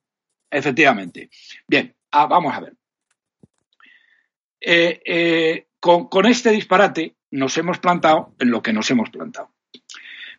efectivamente. 0.51 1.29
Bien, 1.65 1.95
ah, 2.11 2.25
vamos 2.27 2.53
a 2.53 2.59
ver. 2.59 2.73
Eh, 4.59 5.01
eh, 5.05 5.67
con, 5.79 6.07
con 6.09 6.25
este 6.25 6.51
disparate 6.51 7.15
nos 7.31 7.57
hemos 7.57 7.79
plantado 7.79 8.33
en 8.39 8.51
lo 8.51 8.61
que 8.61 8.73
nos 8.73 8.89
hemos 8.91 9.09
plantado. 9.09 9.51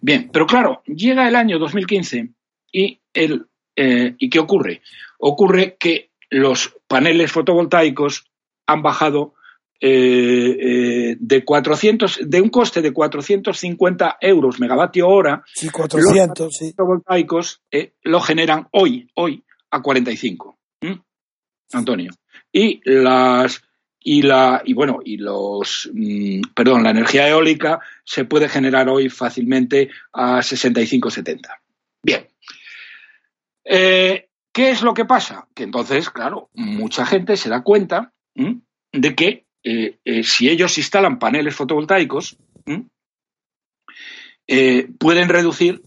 Bien, 0.01 0.29
pero 0.31 0.47
claro, 0.47 0.83
llega 0.87 1.27
el 1.27 1.37
año 1.37 1.59
2015 1.59 2.34
y, 2.75 3.01
el, 3.14 3.47
eh, 3.77 4.14
¿y 4.18 4.29
qué 4.29 4.41
ocurre? 4.41 4.83
Ocurre 5.18 5.77
que 5.79 6.11
los 6.29 6.75
paneles 6.89 7.31
fotovoltaicos 7.31 8.27
han 8.66 8.83
bajado 8.83 9.35
eh, 9.81 10.57
eh, 10.61 11.16
de 11.20 11.45
400, 11.45 12.20
de 12.25 12.41
un 12.41 12.49
coste 12.49 12.83
de 12.83 12.93
450 12.93 14.18
euros 14.20 14.59
megavatio 14.59 15.09
hora 15.09 15.45
Sí, 15.55 15.68
400, 15.68 16.49
sí. 16.51 16.70
fotovoltaicos 16.70 17.61
eh, 17.70 17.93
lo 18.03 18.20
generan 18.20 18.66
hoy, 18.72 19.11
hoy, 19.14 19.45
a 19.70 19.83
45. 19.83 20.59
¿m? 20.81 21.03
Antonio. 21.72 22.12
Y 22.51 22.81
las 22.85 23.62
y 24.01 24.22
la 24.22 24.62
y 24.64 24.75
bueno 24.75 25.01
y 25.05 25.16
los 25.16 25.91
mm, 25.93 26.41
perdón 26.55 26.83
la 26.83 26.91
energía 26.91 27.29
eólica 27.29 27.81
se 28.05 28.27
puede 28.27 28.49
generar 28.49 28.89
hoy 28.89 29.09
fácilmente 29.09 29.89
a 30.12 30.41
65-70 30.41 31.41
bien 32.03 32.29
Eh, 33.64 34.28
qué 34.52 34.70
es 34.70 34.82
lo 34.82 34.92
que 34.92 35.06
pasa 35.06 35.48
que 35.54 35.62
entonces 35.62 36.10
claro 36.10 36.50
mucha 36.52 37.06
gente 37.06 37.36
se 37.36 37.48
da 37.48 37.62
cuenta 37.62 38.12
de 38.34 39.14
que 39.14 39.46
eh, 39.62 39.98
eh, 40.04 40.22
si 40.22 40.50
ellos 40.50 40.76
instalan 40.76 41.18
paneles 41.18 41.56
fotovoltaicos 41.56 42.36
pueden 44.98 45.28
reducir 45.28 45.82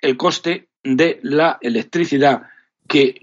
el 0.00 0.16
coste 0.16 0.68
de 0.82 1.20
la 1.22 1.58
electricidad, 1.60 2.42
que 2.88 3.14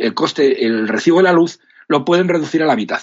el 0.00 0.14
coste, 0.14 0.64
el 0.64 0.88
recibo 0.88 1.18
de 1.18 1.24
la 1.24 1.32
luz, 1.32 1.60
lo 1.86 2.04
pueden 2.04 2.28
reducir 2.28 2.62
a 2.62 2.66
la 2.66 2.76
mitad. 2.76 3.02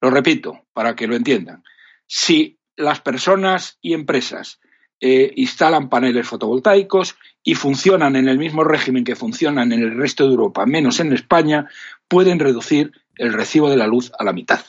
Lo 0.00 0.10
repito, 0.10 0.66
para 0.72 0.94
que 0.94 1.06
lo 1.06 1.16
entiendan. 1.16 1.64
Si 2.06 2.58
las 2.76 3.00
personas 3.00 3.78
y 3.80 3.94
empresas 3.94 4.60
eh, 5.00 5.32
instalan 5.36 5.88
paneles 5.88 6.26
fotovoltaicos 6.26 7.16
y 7.42 7.54
funcionan 7.54 8.16
en 8.16 8.28
el 8.28 8.38
mismo 8.38 8.64
régimen 8.64 9.04
que 9.04 9.16
funcionan 9.16 9.72
en 9.72 9.82
el 9.82 9.96
resto 9.96 10.24
de 10.24 10.30
Europa, 10.30 10.66
menos 10.66 11.00
en 11.00 11.12
España, 11.12 11.68
pueden 12.08 12.38
reducir 12.38 12.92
el 13.16 13.32
recibo 13.32 13.70
de 13.70 13.76
la 13.76 13.86
luz 13.86 14.10
a 14.18 14.24
la 14.24 14.32
mitad. 14.32 14.60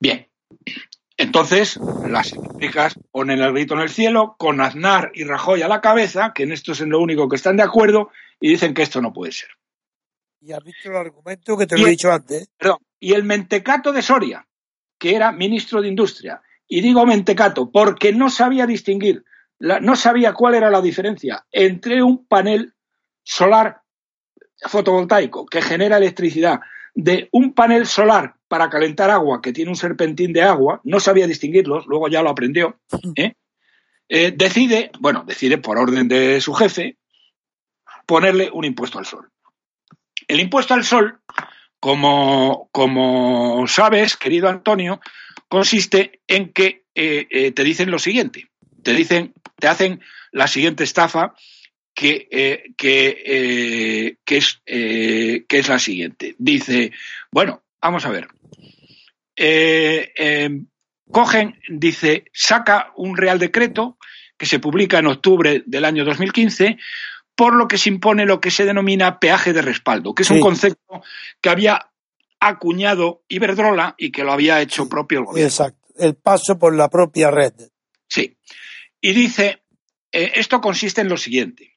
Bien, 0.00 0.26
entonces, 1.16 1.78
las 2.08 2.32
eléctricas 2.32 2.98
ponen 3.10 3.40
el 3.40 3.52
grito 3.52 3.74
en 3.74 3.80
el 3.80 3.90
cielo, 3.90 4.34
con 4.38 4.60
Aznar 4.60 5.12
y 5.14 5.24
Rajoy 5.24 5.62
a 5.62 5.68
la 5.68 5.80
cabeza, 5.80 6.32
que 6.34 6.42
en 6.42 6.52
esto 6.52 6.72
es 6.72 6.80
en 6.80 6.90
lo 6.90 7.00
único 7.00 7.28
que 7.28 7.36
están 7.36 7.56
de 7.56 7.62
acuerdo, 7.62 8.10
y 8.40 8.48
dicen 8.50 8.74
que 8.74 8.82
esto 8.82 9.00
no 9.00 9.12
puede 9.12 9.32
ser. 9.32 9.50
Y 10.40 10.52
has 10.52 10.64
visto 10.64 10.90
el 10.90 10.96
argumento 10.96 11.56
que 11.56 11.66
te 11.66 11.76
Y 11.76 11.82
lo 11.82 11.86
he 11.86 11.90
dicho 11.90 12.10
antes. 12.10 12.48
Perdón, 12.58 12.78
y 12.98 13.12
el 13.12 13.22
mentecato 13.22 13.92
de 13.92 14.02
Soria, 14.02 14.44
que 14.98 15.14
era 15.14 15.30
ministro 15.30 15.80
de 15.80 15.88
Industria, 15.88 16.42
y 16.72 16.80
digo 16.80 17.04
mentecato 17.04 17.70
porque 17.70 18.14
no 18.14 18.30
sabía 18.30 18.66
distinguir, 18.66 19.24
no 19.58 19.94
sabía 19.94 20.32
cuál 20.32 20.54
era 20.54 20.70
la 20.70 20.80
diferencia 20.80 21.44
entre 21.52 22.02
un 22.02 22.26
panel 22.26 22.72
solar 23.22 23.82
fotovoltaico 24.56 25.44
que 25.44 25.60
genera 25.60 25.98
electricidad 25.98 26.60
de 26.94 27.28
un 27.30 27.52
panel 27.52 27.84
solar 27.84 28.36
para 28.48 28.70
calentar 28.70 29.10
agua 29.10 29.42
que 29.42 29.52
tiene 29.52 29.70
un 29.70 29.76
serpentín 29.76 30.32
de 30.32 30.40
agua, 30.40 30.80
no 30.84 30.98
sabía 30.98 31.26
distinguirlos, 31.26 31.84
luego 31.86 32.08
ya 32.08 32.22
lo 32.22 32.30
aprendió, 32.30 32.80
¿eh? 33.16 33.34
Eh, 34.08 34.32
decide, 34.34 34.92
bueno, 34.98 35.24
decide 35.26 35.58
por 35.58 35.76
orden 35.76 36.08
de 36.08 36.40
su 36.40 36.54
jefe, 36.54 36.96
ponerle 38.06 38.48
un 38.50 38.64
impuesto 38.64 38.98
al 38.98 39.04
sol. 39.04 39.30
El 40.26 40.40
impuesto 40.40 40.72
al 40.72 40.84
sol, 40.84 41.20
como, 41.80 42.70
como 42.72 43.66
sabes, 43.68 44.16
querido 44.16 44.48
Antonio, 44.48 45.00
consiste 45.52 46.22
en 46.26 46.50
que 46.50 46.86
eh, 46.94 47.26
eh, 47.28 47.52
te 47.52 47.62
dicen 47.62 47.90
lo 47.90 47.98
siguiente, 47.98 48.48
te 48.82 48.94
dicen, 48.94 49.34
te 49.58 49.68
hacen 49.68 50.00
la 50.30 50.46
siguiente 50.46 50.82
estafa 50.82 51.34
que, 51.94 52.26
eh, 52.30 52.72
que, 52.74 54.16
que 54.24 54.36
es, 54.38 54.62
que 54.64 55.44
es 55.46 55.68
la 55.68 55.78
siguiente. 55.78 56.34
Dice, 56.38 56.92
bueno, 57.30 57.64
vamos 57.82 58.06
a 58.06 58.08
ver. 58.08 58.28
Eh, 59.36 60.48
cogen, 61.10 61.60
dice, 61.68 62.24
saca 62.32 62.90
un 62.96 63.14
real 63.14 63.38
decreto 63.38 63.98
que 64.38 64.46
se 64.46 64.58
publica 64.58 65.00
en 65.00 65.08
octubre 65.08 65.64
del 65.66 65.84
año 65.84 66.06
2015 66.06 66.78
por 67.34 67.54
lo 67.54 67.68
que 67.68 67.76
se 67.76 67.90
impone 67.90 68.24
lo 68.24 68.40
que 68.40 68.50
se 68.50 68.64
denomina 68.64 69.18
peaje 69.18 69.52
de 69.52 69.60
respaldo, 69.60 70.14
que 70.14 70.22
es 70.22 70.30
un 70.30 70.40
concepto 70.40 71.02
que 71.42 71.50
había 71.50 71.91
acuñado 72.42 73.22
Iberdrola 73.28 73.94
y 73.96 74.10
que 74.10 74.24
lo 74.24 74.32
había 74.32 74.60
hecho 74.60 74.88
propio 74.88 75.20
el 75.20 75.24
gobierno. 75.26 75.48
Exacto, 75.48 75.88
el 75.98 76.16
paso 76.16 76.58
por 76.58 76.74
la 76.74 76.88
propia 76.88 77.30
red. 77.30 77.52
Sí. 78.08 78.36
Y 79.00 79.12
dice, 79.12 79.62
eh, 80.10 80.32
esto 80.34 80.60
consiste 80.60 81.00
en 81.00 81.08
lo 81.08 81.16
siguiente, 81.16 81.76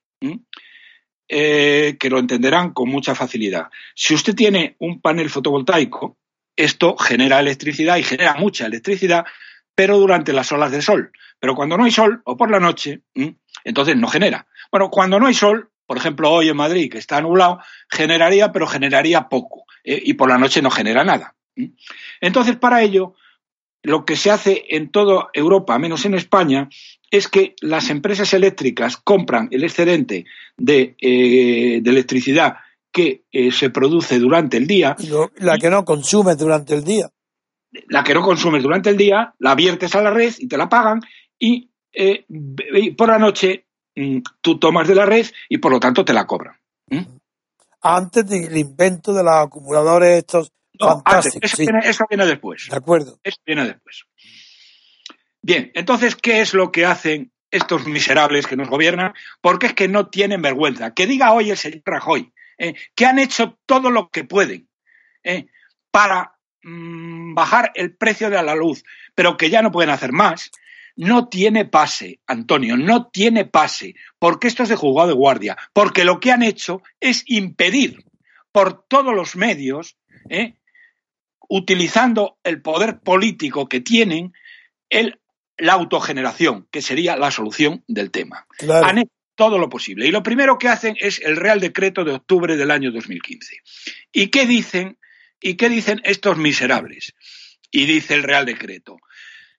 eh, 1.27 1.97
que 1.99 2.09
lo 2.09 2.19
entenderán 2.19 2.73
con 2.73 2.89
mucha 2.89 3.13
facilidad. 3.13 3.67
Si 3.93 4.13
usted 4.13 4.33
tiene 4.33 4.75
un 4.79 5.01
panel 5.01 5.29
fotovoltaico, 5.29 6.17
esto 6.55 6.97
genera 6.97 7.39
electricidad 7.39 7.97
y 7.97 8.03
genera 8.03 8.35
mucha 8.35 8.65
electricidad, 8.65 9.25
pero 9.75 9.99
durante 9.99 10.33
las 10.33 10.51
olas 10.51 10.71
del 10.71 10.81
sol. 10.81 11.11
Pero 11.39 11.53
cuando 11.53 11.77
no 11.77 11.83
hay 11.83 11.91
sol 11.91 12.21
o 12.25 12.37
por 12.37 12.49
la 12.49 12.59
noche, 12.59 13.01
entonces 13.63 13.95
no 13.97 14.07
genera. 14.07 14.47
Bueno, 14.71 14.89
cuando 14.89 15.19
no 15.19 15.27
hay 15.27 15.33
sol, 15.33 15.69
por 15.85 15.97
ejemplo, 15.97 16.31
hoy 16.31 16.49
en 16.49 16.57
Madrid, 16.57 16.91
que 16.91 16.97
está 16.97 17.21
nublado, 17.21 17.59
generaría, 17.89 18.51
pero 18.51 18.65
generaría 18.65 19.29
poco. 19.29 19.64
Eh, 19.85 20.01
y 20.05 20.13
por 20.13 20.29
la 20.29 20.37
noche 20.37 20.61
no 20.61 20.69
genera 20.69 21.03
nada. 21.03 21.35
Entonces, 22.19 22.57
para 22.57 22.81
ello, 22.81 23.13
lo 23.83 24.03
que 24.03 24.15
se 24.15 24.31
hace 24.31 24.65
en 24.69 24.89
toda 24.89 25.29
Europa, 25.33 25.77
menos 25.79 26.05
en 26.05 26.15
España, 26.15 26.69
es 27.11 27.27
que 27.27 27.55
las 27.61 27.89
empresas 27.89 28.33
eléctricas 28.33 28.97
compran 28.97 29.47
el 29.51 29.63
excedente 29.63 30.25
de, 30.57 30.95
eh, 30.99 31.81
electricidad 31.85 32.57
que 32.91 33.23
eh, 33.31 33.51
se 33.51 33.69
produce 33.69 34.19
durante 34.19 34.57
el 34.57 34.67
día. 34.67 34.95
la 35.37 35.57
que 35.57 35.69
no 35.69 35.85
consume 35.85 36.35
durante 36.35 36.75
el 36.75 36.83
día. 36.83 37.09
La 37.87 38.03
que 38.03 38.13
no 38.13 38.21
consumes 38.21 38.63
durante 38.63 38.89
el 38.89 38.97
día, 38.97 39.33
la 39.39 39.53
viertes 39.53 39.95
a 39.95 40.01
la 40.01 40.11
red 40.11 40.33
y 40.39 40.47
te 40.47 40.57
la 40.57 40.69
pagan 40.69 41.01
y, 41.37 41.69
por 42.97 43.09
la 43.09 43.19
noche 43.19 43.65
Mm, 43.95 44.19
tú 44.41 44.59
tomas 44.59 44.87
de 44.87 44.95
la 44.95 45.05
red 45.05 45.25
y 45.47 45.57
por 45.57 45.71
lo 45.71 45.79
tanto 45.79 46.03
te 46.03 46.13
la 46.13 46.27
cobran. 46.27 46.55
Antes 47.87 48.27
del 48.27 48.57
invento 48.57 49.13
de 49.13 49.23
los 49.23 49.33
acumuladores 49.33 50.17
estos 50.17 50.51
fantásticos. 50.79 51.59
eso, 51.59 52.05
viene, 52.09 52.25
después. 52.25 52.67
De 52.69 52.75
acuerdo. 52.75 53.19
Eso 53.23 53.37
viene 53.45 53.65
después. 53.65 54.05
Bien, 55.41 55.71
entonces, 55.75 56.15
¿qué 56.15 56.41
es 56.41 56.53
lo 56.53 56.71
que 56.71 56.85
hacen 56.85 57.31
estos 57.51 57.85
miserables 57.85 58.47
que 58.47 58.55
nos 58.55 58.69
gobiernan? 58.69 59.13
Porque 59.39 59.67
es 59.67 59.73
que 59.73 59.87
no 59.87 60.07
tienen 60.07 60.41
vergüenza. 60.41 60.93
Que 60.93 61.05
diga 61.05 61.33
hoy 61.33 61.51
el 61.51 61.57
señor 61.57 61.83
Rajoy 61.85 62.33
eh, 62.57 62.75
que 62.95 63.05
han 63.05 63.19
hecho 63.19 63.57
todo 63.65 63.91
lo 63.91 64.09
que 64.09 64.23
pueden 64.23 64.69
eh, 65.23 65.47
para 65.91 66.37
mm, 66.63 67.33
bajar 67.33 67.71
el 67.75 67.95
precio 67.95 68.29
de 68.29 68.41
la 68.41 68.55
luz, 68.55 68.83
pero 69.13 69.35
que 69.35 69.49
ya 69.49 69.61
no 69.61 69.71
pueden 69.71 69.89
hacer 69.89 70.11
más, 70.13 70.51
no 70.95 71.27
tiene 71.27 71.65
pase, 71.65 72.19
Antonio, 72.25 72.77
no 72.77 73.07
tiene 73.07 73.45
pase, 73.45 73.95
porque 74.19 74.47
esto 74.47 74.63
es 74.63 74.69
de 74.69 74.75
juzgado 74.75 75.09
de 75.09 75.15
guardia, 75.15 75.57
porque 75.73 76.05
lo 76.05 76.19
que 76.19 76.31
han 76.31 76.43
hecho 76.43 76.81
es 76.99 77.23
impedir 77.27 78.03
por 78.51 78.87
todos 78.87 79.13
los 79.13 79.35
medios, 79.35 79.97
¿eh? 80.29 80.55
utilizando 81.49 82.37
el 82.43 82.61
poder 82.61 82.99
político 83.01 83.67
que 83.67 83.81
tienen, 83.81 84.33
el, 84.89 85.19
la 85.57 85.73
autogeneración, 85.73 86.67
que 86.71 86.81
sería 86.81 87.17
la 87.17 87.31
solución 87.31 87.83
del 87.87 88.11
tema. 88.11 88.47
Han 88.69 88.99
hecho 88.99 89.11
todo 89.35 89.57
lo 89.57 89.69
posible. 89.69 90.07
Y 90.07 90.11
lo 90.11 90.23
primero 90.23 90.57
que 90.57 90.69
hacen 90.69 90.95
es 90.99 91.19
el 91.19 91.35
Real 91.35 91.59
Decreto 91.59 92.03
de 92.05 92.13
octubre 92.13 92.55
del 92.55 92.71
año 92.71 92.91
2015. 92.91 93.57
¿Y 94.11 94.27
qué 94.27 94.45
dicen? 94.45 94.97
¿Y 95.41 95.55
qué 95.55 95.69
dicen 95.69 96.01
estos 96.05 96.37
miserables? 96.37 97.13
Y 97.69 97.85
dice 97.85 98.15
el 98.15 98.23
Real 98.23 98.45
Decreto, 98.45 98.97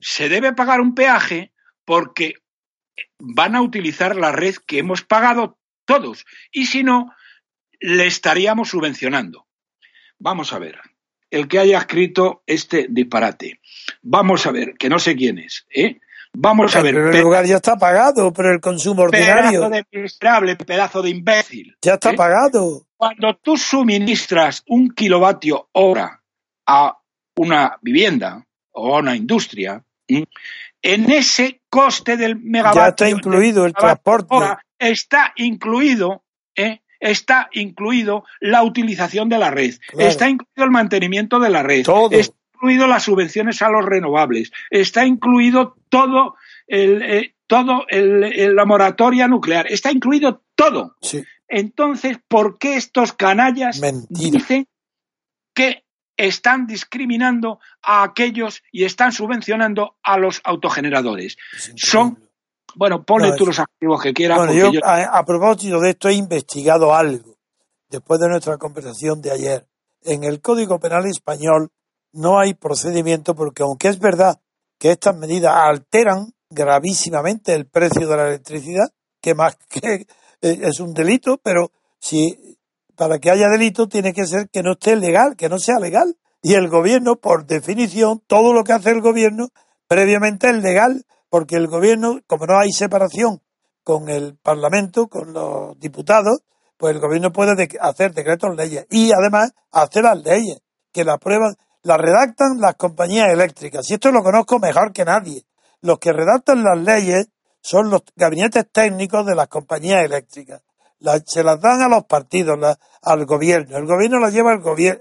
se 0.00 0.28
debe 0.28 0.52
pagar 0.52 0.80
un 0.80 0.94
peaje 0.94 1.52
porque 1.84 2.34
van 3.18 3.54
a 3.54 3.62
utilizar 3.62 4.16
la 4.16 4.32
red 4.32 4.56
que 4.66 4.78
hemos 4.78 5.02
pagado 5.02 5.58
todos 5.84 6.24
y 6.50 6.66
si 6.66 6.82
no, 6.82 7.14
le 7.80 8.06
estaríamos 8.06 8.70
subvencionando. 8.70 9.46
Vamos 10.18 10.52
a 10.52 10.58
ver, 10.58 10.80
el 11.30 11.48
que 11.48 11.58
haya 11.58 11.78
escrito 11.78 12.42
este 12.46 12.86
disparate, 12.88 13.60
vamos 14.02 14.46
a 14.46 14.52
ver, 14.52 14.74
que 14.78 14.88
no 14.88 14.98
sé 14.98 15.14
quién 15.14 15.38
es, 15.38 15.66
¿eh? 15.74 16.00
Vamos 16.38 16.76
a 16.76 16.82
ver. 16.82 16.94
Pero 16.94 17.10
el 17.12 17.20
lugar 17.22 17.46
ya 17.46 17.56
está 17.56 17.76
pagado, 17.76 18.30
pero 18.32 18.52
el 18.52 18.60
consumo 18.60 19.02
ordinario. 19.02 19.68
Pedazo 19.68 19.70
de 19.70 19.86
miserable, 20.02 20.56
pedazo 20.56 21.00
de 21.02 21.10
imbécil. 21.10 21.76
Ya 21.80 21.94
está 21.94 22.10
¿eh? 22.10 22.16
pagado. 22.16 22.86
Cuando 22.96 23.36
tú 23.36 23.56
suministras 23.56 24.62
un 24.66 24.90
kilovatio 24.90 25.70
hora 25.72 26.22
a 26.66 26.98
una 27.36 27.78
vivienda 27.80 28.45
o 28.76 28.96
a 28.96 29.00
una 29.00 29.16
industria, 29.16 29.82
en 30.06 31.10
ese 31.10 31.60
coste 31.68 32.16
del 32.16 32.36
megavatio. 32.36 32.82
Ya 32.82 32.88
está 32.88 33.08
incluido 33.08 33.66
el 33.66 33.72
transporte. 33.72 34.34
Está 34.78 35.32
incluido, 35.36 36.22
¿eh? 36.54 36.80
está 37.00 37.48
incluido 37.52 38.24
la 38.40 38.62
utilización 38.62 39.28
de 39.28 39.38
la 39.38 39.50
red, 39.50 39.74
está 39.98 40.28
incluido 40.28 40.64
el 40.64 40.70
mantenimiento 40.70 41.40
de 41.40 41.50
la 41.50 41.62
red, 41.62 41.80
está 42.10 42.36
incluido 42.54 42.86
las 42.86 43.04
subvenciones 43.04 43.62
a 43.62 43.70
los 43.70 43.84
renovables, 43.84 44.52
está 44.70 45.06
incluido 45.06 45.76
todo 45.88 46.36
el, 46.66 47.02
eh, 47.02 47.34
todo 47.46 47.84
el, 47.88 48.54
la 48.54 48.64
moratoria 48.66 49.28
nuclear, 49.28 49.66
está 49.70 49.90
incluido 49.90 50.42
todo. 50.54 50.96
Entonces, 51.48 52.18
¿por 52.28 52.58
qué 52.58 52.76
estos 52.76 53.12
canallas 53.14 53.80
dicen 54.10 54.66
que 55.54 55.85
están 56.16 56.66
discriminando 56.66 57.60
a 57.82 58.02
aquellos 58.02 58.62
y 58.72 58.84
están 58.84 59.12
subvencionando 59.12 59.96
a 60.02 60.18
los 60.18 60.40
autogeneradores. 60.44 61.36
Son, 61.76 62.18
bueno, 62.74 63.04
ponle 63.04 63.32
tú 63.36 63.46
los 63.46 63.58
activos 63.58 64.02
que 64.02 64.12
quieras. 64.12 64.38
Bueno, 64.38 64.52
yo, 64.54 64.80
A, 64.84 65.24
propósito 65.24 65.80
de 65.80 65.90
esto 65.90 66.08
he 66.08 66.14
investigado 66.14 66.94
algo 66.94 67.36
después 67.88 68.20
de 68.20 68.28
nuestra 68.28 68.56
conversación 68.56 69.20
de 69.20 69.32
ayer. 69.32 69.66
En 70.02 70.24
el 70.24 70.40
Código 70.40 70.78
Penal 70.78 71.06
español 71.06 71.70
no 72.12 72.38
hay 72.38 72.54
procedimiento 72.54 73.34
porque 73.34 73.62
aunque 73.62 73.88
es 73.88 73.98
verdad 73.98 74.40
que 74.78 74.90
estas 74.90 75.16
medidas 75.16 75.54
alteran 75.54 76.32
gravísimamente 76.50 77.54
el 77.54 77.66
precio 77.66 78.08
de 78.08 78.16
la 78.16 78.28
electricidad, 78.28 78.88
que 79.20 79.34
más 79.34 79.56
que 79.68 80.06
eh, 80.42 80.58
es 80.62 80.80
un 80.80 80.94
delito, 80.94 81.38
pero 81.42 81.72
si 81.98 82.55
para 82.96 83.18
que 83.18 83.30
haya 83.30 83.48
delito 83.48 83.88
tiene 83.88 84.12
que 84.12 84.26
ser 84.26 84.48
que 84.48 84.62
no 84.62 84.72
esté 84.72 84.96
legal, 84.96 85.36
que 85.36 85.48
no 85.48 85.58
sea 85.58 85.78
legal. 85.78 86.16
Y 86.42 86.54
el 86.54 86.68
gobierno, 86.68 87.16
por 87.16 87.46
definición, 87.46 88.22
todo 88.26 88.52
lo 88.52 88.64
que 88.64 88.72
hace 88.72 88.90
el 88.90 89.00
gobierno 89.00 89.48
previamente 89.86 90.48
es 90.48 90.62
legal, 90.62 91.04
porque 91.28 91.56
el 91.56 91.66
gobierno, 91.68 92.20
como 92.26 92.46
no 92.46 92.58
hay 92.58 92.72
separación 92.72 93.42
con 93.84 94.08
el 94.08 94.36
Parlamento, 94.36 95.08
con 95.08 95.32
los 95.32 95.78
diputados, 95.78 96.40
pues 96.76 96.94
el 96.94 97.00
gobierno 97.00 97.32
puede 97.32 97.68
hacer 97.80 98.12
decretos 98.12 98.56
leyes 98.56 98.86
y 98.90 99.10
además 99.12 99.52
hacer 99.70 100.04
las 100.04 100.22
leyes, 100.22 100.58
que 100.92 101.04
la 101.04 101.18
prueban, 101.18 101.54
las 101.82 101.98
redactan 101.98 102.58
las 102.60 102.74
compañías 102.76 103.30
eléctricas. 103.30 103.88
Y 103.90 103.94
esto 103.94 104.10
lo 104.10 104.22
conozco 104.22 104.58
mejor 104.58 104.92
que 104.92 105.04
nadie. 105.04 105.44
Los 105.82 105.98
que 105.98 106.12
redactan 106.12 106.64
las 106.64 106.78
leyes 106.78 107.28
son 107.60 107.90
los 107.90 108.02
gabinetes 108.14 108.66
técnicos 108.72 109.26
de 109.26 109.34
las 109.34 109.48
compañías 109.48 110.04
eléctricas 110.04 110.62
se 111.26 111.42
las 111.42 111.60
dan 111.60 111.82
a 111.82 111.88
los 111.88 112.04
partidos, 112.04 112.58
al 113.02 113.26
gobierno. 113.26 113.76
El 113.76 113.86
gobierno 113.86 114.18
las 114.18 114.32
lleva 114.32 114.52
al 114.52 114.60
gobierno, 114.60 115.00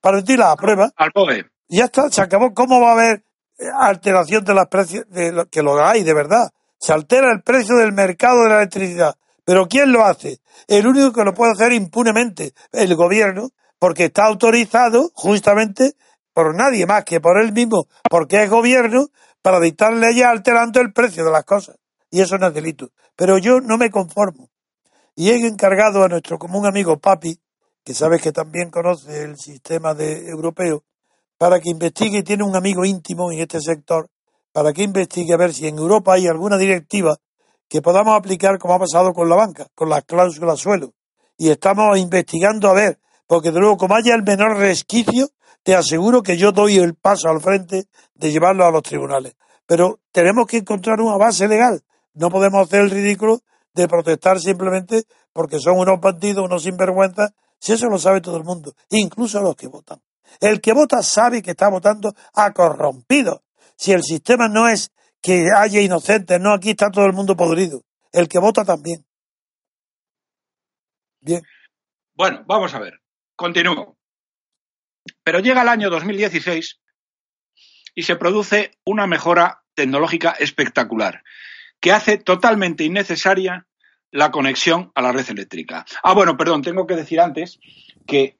para 0.00 0.20
decir 0.20 0.38
la 0.38 0.54
prueba. 0.56 0.90
Al 0.96 1.12
POE. 1.12 1.46
Ya 1.68 1.86
está, 1.86 2.10
se 2.10 2.22
acabó. 2.22 2.52
¿Cómo 2.52 2.80
va 2.80 2.90
a 2.90 2.92
haber 2.92 3.24
eh, 3.58 3.64
alteración 3.80 4.44
de 4.44 4.54
los 4.54 4.66
precios? 4.66 5.04
De 5.08 5.32
lo, 5.32 5.46
que 5.46 5.62
lo 5.62 5.82
hay, 5.82 6.02
de 6.02 6.14
verdad. 6.14 6.50
Se 6.78 6.92
altera 6.92 7.32
el 7.32 7.42
precio 7.42 7.76
del 7.76 7.92
mercado 7.92 8.42
de 8.42 8.48
la 8.50 8.56
electricidad. 8.58 9.16
Pero 9.44 9.66
¿quién 9.66 9.92
lo 9.92 10.04
hace? 10.04 10.40
El 10.68 10.86
único 10.86 11.12
que 11.12 11.24
lo 11.24 11.34
puede 11.34 11.52
hacer 11.52 11.72
impunemente, 11.72 12.52
el 12.72 12.94
gobierno, 12.94 13.50
porque 13.78 14.06
está 14.06 14.24
autorizado 14.26 15.10
justamente 15.14 15.94
por 16.32 16.54
nadie 16.54 16.86
más 16.86 17.04
que 17.04 17.20
por 17.20 17.38
él 17.38 17.52
mismo, 17.52 17.86
porque 18.10 18.42
es 18.42 18.50
gobierno, 18.50 19.08
para 19.42 19.60
dictar 19.60 19.92
leyes 19.92 20.24
alterando 20.24 20.80
el 20.80 20.92
precio 20.92 21.24
de 21.24 21.30
las 21.30 21.44
cosas. 21.44 21.76
Y 22.10 22.20
eso 22.20 22.38
no 22.38 22.48
es 22.48 22.54
delito. 22.54 22.90
Pero 23.16 23.38
yo 23.38 23.60
no 23.60 23.76
me 23.76 23.90
conformo 23.90 24.48
y 25.16 25.30
he 25.30 25.46
encargado 25.46 26.02
a 26.02 26.08
nuestro 26.08 26.38
común 26.38 26.66
amigo 26.66 26.98
Papi, 26.98 27.38
que 27.84 27.94
sabes 27.94 28.20
que 28.22 28.32
también 28.32 28.70
conoce 28.70 29.22
el 29.22 29.38
sistema 29.38 29.94
de 29.94 30.28
europeo, 30.28 30.82
para 31.38 31.60
que 31.60 31.70
investigue, 31.70 32.22
tiene 32.22 32.44
un 32.44 32.56
amigo 32.56 32.84
íntimo 32.84 33.30
en 33.30 33.40
este 33.40 33.60
sector, 33.60 34.08
para 34.52 34.72
que 34.72 34.82
investigue 34.82 35.34
a 35.34 35.36
ver 35.36 35.52
si 35.52 35.66
en 35.66 35.78
Europa 35.78 36.14
hay 36.14 36.26
alguna 36.26 36.56
directiva 36.56 37.16
que 37.68 37.82
podamos 37.82 38.16
aplicar 38.16 38.58
como 38.58 38.74
ha 38.74 38.78
pasado 38.78 39.12
con 39.12 39.28
la 39.28 39.36
banca, 39.36 39.66
con 39.74 39.88
las 39.88 40.04
cláusulas 40.04 40.60
suelo. 40.60 40.94
Y 41.36 41.50
estamos 41.50 41.98
investigando 41.98 42.68
a 42.68 42.72
ver, 42.72 42.98
porque 43.26 43.50
de 43.50 43.60
luego 43.60 43.76
como 43.76 43.96
haya 43.96 44.14
el 44.14 44.22
menor 44.22 44.56
resquicio, 44.56 45.28
te 45.62 45.74
aseguro 45.74 46.22
que 46.22 46.36
yo 46.36 46.52
doy 46.52 46.76
el 46.76 46.94
paso 46.94 47.28
al 47.28 47.40
frente 47.40 47.86
de 48.14 48.30
llevarlo 48.30 48.64
a 48.64 48.70
los 48.70 48.82
tribunales. 48.82 49.34
Pero 49.66 49.98
tenemos 50.12 50.46
que 50.46 50.58
encontrar 50.58 51.00
una 51.00 51.16
base 51.16 51.48
legal. 51.48 51.82
No 52.12 52.30
podemos 52.30 52.66
hacer 52.66 52.82
el 52.82 52.90
ridículo 52.90 53.40
de 53.74 53.88
protestar 53.88 54.38
simplemente 54.40 55.04
porque 55.32 55.58
son 55.58 55.78
unos 55.78 56.00
bandidos, 56.00 56.44
unos 56.44 56.62
sinvergüenzas, 56.62 57.32
si 57.58 57.72
eso 57.72 57.88
lo 57.88 57.98
sabe 57.98 58.20
todo 58.20 58.36
el 58.36 58.44
mundo, 58.44 58.74
incluso 58.90 59.40
los 59.40 59.56
que 59.56 59.66
votan. 59.66 60.00
El 60.40 60.60
que 60.60 60.72
vota 60.72 61.02
sabe 61.02 61.42
que 61.42 61.50
está 61.50 61.68
votando 61.68 62.14
a 62.34 62.52
corrompido. 62.52 63.42
Si 63.76 63.92
el 63.92 64.02
sistema 64.02 64.48
no 64.48 64.68
es 64.68 64.92
que 65.20 65.48
haya 65.56 65.80
inocentes, 65.80 66.40
no, 66.40 66.52
aquí 66.52 66.70
está 66.70 66.90
todo 66.90 67.06
el 67.06 67.12
mundo 67.12 67.36
podrido. 67.36 67.82
El 68.12 68.28
que 68.28 68.38
vota 68.38 68.64
también. 68.64 69.04
Bien. 71.20 71.42
Bueno, 72.14 72.44
vamos 72.46 72.74
a 72.74 72.78
ver. 72.78 73.00
Continúo. 73.34 73.96
Pero 75.22 75.40
llega 75.40 75.62
el 75.62 75.68
año 75.68 75.90
2016 75.90 76.80
y 77.94 78.02
se 78.02 78.16
produce 78.16 78.72
una 78.84 79.06
mejora 79.06 79.64
tecnológica 79.74 80.32
espectacular 80.38 81.22
que 81.80 81.92
hace 81.92 82.18
totalmente 82.18 82.84
innecesaria 82.84 83.66
la 84.10 84.30
conexión 84.30 84.92
a 84.94 85.02
la 85.02 85.12
red 85.12 85.28
eléctrica. 85.28 85.84
Ah, 86.02 86.14
bueno, 86.14 86.36
perdón, 86.36 86.62
tengo 86.62 86.86
que 86.86 86.94
decir 86.94 87.20
antes 87.20 87.58
que 88.06 88.36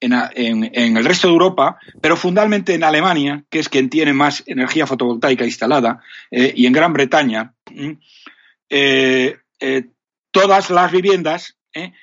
en, 0.00 0.96
el 0.96 1.04
resto 1.04 1.28
de 1.28 1.32
Europa, 1.32 1.78
pero 2.00 2.16
fundamentalmente 2.16 2.74
en 2.74 2.84
Alemania, 2.84 3.44
que 3.50 3.58
es 3.58 3.68
quien 3.68 3.88
tiene 3.88 4.12
más 4.12 4.42
energía 4.46 4.86
fotovoltaica 4.86 5.44
instalada, 5.44 6.00
eh, 6.30 6.52
y 6.56 6.66
en 6.66 6.72
Gran 6.72 6.92
Bretaña, 6.92 7.54
mm, 7.70 7.92
eh, 8.70 9.36
eh, 9.60 9.84
todas 10.30 10.70
las 10.70 10.90
viviendas 10.92 11.56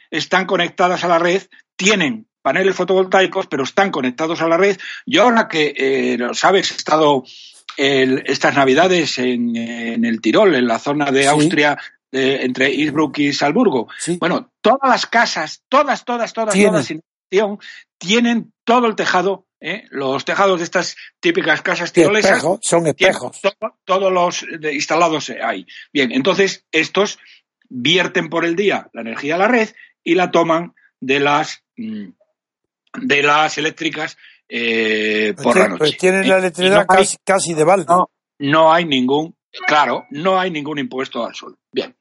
están 0.09 0.45
conectadas 0.45 1.03
a 1.05 1.07
la 1.07 1.17
red, 1.17 1.43
tienen 1.77 2.27
paneles 2.41 2.75
fotovoltaicos, 2.75 3.47
pero 3.47 3.63
están 3.63 3.89
conectados 3.89 4.41
a 4.41 4.47
la 4.49 4.57
red. 4.57 4.77
Yo 5.05 5.23
ahora 5.23 5.47
que, 5.47 6.17
lo 6.19 6.33
sabes, 6.33 6.71
he 6.71 6.75
estado 6.75 7.23
el- 7.81 8.23
estas 8.25 8.55
navidades 8.55 9.17
en, 9.17 9.55
en 9.55 10.05
el 10.05 10.21
Tirol, 10.21 10.55
en 10.55 10.67
la 10.67 10.79
zona 10.79 11.11
de 11.11 11.23
Sí. 11.23 11.27
Austria, 11.27 11.77
de- 12.11 12.43
entre 12.43 12.71
Innsbruck 12.73 13.17
y 13.19 13.33
Salzburgo. 13.33 13.87
Sí. 13.97 14.17
Bueno, 14.19 14.51
todas 14.61 14.89
las 14.89 15.05
casas, 15.05 15.63
todas, 15.69 16.05
todas, 16.05 16.33
todas, 16.33 16.53
Tienen. 16.53 16.71
todas, 16.73 16.85
sin 16.85 16.97
excepción, 17.29 17.59
tienen 17.97 18.53
todo 18.63 18.87
el 18.87 18.95
tejado, 18.95 19.45
¿eh? 19.59 19.85
los 19.89 20.25
tejados 20.25 20.59
de 20.59 20.65
estas 20.65 20.95
típicas 21.19 21.61
casas 21.61 21.91
tirolesas, 21.93 22.43
son 22.61 22.87
espejos. 22.87 23.39
todo- 23.41 23.77
todos 23.85 24.11
los 24.11 24.45
de- 24.59 24.73
instalados 24.73 25.29
hay. 25.43 25.65
Bien, 25.93 26.11
entonces 26.11 26.65
estos 26.71 27.17
vierten 27.69 28.29
por 28.29 28.43
el 28.45 28.55
día 28.55 28.89
la 28.93 29.01
energía 29.01 29.35
a 29.35 29.37
la 29.39 29.47
red 29.47 29.69
y 30.03 30.15
la 30.15 30.29
toman 30.31 30.73
de 30.99 31.19
las 31.19 31.63
mm, 31.77 32.09
de 33.01 33.23
las 33.23 33.57
eléctricas 33.57 34.17
eh, 34.53 35.31
Pues 35.35 35.43
por 35.43 35.57
la 35.57 35.67
noche. 35.69 35.77
pues 35.79 35.97
tienen 35.97 36.27
la 36.27 36.39
electricidad 36.39 36.85
no 36.87 36.93
hay- 36.95 37.03
casi, 37.03 37.17
casi 37.23 37.53
de 37.53 37.63
balde. 37.63 37.85
no, 37.87 38.09
no 38.39 38.73
hay 38.73 38.83
ningún, 38.85 39.33
claro, 39.65 40.05
no 40.11 40.37
hay 40.39 40.51
ningún 40.51 40.77
impuesto 40.79 41.25
al 41.25 41.33
sol. 41.35 41.57
Bien. 41.71 41.95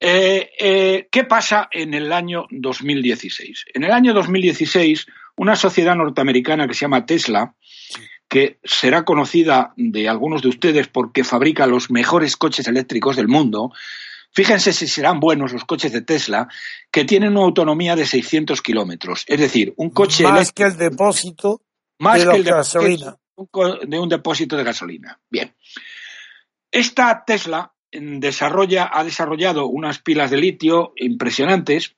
Eh, 0.00 0.50
eh, 0.58 1.08
¿Qué 1.10 1.24
pasa 1.24 1.68
en 1.72 1.94
el 1.94 2.12
año 2.12 2.46
2016? 2.50 3.64
En 3.72 3.84
el 3.84 3.92
año 3.92 4.12
2016, 4.12 5.06
una 5.36 5.56
sociedad 5.56 5.94
norteamericana 5.96 6.68
que 6.68 6.74
se 6.74 6.80
llama 6.82 7.06
Tesla, 7.06 7.54
que 8.28 8.58
será 8.64 9.04
conocida 9.04 9.72
de 9.76 10.08
algunos 10.08 10.42
de 10.42 10.48
ustedes 10.48 10.88
porque 10.88 11.24
fabrica 11.24 11.66
los 11.66 11.90
mejores 11.90 12.36
coches 12.36 12.66
eléctricos 12.68 13.16
del 13.16 13.28
mundo, 13.28 13.72
fíjense 14.34 14.72
si 14.72 14.86
serán 14.86 15.20
buenos 15.20 15.52
los 15.52 15.64
coches 15.64 15.92
de 15.92 16.02
Tesla, 16.02 16.48
que 16.90 17.04
tienen 17.04 17.30
una 17.30 17.42
autonomía 17.42 17.96
de 17.96 18.04
600 18.04 18.60
kilómetros. 18.60 19.24
Es 19.26 19.40
decir, 19.40 19.72
un 19.76 19.90
coche 19.90 20.24
Más 20.24 20.52
que 20.52 20.64
el 20.64 20.76
depósito 20.76 21.62
más 21.98 22.18
de 22.18 22.30
que 22.30 22.36
el 22.36 22.44
de 22.44 22.50
gasolina. 22.50 23.16
de 23.86 23.98
un 23.98 24.08
depósito 24.08 24.56
de 24.56 24.64
gasolina. 24.64 25.20
Bien. 25.30 25.54
Esta 26.70 27.24
Tesla 27.24 27.72
mm, 27.92 28.18
desarrolla, 28.18 28.90
ha 28.92 29.04
desarrollado 29.04 29.66
unas 29.66 30.00
pilas 30.00 30.30
de 30.30 30.36
litio 30.38 30.92
impresionantes 30.96 31.94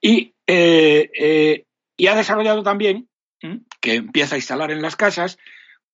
y, 0.00 0.34
eh, 0.46 1.10
eh, 1.18 1.64
y 1.96 2.06
ha 2.08 2.16
desarrollado 2.16 2.62
también, 2.62 3.08
que 3.80 3.94
empieza 3.94 4.34
a 4.34 4.38
instalar 4.38 4.72
en 4.72 4.82
las 4.82 4.96
casas, 4.96 5.38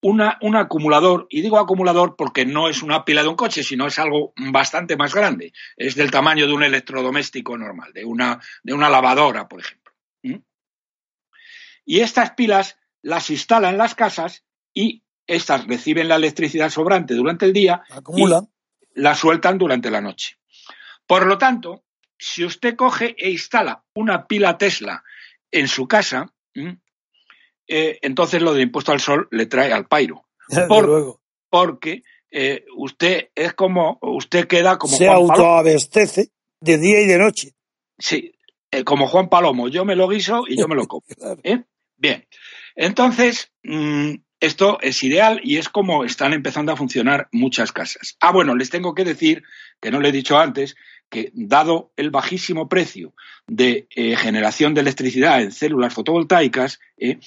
una, 0.03 0.37
un 0.43 0.57
acumulador, 0.57 1.27
y 1.31 1.43
digo 1.43 1.59
acumulador 1.59 2.17
porque 2.17 2.45
no 2.45 2.69
es 2.69 2.83
una 2.83 3.05
pila 3.05 3.23
de 3.23 3.29
un 3.29 3.37
coche, 3.37 3.63
sino 3.63 3.87
es 3.87 3.99
algo 3.99 4.33
bastante 4.37 4.97
más 4.97 5.15
grande. 5.15 5.53
Es 5.77 5.95
del 5.95 6.11
tamaño 6.11 6.47
de 6.47 6.53
un 6.53 6.63
electrodoméstico 6.63 7.57
normal, 7.57 7.93
de 7.93 8.05
una, 8.05 8.41
de 8.63 8.75
una 8.75 8.91
lavadora, 8.91 9.49
por 9.49 9.61
ejemplo. 9.61 9.93
Y 11.85 12.01
estas 12.01 12.33
pilas 12.33 12.79
las 13.01 13.31
instala 13.31 13.71
en 13.71 13.79
las 13.79 13.95
casas 13.95 14.45
y 14.73 15.03
estas 15.27 15.67
reciben 15.67 16.09
la 16.09 16.17
electricidad 16.17 16.71
sobrante 16.71 17.15
durante 17.15 17.45
el 17.45 17.53
día 17.53 17.83
Acumulan. 17.91 18.49
la 18.95 19.15
sueltan 19.15 19.59
durante 19.59 19.91
la 19.91 20.01
noche. 20.01 20.39
Por 21.07 21.27
lo 21.27 21.39
tanto, 21.39 21.85
si 22.17 22.45
usted 22.45 22.77
coge 22.77 23.17
e 23.19 23.31
instala 23.31 23.83
una 23.95 24.27
pila 24.27 24.59
Tesla 24.59 25.03
en 25.51 25.69
su 25.69 25.87
casa. 25.87 26.33
Eh, 27.75 27.99
entonces 28.03 28.43
lo 28.43 28.53
de 28.53 28.63
impuesto 28.63 28.93
al 28.93 29.01
sol 29.01 29.29
le 29.31 29.47
trae 29.47 29.73
al 29.73 29.87
pairo. 29.87 30.27
Por- 30.69 30.87
luego. 30.87 31.21
Porque 31.49 32.03
eh, 32.31 32.65
usted 32.77 33.29
es 33.35 33.55
como, 33.55 33.99
usted 34.03 34.47
queda 34.47 34.79
como 34.79 34.97
Se 34.97 35.09
autoabastece 35.09 36.31
de 36.61 36.79
día 36.79 37.01
y 37.01 37.07
de 37.07 37.19
noche. 37.19 37.55
Sí, 37.99 38.33
eh, 38.71 38.85
como 38.85 39.07
Juan 39.07 39.29
Palomo. 39.29 39.69
Yo 39.69 39.85
me 39.85 39.97
lo 39.97 40.09
guiso 40.09 40.45
y 40.47 40.57
yo 40.59 40.69
me 40.69 40.75
lo 40.75 40.87
como. 40.89 41.03
Claro. 41.03 41.41
Bien. 41.97 42.27
Entonces, 42.75 43.53
mm, 43.63 44.15
esto 44.41 44.79
es 44.81 45.03
ideal 45.03 45.41
y 45.43 45.59
es 45.59 45.69
como 45.69 46.05
están 46.05 46.33
empezando 46.33 46.73
a 46.73 46.77
funcionar 46.77 47.29
muchas 47.33 47.71
casas. 47.73 48.17
Ah, 48.21 48.33
bueno, 48.33 48.55
les 48.55 48.71
tengo 48.71 48.95
que 48.95 49.05
decir, 49.05 49.45
que 49.81 49.91
no 49.91 50.01
le 50.01 50.09
he 50.09 50.13
dicho 50.13 50.39
antes, 50.39 50.75
que 51.09 51.31
dado 51.35 51.93
el 51.97 52.11
bajísimo 52.11 52.69
precio 52.69 53.15
de 53.47 53.87
eh, 53.95 54.17
generación 54.17 54.75
de 54.75 54.81
electricidad 54.81 55.43
en 55.43 55.53
células 55.53 55.93
fotovoltaicas, 55.93 56.81
eh, 56.97 57.19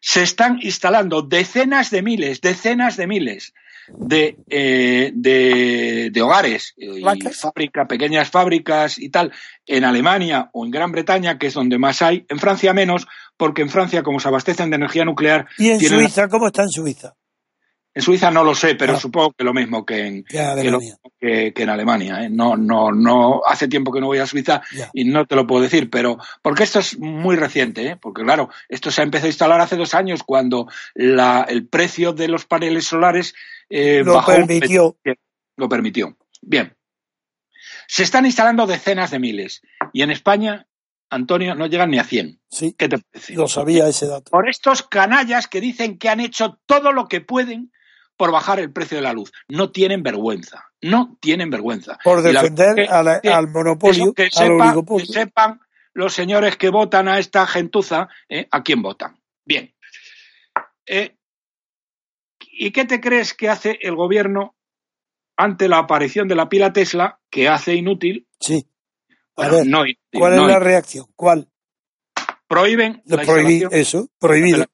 se 0.00 0.22
están 0.22 0.58
instalando 0.62 1.22
decenas 1.22 1.90
de 1.90 2.02
miles, 2.02 2.40
decenas 2.40 2.96
de 2.96 3.06
miles 3.06 3.54
de, 3.96 4.36
eh, 4.48 5.10
de, 5.14 6.10
de 6.12 6.22
hogares 6.22 6.74
y 6.76 7.02
fábrica, 7.32 7.86
pequeñas 7.86 8.30
fábricas 8.30 8.98
y 8.98 9.08
tal 9.08 9.32
en 9.66 9.84
Alemania 9.84 10.50
o 10.52 10.64
en 10.64 10.70
Gran 10.70 10.92
Bretaña, 10.92 11.38
que 11.38 11.48
es 11.48 11.54
donde 11.54 11.78
más 11.78 12.02
hay, 12.02 12.24
en 12.28 12.38
Francia 12.38 12.72
menos, 12.74 13.06
porque 13.36 13.62
en 13.62 13.70
Francia, 13.70 14.02
como 14.02 14.20
se 14.20 14.28
abastecen 14.28 14.70
de 14.70 14.76
energía 14.76 15.04
nuclear, 15.04 15.46
¿Y 15.58 15.70
en 15.70 15.80
Suiza? 15.80 16.28
¿Cómo 16.28 16.48
está 16.48 16.62
en 16.62 16.70
Suiza? 16.70 17.14
En 17.98 18.02
Suiza 18.02 18.30
no 18.30 18.44
lo 18.44 18.54
sé, 18.54 18.76
pero 18.76 18.92
Ah. 18.94 19.00
supongo 19.00 19.32
que 19.32 19.42
lo 19.42 19.52
mismo 19.52 19.84
que 19.84 20.06
en, 20.06 20.22
Que 20.24 20.38
en 20.38 20.44
que 20.62 20.70
lo 20.70 20.78
Alemania. 20.78 20.98
que- 21.20 21.52
en 21.56 21.68
Alemania. 21.68 22.24
¿eh? 22.24 22.30
No, 22.30 22.56
no, 22.56 22.92
no, 22.92 23.42
hace 23.44 23.66
tiempo 23.66 23.90
que 23.92 24.00
no 24.00 24.06
voy 24.06 24.18
a 24.18 24.26
Suiza 24.26 24.62
Ya. 24.72 24.88
y 24.92 25.04
no 25.04 25.26
te 25.26 25.34
lo 25.34 25.46
puedo 25.48 25.62
decir, 25.62 25.90
pero 25.90 26.16
porque 26.40 26.62
esto 26.62 26.78
es 26.78 26.96
muy 26.98 27.34
reciente, 27.34 27.84
¿eh? 27.86 27.96
porque 28.00 28.22
claro, 28.22 28.50
esto 28.68 28.90
se 28.92 29.00
ha 29.00 29.04
empezado 29.04 29.26
a 29.26 29.30
instalar 29.30 29.60
hace 29.60 29.76
dos 29.76 29.94
años 29.94 30.22
cuando 30.22 30.68
la, 30.94 31.44
el 31.48 31.66
precio 31.66 32.12
de 32.12 32.28
los 32.28 32.44
paneles 32.46 32.84
solares 32.86 33.34
eh, 33.68 34.02
Lo 34.04 34.14
bajó 34.14 34.30
un 34.36 34.46
permitió. 34.46 34.96
lo 35.56 35.68
permitió. 35.68 36.16
Bien. 36.40 36.76
Se 37.88 38.02
están 38.04 38.24
instalando 38.26 38.66
decenas 38.66 39.10
de 39.10 39.18
miles 39.18 39.62
y 39.92 40.02
en 40.02 40.10
España, 40.12 40.66
Antonio, 41.10 41.54
no 41.54 41.66
llegan 41.66 41.90
ni 41.90 41.98
a 41.98 42.04
100. 42.04 42.38
Sí, 42.50 42.74
¿Qué 42.78 42.88
te 42.88 42.98
parece? 42.98 43.34
lo 43.34 43.48
sabía 43.48 43.88
ese 43.88 44.06
dato. 44.06 44.30
Por 44.30 44.48
estos 44.48 44.82
canallas 44.82 45.48
que 45.48 45.60
dicen 45.60 45.98
que 45.98 46.08
han 46.08 46.20
hecho 46.20 46.60
todo 46.66 46.92
lo 46.92 47.08
que 47.08 47.20
pueden 47.22 47.72
por 48.18 48.30
bajar 48.32 48.58
el 48.60 48.70
precio 48.72 48.98
de 48.98 49.02
la 49.02 49.14
luz. 49.14 49.32
No 49.48 49.70
tienen 49.70 50.02
vergüenza. 50.02 50.64
No 50.82 51.16
tienen 51.20 51.48
vergüenza. 51.48 51.98
Por 52.04 52.22
la 52.22 52.42
defender 52.42 52.86
a 52.90 53.02
la- 53.02 53.20
al 53.32 53.48
monopolio, 53.48 54.12
que, 54.12 54.28
sepa- 54.30 54.74
que 54.98 55.06
sepan 55.06 55.60
los 55.94 56.12
señores 56.12 56.56
que 56.56 56.68
votan 56.68 57.08
a 57.08 57.18
esta 57.18 57.46
gentuza 57.46 58.08
eh, 58.28 58.46
a 58.50 58.62
quién 58.62 58.82
votan. 58.82 59.18
Bien. 59.46 59.72
Eh, 60.86 61.16
¿Y 62.40 62.70
qué 62.72 62.84
te 62.84 63.00
crees 63.00 63.34
que 63.34 63.48
hace 63.48 63.78
el 63.82 63.94
gobierno 63.94 64.56
ante 65.36 65.68
la 65.68 65.78
aparición 65.78 66.26
de 66.28 66.34
la 66.34 66.48
pila 66.48 66.72
Tesla 66.72 67.20
que 67.30 67.48
hace 67.48 67.74
inútil? 67.74 68.26
Sí. 68.40 68.66
A 69.36 69.48
ver, 69.48 69.66
no 69.66 69.86
inútil, 69.86 69.98
¿cuál 70.12 70.34
no 70.36 70.42
es 70.42 70.46
la 70.48 70.52
inútil. 70.54 70.64
reacción? 70.66 71.06
¿Cuál? 71.14 71.48
prohíben 72.48 73.02
la 73.04 73.22
prohibí 73.22 73.62
eso, 73.70 74.08
prohibido. 74.18 74.64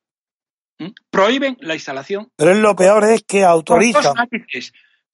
¿Mm? 0.78 0.88
prohíben 1.10 1.56
la 1.60 1.74
instalación 1.74 2.28
Pero 2.36 2.54
lo 2.54 2.74
peor 2.74 3.04
es 3.04 3.22
que 3.22 3.44
autorizan. 3.44 4.14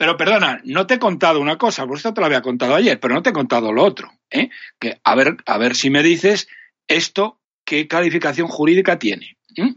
Pero 0.00 0.16
perdona, 0.16 0.62
no 0.64 0.86
te 0.86 0.94
he 0.94 0.98
contado 0.98 1.40
una 1.40 1.58
cosa, 1.58 1.86
por 1.86 1.98
esto 1.98 2.14
te 2.14 2.22
lo 2.22 2.26
había 2.26 2.40
contado 2.40 2.74
ayer, 2.74 2.98
pero 2.98 3.14
no 3.14 3.22
te 3.22 3.28
he 3.28 3.34
contado 3.34 3.70
lo 3.70 3.84
otro. 3.84 4.10
¿eh? 4.30 4.48
Que 4.78 4.98
a 5.04 5.14
ver, 5.14 5.36
a 5.44 5.58
ver 5.58 5.76
si 5.76 5.90
me 5.90 6.02
dices 6.02 6.48
esto 6.88 7.38
qué 7.66 7.86
calificación 7.86 8.48
jurídica 8.48 8.98
tiene. 8.98 9.36
¿Mm? 9.58 9.74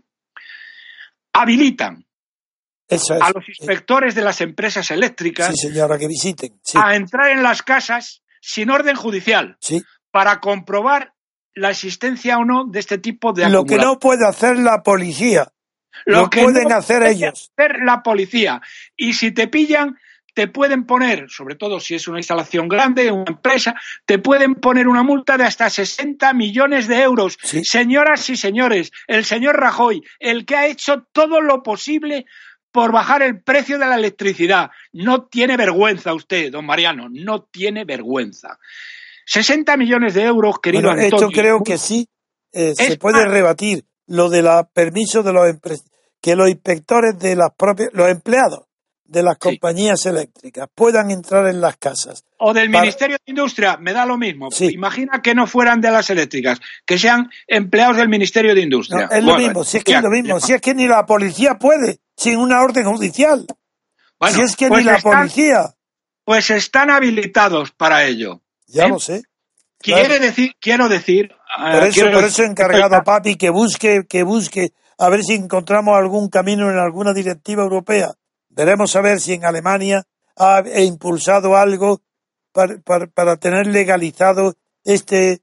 Habilitan 1.34 2.06
Eso 2.88 3.16
es. 3.16 3.22
a 3.22 3.32
los 3.32 3.50
inspectores 3.50 4.16
de 4.16 4.22
las 4.22 4.40
empresas 4.40 4.90
eléctricas 4.92 5.50
Sí, 5.50 5.68
señora, 5.68 5.98
que 5.98 6.08
visiten. 6.08 6.58
Sí, 6.64 6.78
a 6.82 6.96
entrar 6.96 7.32
en 7.32 7.44
las 7.44 7.62
casas 7.62 8.24
sin 8.40 8.70
orden 8.70 8.96
judicial 8.96 9.58
sí. 9.60 9.84
para 10.10 10.40
comprobar 10.40 11.14
la 11.54 11.72
existencia 11.72 12.38
o 12.38 12.46
no 12.46 12.64
de 12.66 12.80
este 12.80 12.98
tipo 12.98 13.34
de 13.34 13.50
Lo 13.50 13.66
que 13.66 13.76
no 13.78 14.00
puede 14.00 14.26
hacer 14.26 14.58
la 14.58 14.84
policía. 14.84 15.52
Lo 16.06 16.30
pueden 16.30 16.72
hacer 16.72 17.00
puede 17.00 17.12
ellos. 17.12 17.52
hacer 17.58 17.80
la 17.84 18.02
policía. 18.04 18.62
Y 18.96 19.14
si 19.14 19.32
te 19.32 19.48
pillan, 19.48 19.98
te 20.36 20.48
pueden 20.48 20.86
poner, 20.86 21.30
sobre 21.30 21.56
todo 21.56 21.80
si 21.80 21.94
es 21.96 22.08
una 22.08 22.18
instalación 22.20 22.68
grande, 22.68 23.12
una 23.12 23.26
empresa, 23.28 23.76
te 24.06 24.18
pueden 24.18 24.56
poner 24.56 24.88
una 24.88 25.04
multa 25.04 25.38
de 25.38 25.44
hasta 25.44 25.70
60 25.70 26.34
millones 26.34 26.88
de 26.88 27.02
euros. 27.04 27.38
Sí. 27.44 27.64
Señoras 27.64 28.28
y 28.32 28.36
señores, 28.36 28.92
el 29.08 29.26
señor 29.26 29.60
Rajoy, 29.60 30.02
el 30.20 30.46
que 30.46 30.56
ha 30.56 30.66
hecho 30.68 31.04
todo 31.12 31.40
lo 31.40 31.62
posible 31.62 32.26
por 32.72 32.92
bajar 32.92 33.22
el 33.22 33.44
precio 33.44 33.78
de 33.78 33.86
la 33.86 33.94
electricidad. 33.96 34.72
No 34.92 35.26
tiene 35.26 35.56
vergüenza 35.58 36.16
usted, 36.16 36.52
don 36.52 36.66
Mariano, 36.66 37.08
no 37.12 37.44
tiene 37.44 37.86
vergüenza. 37.86 38.58
60 39.26 39.78
millones 39.78 40.16
de 40.16 40.24
euros, 40.24 40.60
querido 40.60 40.90
Bueno, 40.90 41.02
Antonio. 41.04 41.28
esto 41.28 41.40
creo 41.42 41.64
que 41.64 41.78
sí 41.78 42.10
eh, 42.52 42.74
se 42.76 42.98
puede 42.98 43.24
más- 43.24 43.32
rebatir 43.32 43.86
lo 44.08 44.30
de 44.30 44.42
los 44.42 44.66
permisos 44.74 45.24
de 45.26 45.34
los 45.34 45.46
que 46.22 46.36
los 46.36 46.50
inspectores 46.50 47.18
de 47.20 47.36
las 47.36 47.50
propias 47.58 47.90
los 47.94 48.10
empleados 48.10 48.62
de 49.06 49.22
las 49.22 49.34
Sí. 49.36 49.40
compañías 49.42 50.06
eléctricas 50.06 50.68
puedan 50.74 51.12
entrar 51.12 51.46
en 51.48 51.62
las 51.62 51.78
casas. 51.78 52.24
O 52.38 52.54
del 52.54 52.72
Para- 52.72 52.82
Ministerio 52.84 53.18
de 53.18 53.32
Industria, 53.32 53.78
me 53.78 53.94
da 53.94 54.06
lo 54.06 54.18
mismo. 54.18 54.50
Sí. 54.50 54.70
Imagina 54.74 55.22
que 55.22 55.36
no 55.36 55.46
fueran 55.46 55.82
de 55.82 55.92
las 55.92 56.10
eléctricas, 56.10 56.60
que 56.86 56.98
sean 56.98 57.30
empleados 57.46 57.98
del 57.98 58.10
Ministerio 58.10 58.52
de 58.56 58.62
No, 58.62 58.64
Industria. 58.64 59.10
es 59.12 59.24
lo 59.24 59.38
mismo, 59.38 59.64
si 59.64 59.78
es 59.78 59.84
que 59.84 59.94
es 59.96 60.02
lo 60.02 60.10
mismo, 60.10 60.40
ya. 60.40 60.46
si 60.46 60.54
es 60.54 60.62
que 60.62 60.74
ni 60.74 60.88
la 60.88 61.06
policía 61.06 61.56
puede 61.60 62.00
sin 62.18 62.38
una 62.38 62.62
orden 62.62 62.86
judicial. 62.86 63.46
Bueno, 64.20 64.36
si 64.36 64.42
es 64.42 64.56
que 64.56 64.68
pues 64.70 64.80
ni 64.80 64.86
la 64.92 64.98
están- 64.98 65.20
policía, 65.20 65.76
Pues 66.24 66.50
están 66.50 66.90
habilitados 66.90 67.72
para 67.72 68.06
ello. 68.06 68.42
ya 68.68 68.86
¿eh? 68.86 68.90
lo 68.90 69.00
sé. 69.00 69.24
Quiere 69.84 70.20
decir, 70.20 70.56
quiero 70.60 70.88
decir. 70.90 71.32
eh, 71.32 71.72
Por 71.72 71.84
eso, 71.84 72.06
por 72.12 72.24
he 72.24 72.48
encargado 72.48 72.96
a 72.96 73.02
Papi 73.04 73.36
que 73.36 73.50
busque, 73.50 74.06
que 74.08 74.24
busque, 74.24 74.70
a 74.98 75.10
ver 75.10 75.24
si 75.24 75.34
encontramos 75.34 75.96
algún 75.98 76.30
camino 76.30 76.72
en 76.72 76.78
alguna 76.78 77.14
directiva 77.14 77.64
europea. 77.64 78.14
Veremos 78.50 78.96
a 78.96 79.02
ver 79.02 79.20
si 79.20 79.34
en 79.34 79.46
Alemania 79.46 80.04
ha 80.38 80.64
impulsado 80.80 81.56
algo 81.56 82.02
para, 82.52 82.78
para, 82.80 83.08
para 83.08 83.38
tener 83.38 83.68
legalizado 83.68 84.56
este, 84.84 85.42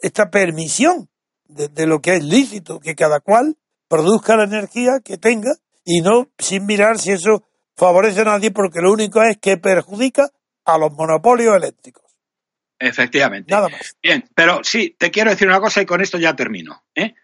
esta 0.00 0.30
permisión 0.30 1.08
de, 1.48 1.68
de 1.68 1.86
lo 1.86 2.00
que 2.00 2.16
es 2.16 2.24
lícito, 2.24 2.80
que 2.80 2.94
cada 2.94 3.20
cual 3.20 3.56
produzca 3.88 4.36
la 4.36 4.44
energía 4.44 5.00
que 5.04 5.18
tenga 5.18 5.52
y 5.84 6.00
no 6.00 6.28
sin 6.38 6.66
mirar 6.66 6.98
si 6.98 7.12
eso 7.12 7.44
favorece 7.76 8.20
a 8.20 8.24
nadie, 8.24 8.50
porque 8.50 8.80
lo 8.80 8.92
único 8.92 9.22
es 9.22 9.38
que 9.38 9.56
perjudica 9.56 10.28
a 10.64 10.78
los 10.78 10.92
monopolios 10.92 11.56
eléctricos. 11.56 12.01
Efectivamente. 12.82 13.52
Nada 13.52 13.68
más. 13.68 13.96
Bien, 14.02 14.28
pero 14.34 14.64
sí, 14.64 14.96
te 14.98 15.12
quiero 15.12 15.30
decir 15.30 15.46
una 15.46 15.60
cosa 15.60 15.80
y 15.80 15.86
con 15.86 16.00
esto 16.00 16.18
ya 16.18 16.34
termino. 16.34 16.82
¿eh? 16.96 17.14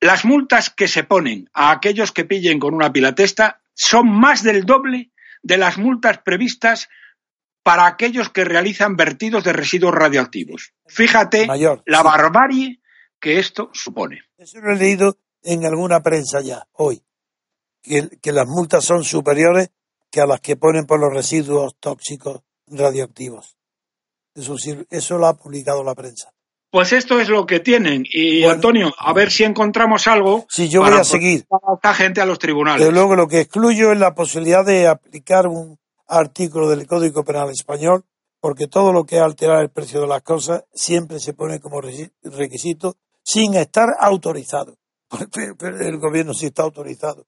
Las 0.00 0.24
multas 0.24 0.70
que 0.70 0.88
se 0.88 1.04
ponen 1.04 1.48
a 1.52 1.70
aquellos 1.70 2.10
que 2.10 2.24
pillen 2.24 2.58
con 2.58 2.74
una 2.74 2.92
pila 2.92 3.14
testa 3.14 3.60
son 3.74 4.08
más 4.08 4.42
del 4.42 4.64
doble 4.64 5.12
de 5.42 5.56
las 5.56 5.78
multas 5.78 6.18
previstas 6.18 6.88
para 7.62 7.86
aquellos 7.86 8.28
que 8.28 8.44
realizan 8.44 8.96
vertidos 8.96 9.44
de 9.44 9.52
residuos 9.52 9.94
radioactivos. 9.94 10.74
Fíjate 10.86 11.46
Mayor, 11.46 11.84
la 11.86 11.98
sí. 11.98 12.04
barbarie 12.04 12.80
que 13.20 13.38
esto 13.38 13.70
supone. 13.72 14.22
Eso 14.36 14.58
lo 14.58 14.72
he 14.72 14.76
leído 14.76 15.16
en 15.44 15.64
alguna 15.64 16.02
prensa 16.02 16.40
ya, 16.40 16.66
hoy. 16.72 17.04
Que, 17.82 18.08
que 18.20 18.32
las 18.32 18.48
multas 18.48 18.84
son 18.84 19.04
superiores 19.04 19.70
que 20.10 20.20
a 20.20 20.26
las 20.26 20.40
que 20.40 20.56
ponen 20.56 20.86
por 20.86 20.98
los 20.98 21.12
residuos 21.12 21.76
tóxicos 21.78 22.40
radioactivos. 22.66 23.56
Eso, 24.34 25.18
lo 25.18 25.26
ha 25.26 25.36
publicado 25.36 25.84
la 25.84 25.94
prensa. 25.94 26.30
Pues 26.70 26.92
esto 26.92 27.20
es 27.20 27.28
lo 27.28 27.46
que 27.46 27.60
tienen. 27.60 28.04
Y 28.08 28.40
Bueno. 28.40 28.54
Antonio, 28.54 28.94
a 28.98 29.12
ver 29.12 29.30
si 29.30 29.44
encontramos 29.44 30.08
algo. 30.08 30.44
Sí, 30.48 30.68
yo 30.68 30.80
voy 30.80 30.90
para 30.90 31.02
a 31.02 31.04
seguir. 31.04 31.46
a 31.50 31.74
esta 31.74 31.94
gente 31.94 32.20
a 32.20 32.26
los 32.26 32.38
tribunales. 32.38 32.80
Desde 32.80 32.92
luego 32.92 33.14
lo 33.14 33.28
que 33.28 33.40
excluyo 33.40 33.92
es 33.92 33.98
la 33.98 34.14
posibilidad 34.14 34.64
de 34.64 34.88
aplicar 34.88 35.46
un 35.46 35.78
artículo 36.08 36.68
del 36.68 36.86
Código 36.86 37.24
Penal 37.24 37.50
Español, 37.50 38.04
porque 38.40 38.66
todo 38.66 38.92
lo 38.92 39.04
que 39.04 39.16
es 39.16 39.22
alterar 39.22 39.62
el 39.62 39.70
precio 39.70 40.00
de 40.00 40.08
las 40.08 40.22
cosas 40.22 40.64
siempre 40.74 41.20
se 41.20 41.32
pone 41.32 41.60
como 41.60 41.80
requisito 41.80 42.96
sin 43.22 43.54
estar 43.54 43.90
autorizado. 44.00 44.76
Pero 45.32 45.78
El 45.78 45.98
gobierno 45.98 46.34
sí 46.34 46.46
está 46.46 46.64
autorizado. 46.64 47.26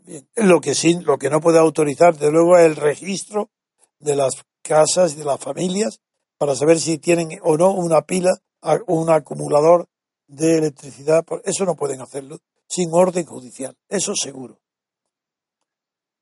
Bien. 0.00 0.26
Lo 0.36 0.60
que 0.60 0.74
sí, 0.74 0.98
lo 1.00 1.18
que 1.18 1.28
no 1.28 1.40
puede 1.40 1.58
autorizar, 1.58 2.14
desde 2.14 2.32
luego, 2.32 2.56
es 2.56 2.64
el 2.64 2.76
registro 2.76 3.50
de 3.98 4.16
las 4.16 4.32
casas 4.62 5.12
y 5.12 5.16
de 5.16 5.24
las 5.24 5.40
familias 5.40 6.00
para 6.42 6.56
saber 6.56 6.80
si 6.80 6.98
tienen 6.98 7.38
o 7.44 7.56
no 7.56 7.70
una 7.70 8.02
pila 8.02 8.32
o 8.62 8.94
un 9.00 9.10
acumulador 9.10 9.86
de 10.26 10.58
electricidad. 10.58 11.24
Eso 11.44 11.64
no 11.64 11.76
pueden 11.76 12.00
hacerlo 12.00 12.40
sin 12.66 12.88
orden 12.92 13.24
judicial. 13.24 13.76
Eso 13.88 14.12
seguro. 14.16 14.58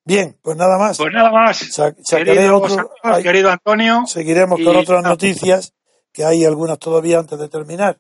Bien, 0.05 0.39
pues 0.43 0.59
nada 0.59 0.77
más. 0.77 0.99
Pues 0.99 1.11
nada 1.15 1.31
más. 1.31 1.57
Sa- 1.73 1.95
sacaré 2.05 2.35
Querido, 2.35 2.59
otro- 2.59 2.69
Santos, 2.69 2.93
ay, 3.03 3.23
querido 3.23 3.51
Antonio, 3.51 4.03
seguiremos 4.07 4.61
y- 4.61 4.65
con 4.65 4.77
otras 4.77 5.03
noticias, 5.03 5.73
que 6.13 6.23
hay 6.27 6.45
algunas 6.45 6.79
todavía 6.79 7.19
antes 7.19 7.39
de 7.39 7.49
terminar. 7.49 7.99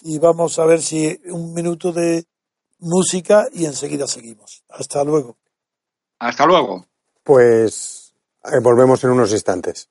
Y 0.00 0.18
vamos 0.18 0.58
a 0.58 0.64
ver 0.64 0.82
si 0.82 1.20
un 1.26 1.54
minuto 1.54 1.92
de 1.92 2.24
música 2.80 3.46
y 3.52 3.64
enseguida 3.66 4.08
seguimos. 4.08 4.64
Hasta 4.70 5.04
luego. 5.04 5.36
hasta 6.18 6.46
luego. 6.46 6.84
Pues 7.22 8.12
eh, 8.42 8.58
volvemos 8.60 9.04
en 9.04 9.10
unos 9.10 9.30
instantes. 9.30 9.88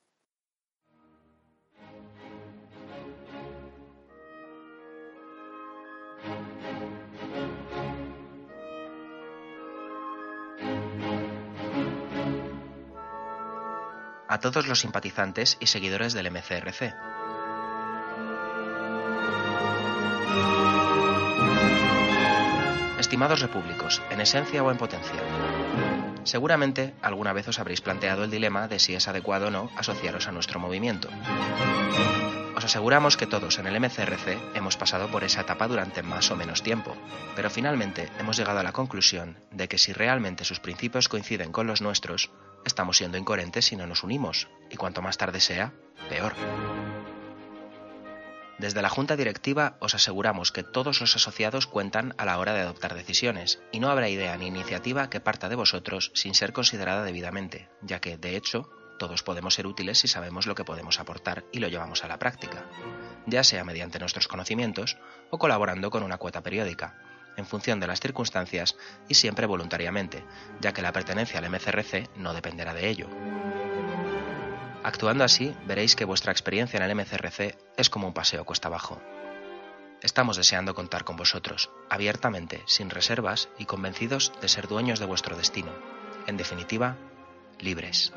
A 14.30 14.38
todos 14.38 14.68
los 14.68 14.78
simpatizantes 14.78 15.56
y 15.58 15.66
seguidores 15.66 16.12
del 16.14 16.30
MCRC. 16.30 16.94
Estimados 23.00 23.40
repúblicos, 23.40 24.00
en 24.08 24.20
esencia 24.20 24.62
o 24.62 24.70
en 24.70 24.78
potencia, 24.78 25.20
seguramente 26.22 26.94
alguna 27.02 27.32
vez 27.32 27.48
os 27.48 27.58
habréis 27.58 27.80
planteado 27.80 28.22
el 28.22 28.30
dilema 28.30 28.68
de 28.68 28.78
si 28.78 28.94
es 28.94 29.08
adecuado 29.08 29.48
o 29.48 29.50
no 29.50 29.68
asociaros 29.76 30.28
a 30.28 30.32
nuestro 30.32 30.60
movimiento. 30.60 31.08
Os 32.54 32.64
aseguramos 32.64 33.16
que 33.16 33.26
todos 33.26 33.58
en 33.58 33.66
el 33.66 33.80
MCRC 33.80 34.38
hemos 34.54 34.76
pasado 34.76 35.10
por 35.10 35.24
esa 35.24 35.40
etapa 35.40 35.66
durante 35.66 36.04
más 36.04 36.30
o 36.30 36.36
menos 36.36 36.62
tiempo, 36.62 36.96
pero 37.34 37.50
finalmente 37.50 38.08
hemos 38.20 38.36
llegado 38.36 38.60
a 38.60 38.62
la 38.62 38.72
conclusión 38.72 39.40
de 39.50 39.66
que 39.66 39.78
si 39.78 39.92
realmente 39.92 40.44
sus 40.44 40.60
principios 40.60 41.08
coinciden 41.08 41.50
con 41.50 41.66
los 41.66 41.80
nuestros, 41.80 42.30
estamos 42.64 42.96
siendo 42.96 43.18
incoherentes 43.18 43.66
si 43.66 43.76
no 43.76 43.86
nos 43.86 44.04
unimos, 44.04 44.48
y 44.70 44.76
cuanto 44.76 45.02
más 45.02 45.18
tarde 45.18 45.40
sea, 45.40 45.72
peor. 46.08 46.34
Desde 48.58 48.82
la 48.82 48.90
Junta 48.90 49.16
Directiva 49.16 49.78
os 49.80 49.94
aseguramos 49.94 50.52
que 50.52 50.62
todos 50.62 51.00
los 51.00 51.16
asociados 51.16 51.66
cuentan 51.66 52.14
a 52.18 52.26
la 52.26 52.38
hora 52.38 52.52
de 52.52 52.60
adoptar 52.60 52.94
decisiones, 52.94 53.62
y 53.72 53.80
no 53.80 53.88
habrá 53.88 54.10
idea 54.10 54.36
ni 54.36 54.48
iniciativa 54.48 55.08
que 55.08 55.20
parta 55.20 55.48
de 55.48 55.56
vosotros 55.56 56.12
sin 56.14 56.34
ser 56.34 56.52
considerada 56.52 57.02
debidamente, 57.02 57.70
ya 57.80 58.00
que, 58.00 58.18
de 58.18 58.36
hecho, 58.36 58.68
todos 58.98 59.22
podemos 59.22 59.54
ser 59.54 59.66
útiles 59.66 59.98
si 59.98 60.08
sabemos 60.08 60.46
lo 60.46 60.54
que 60.54 60.66
podemos 60.66 61.00
aportar 61.00 61.46
y 61.52 61.60
lo 61.60 61.68
llevamos 61.68 62.04
a 62.04 62.08
la 62.08 62.18
práctica, 62.18 62.66
ya 63.24 63.44
sea 63.44 63.64
mediante 63.64 63.98
nuestros 63.98 64.28
conocimientos 64.28 64.98
o 65.30 65.38
colaborando 65.38 65.90
con 65.90 66.02
una 66.02 66.18
cuota 66.18 66.42
periódica, 66.42 66.98
en 67.40 67.46
función 67.46 67.80
de 67.80 67.88
las 67.88 68.00
circunstancias 68.00 68.76
y 69.08 69.14
siempre 69.14 69.46
voluntariamente, 69.46 70.24
ya 70.60 70.72
que 70.72 70.82
la 70.82 70.92
pertenencia 70.92 71.40
al 71.40 71.50
MCRC 71.50 72.08
no 72.16 72.32
dependerá 72.32 72.72
de 72.74 72.88
ello. 72.88 73.08
Actuando 74.84 75.24
así, 75.24 75.54
veréis 75.66 75.96
que 75.96 76.04
vuestra 76.04 76.32
experiencia 76.32 76.78
en 76.78 76.84
el 76.84 76.94
MCRC 76.94 77.58
es 77.76 77.90
como 77.90 78.06
un 78.06 78.14
paseo 78.14 78.44
cuesta 78.44 78.68
abajo. 78.68 79.02
Estamos 80.02 80.38
deseando 80.38 80.74
contar 80.74 81.04
con 81.04 81.16
vosotros, 81.16 81.70
abiertamente, 81.90 82.62
sin 82.66 82.88
reservas 82.88 83.50
y 83.58 83.66
convencidos 83.66 84.32
de 84.40 84.48
ser 84.48 84.68
dueños 84.68 84.98
de 84.98 85.04
vuestro 85.04 85.36
destino. 85.36 85.72
En 86.26 86.38
definitiva, 86.38 86.96
libres. 87.58 88.12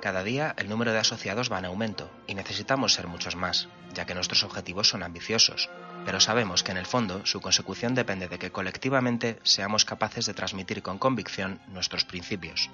Cada 0.00 0.22
día 0.22 0.54
el 0.56 0.68
número 0.68 0.92
de 0.92 0.98
asociados 0.98 1.50
va 1.50 1.58
en 1.58 1.64
aumento 1.64 2.08
y 2.28 2.34
necesitamos 2.34 2.94
ser 2.94 3.08
muchos 3.08 3.34
más, 3.34 3.68
ya 3.92 4.06
que 4.06 4.14
nuestros 4.14 4.44
objetivos 4.44 4.88
son 4.88 5.02
ambiciosos, 5.02 5.68
pero 6.04 6.20
sabemos 6.20 6.62
que 6.62 6.72
en 6.72 6.78
el 6.78 6.86
fondo 6.86 7.24
su 7.24 7.40
consecución 7.40 7.94
depende 7.94 8.28
de 8.28 8.38
que 8.38 8.50
colectivamente 8.50 9.38
seamos 9.42 9.84
capaces 9.84 10.26
de 10.26 10.34
transmitir 10.34 10.82
con 10.82 10.98
convicción 10.98 11.60
nuestros 11.68 12.04
principios. 12.04 12.70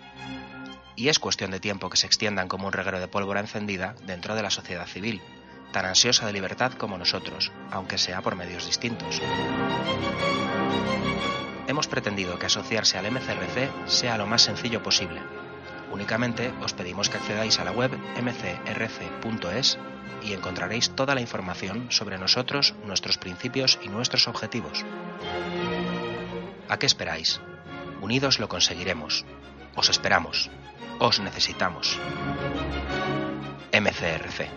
Y 0.97 1.09
es 1.09 1.19
cuestión 1.19 1.51
de 1.51 1.61
tiempo 1.61 1.91
que 1.91 1.97
se 1.97 2.07
extiendan 2.07 2.49
como 2.49 2.67
un 2.67 2.73
reguero 2.73 3.01
de 3.01 3.09
pólvora 3.09 3.41
encendida 3.41 3.95
dentro 4.07 4.35
de 4.35 4.43
la 4.43 4.51
sociedad 4.51 4.87
civil, 4.87 5.21
tan 5.73 5.87
ansiosa 5.87 6.27
de 6.27 6.33
libertad 6.33 6.73
como 6.73 6.99
nosotros, 6.99 7.51
aunque 7.71 7.99
sea 7.99 8.23
por 8.23 8.37
medios 8.37 8.67
distintos. 8.67 9.21
Hemos 11.67 11.89
pretendido 11.89 12.39
que 12.39 12.47
asociarse 12.47 12.99
al 12.99 13.11
MCRC 13.11 13.89
sea 13.89 14.19
lo 14.19 14.27
más 14.27 14.43
sencillo 14.43 14.83
posible, 14.83 15.21
Únicamente 15.95 16.51
os 16.59 16.75
pedimos 16.75 17.07
que 17.07 17.19
accedáis 17.23 17.61
a 17.61 17.65
la 17.65 17.71
web 17.71 17.95
mcrc.es 18.19 19.79
y 20.27 20.33
encontraréis 20.33 20.91
toda 20.91 21.15
la 21.15 21.21
información 21.21 21.87
sobre 21.91 22.19
nosotros, 22.19 22.75
nuestros 22.85 23.17
principios 23.17 23.79
y 23.81 23.87
nuestros 23.87 24.27
objetivos. 24.27 24.85
¿A 26.69 26.79
qué 26.81 26.87
esperáis? 26.87 27.41
Unidos 28.01 28.41
lo 28.41 28.49
conseguiremos. 28.49 29.25
Os 29.77 29.89
esperamos. 29.89 30.51
Os 30.99 31.21
necesitamos. 31.21 31.97
MCRC. 33.71 34.51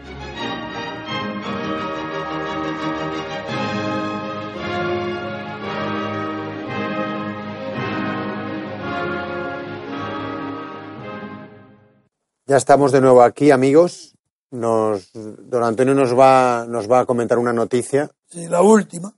Ya 12.48 12.58
estamos 12.58 12.92
de 12.92 13.02
nuevo 13.02 13.22
aquí, 13.22 13.52
amigos. 13.52 14.16
Nos, 14.52 15.12
don 15.14 15.64
Antonio 15.64 15.94
nos 15.94 16.18
va, 16.18 16.66
nos 16.66 16.90
va 16.90 17.02
a 17.02 17.06
comentar 17.06 17.38
una 17.38 17.52
noticia. 17.52 18.10
Sí, 18.30 18.48
la 18.48 18.62
última, 18.62 19.14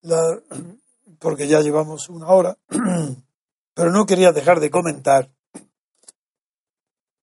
la- 0.00 0.40
porque 1.20 1.46
ya 1.46 1.60
llevamos 1.60 2.08
una 2.08 2.26
hora, 2.28 2.58
pero 3.74 3.92
no 3.92 4.04
quería 4.06 4.32
dejar 4.32 4.58
de 4.58 4.70
comentar 4.70 5.30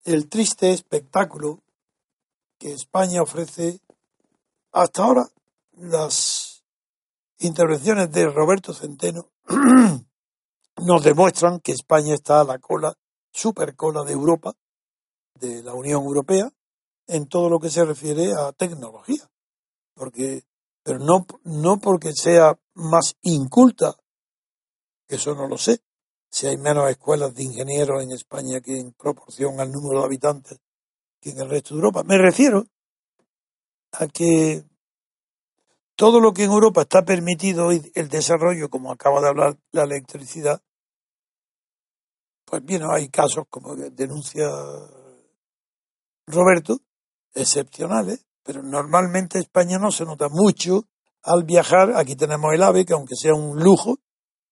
el 0.05 0.29
triste 0.29 0.71
espectáculo 0.71 1.59
que 2.57 2.71
España 2.71 3.21
ofrece 3.21 3.81
hasta 4.71 5.03
ahora. 5.03 5.27
Las 5.73 6.63
intervenciones 7.39 8.09
de 8.11 8.27
Roberto 8.29 8.73
Centeno 8.73 9.29
nos 10.77 11.03
demuestran 11.03 11.59
que 11.59 11.73
España 11.73 12.13
está 12.13 12.39
a 12.39 12.45
la 12.45 12.59
cola, 12.59 12.93
super 13.33 13.75
cola 13.75 14.03
de 14.05 14.13
Europa, 14.13 14.53
de 15.39 15.63
la 15.63 15.73
Unión 15.73 16.03
Europea, 16.03 16.51
en 17.07 17.27
todo 17.27 17.49
lo 17.49 17.59
que 17.59 17.69
se 17.69 17.83
refiere 17.85 18.33
a 18.33 18.51
tecnología. 18.51 19.29
Porque, 19.95 20.43
pero 20.83 20.99
no, 20.99 21.25
no 21.43 21.79
porque 21.79 22.13
sea 22.13 22.57
más 22.75 23.15
inculta, 23.21 23.95
que 25.07 25.15
eso 25.15 25.33
no 25.35 25.47
lo 25.47 25.57
sé, 25.57 25.81
si 26.29 26.47
hay 26.47 26.57
menos 26.57 26.89
escuelas 26.89 27.33
de 27.33 27.43
ingenieros 27.43 28.03
en 28.03 28.11
España 28.11 28.61
que 28.61 28.77
en 28.79 28.93
proporción 28.93 29.59
al 29.59 29.71
número 29.71 29.99
de 29.99 30.05
habitantes 30.05 30.59
que 31.19 31.31
en 31.31 31.39
el 31.39 31.49
resto 31.49 31.73
de 31.73 31.79
Europa. 31.79 32.03
Me 32.03 32.17
refiero 32.17 32.65
a 33.91 34.07
que 34.07 34.63
todo 35.95 36.21
lo 36.21 36.31
que 36.31 36.43
en 36.43 36.51
Europa 36.51 36.83
está 36.83 37.03
permitido 37.03 37.67
hoy, 37.67 37.91
el 37.95 38.07
desarrollo, 38.07 38.69
como 38.69 38.91
acaba 38.91 39.19
de 39.19 39.27
hablar 39.27 39.57
la 39.71 39.83
electricidad, 39.83 40.61
pues 42.45 42.63
bien, 42.63 42.83
hay 42.89 43.09
casos 43.09 43.45
como 43.49 43.75
denuncia 43.75 44.49
Roberto, 46.31 46.79
excepcionales, 47.33 48.25
pero 48.43 48.63
normalmente 48.63 49.39
España 49.39 49.77
no 49.77 49.91
se 49.91 50.05
nota 50.05 50.27
mucho 50.29 50.87
al 51.23 51.43
viajar. 51.43 51.93
Aquí 51.95 52.15
tenemos 52.15 52.53
el 52.53 52.63
AVE, 52.63 52.85
que 52.85 52.93
aunque 52.93 53.15
sea 53.15 53.33
un 53.33 53.59
lujo, 53.59 53.97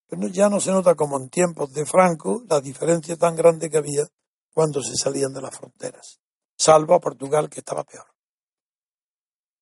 pero 0.07 0.27
ya 0.27 0.49
no 0.49 0.59
se 0.59 0.71
nota 0.71 0.95
como 0.95 1.17
en 1.17 1.29
tiempos 1.29 1.73
de 1.73 1.85
Franco 1.85 2.43
la 2.49 2.61
diferencia 2.61 3.17
tan 3.17 3.35
grande 3.35 3.69
que 3.69 3.77
había 3.77 4.07
cuando 4.53 4.81
se 4.81 4.95
salían 4.95 5.33
de 5.33 5.41
las 5.41 5.55
fronteras, 5.55 6.19
salvo 6.57 6.95
a 6.95 6.99
Portugal, 6.99 7.49
que 7.49 7.59
estaba 7.59 7.83
peor. 7.83 8.05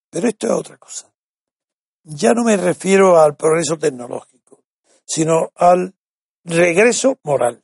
Pero 0.09 0.27
esto 0.29 0.47
es 0.47 0.53
otra 0.53 0.77
cosa. 0.77 1.13
Ya 2.03 2.33
no 2.33 2.43
me 2.43 2.55
refiero 2.55 3.19
al 3.19 3.35
progreso 3.35 3.77
tecnológico, 3.77 4.63
sino 5.05 5.51
al 5.55 5.95
regreso 6.43 7.19
moral. 7.23 7.63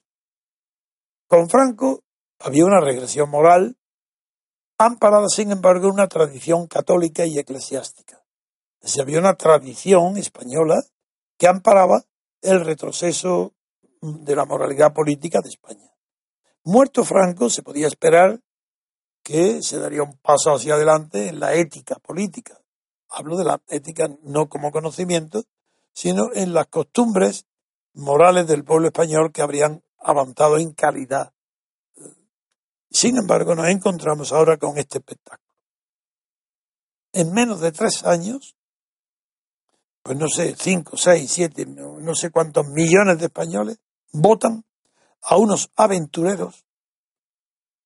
Con 1.27 1.47
Franco 1.47 2.03
había 2.39 2.65
una 2.65 2.81
regresión 2.81 3.29
moral 3.29 3.77
amparada, 4.85 5.27
sin 5.29 5.51
embargo, 5.51 5.89
una 5.89 6.07
tradición 6.07 6.67
católica 6.67 7.25
y 7.25 7.37
eclesiástica. 7.37 8.23
Es 8.79 8.87
decir, 8.87 9.01
había 9.01 9.19
una 9.19 9.35
tradición 9.35 10.17
española 10.17 10.81
que 11.37 11.47
amparaba 11.47 12.03
el 12.41 12.65
retroceso 12.65 13.53
de 14.01 14.35
la 14.35 14.45
moralidad 14.45 14.93
política 14.93 15.41
de 15.41 15.49
España. 15.49 15.91
Muerto 16.63 17.03
Franco, 17.03 17.49
se 17.49 17.63
podía 17.63 17.87
esperar 17.87 18.39
que 19.23 19.61
se 19.61 19.77
daría 19.79 20.03
un 20.03 20.17
paso 20.17 20.51
hacia 20.51 20.73
adelante 20.73 21.29
en 21.29 21.39
la 21.39 21.53
ética 21.53 21.95
política. 21.95 22.59
Hablo 23.09 23.37
de 23.37 23.45
la 23.45 23.61
ética 23.67 24.09
no 24.23 24.49
como 24.49 24.71
conocimiento, 24.71 25.43
sino 25.93 26.33
en 26.33 26.53
las 26.53 26.67
costumbres 26.67 27.45
morales 27.93 28.47
del 28.47 28.63
pueblo 28.63 28.87
español 28.87 29.31
que 29.31 29.41
habrían 29.41 29.83
avanzado 29.97 30.57
en 30.57 30.73
calidad. 30.73 31.33
Sin 32.91 33.17
embargo, 33.17 33.55
nos 33.55 33.69
encontramos 33.69 34.31
ahora 34.33 34.57
con 34.57 34.77
este 34.77 34.97
espectáculo. 34.99 35.55
En 37.13 37.33
menos 37.33 37.61
de 37.61 37.71
tres 37.71 38.03
años, 38.03 38.55
pues 40.03 40.17
no 40.17 40.27
sé, 40.27 40.55
cinco, 40.57 40.97
seis, 40.97 41.31
siete, 41.31 41.65
no 41.65 42.15
sé 42.15 42.31
cuántos 42.31 42.67
millones 42.67 43.17
de 43.19 43.25
españoles 43.25 43.79
votan 44.11 44.65
a 45.21 45.37
unos 45.37 45.71
aventureros 45.75 46.65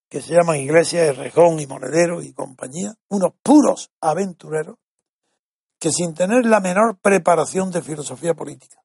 que 0.09 0.21
se 0.21 0.33
llaman 0.33 0.57
Iglesias 0.57 1.07
de 1.07 1.13
Rejón 1.13 1.59
y 1.59 1.67
Monedero 1.67 2.21
y 2.21 2.33
compañía, 2.33 2.95
unos 3.09 3.33
puros 3.43 3.91
aventureros 3.99 4.77
que 5.79 5.91
sin 5.91 6.13
tener 6.13 6.45
la 6.45 6.61
menor 6.61 6.97
preparación 6.97 7.69
de 7.71 7.81
filosofía 7.81 8.33
política, 8.33 8.81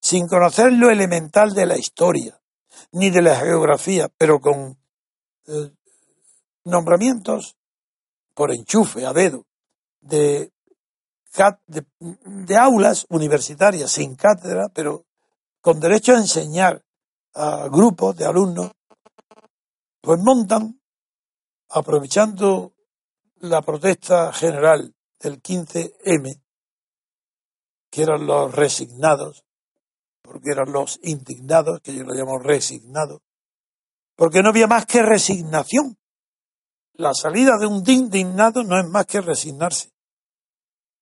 sin 0.00 0.28
conocer 0.28 0.72
lo 0.72 0.90
elemental 0.90 1.52
de 1.52 1.66
la 1.66 1.76
historia, 1.76 2.40
ni 2.92 3.10
de 3.10 3.22
la 3.22 3.36
geografía, 3.36 4.08
pero 4.16 4.40
con 4.40 4.78
eh, 5.46 5.70
nombramientos 6.64 7.56
por 8.34 8.52
enchufe, 8.52 9.06
a 9.06 9.12
dedo, 9.12 9.46
de, 10.00 10.52
de, 11.66 11.86
de 11.98 12.56
aulas 12.56 13.06
universitarias 13.08 13.90
sin 13.90 14.14
cátedra, 14.14 14.68
pero 14.74 15.06
con 15.60 15.80
derecho 15.80 16.12
a 16.14 16.18
enseñar 16.18 16.84
a 17.34 17.68
grupos 17.68 18.16
de 18.16 18.24
alumnos, 18.24 18.72
pues 20.00 20.20
montan, 20.22 20.80
aprovechando 21.68 22.72
la 23.40 23.62
protesta 23.62 24.32
general 24.32 24.94
del 25.18 25.42
15M, 25.42 26.40
que 27.90 28.02
eran 28.02 28.26
los 28.26 28.54
resignados, 28.54 29.44
porque 30.22 30.50
eran 30.50 30.72
los 30.72 30.98
indignados, 31.02 31.80
que 31.80 31.94
yo 31.94 32.04
lo 32.04 32.14
llamo 32.14 32.38
resignados, 32.38 33.20
porque 34.16 34.42
no 34.42 34.48
había 34.48 34.66
más 34.66 34.86
que 34.86 35.02
resignación. 35.02 35.98
La 36.94 37.12
salida 37.12 37.58
de 37.60 37.66
un 37.66 37.88
indignado 37.88 38.64
no 38.64 38.80
es 38.80 38.86
más 38.88 39.06
que 39.06 39.20
resignarse, 39.20 39.92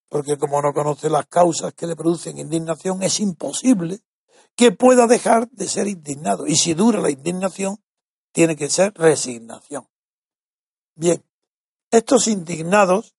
porque 0.09 0.37
como 0.37 0.61
no 0.61 0.73
conoce 0.73 1.09
las 1.09 1.27
causas 1.27 1.73
que 1.73 1.87
le 1.87 1.95
producen 1.95 2.39
indignación, 2.39 3.03
es 3.03 3.21
imposible 3.21 4.01
que 4.57 4.73
pueda 4.73 5.07
dejar 5.07 5.49
de 5.51 5.69
ser 5.69 5.87
indignado. 5.87 6.47
Y 6.47 6.57
si 6.57 6.75
dura 6.75 7.01
la 7.01 7.11
indignación, 7.11 7.83
tiene 8.33 8.57
que 8.57 8.69
ser 8.69 8.93
resignación. 8.95 9.89
Bien, 10.97 11.25
estos 11.91 12.27
indignados, 12.27 13.15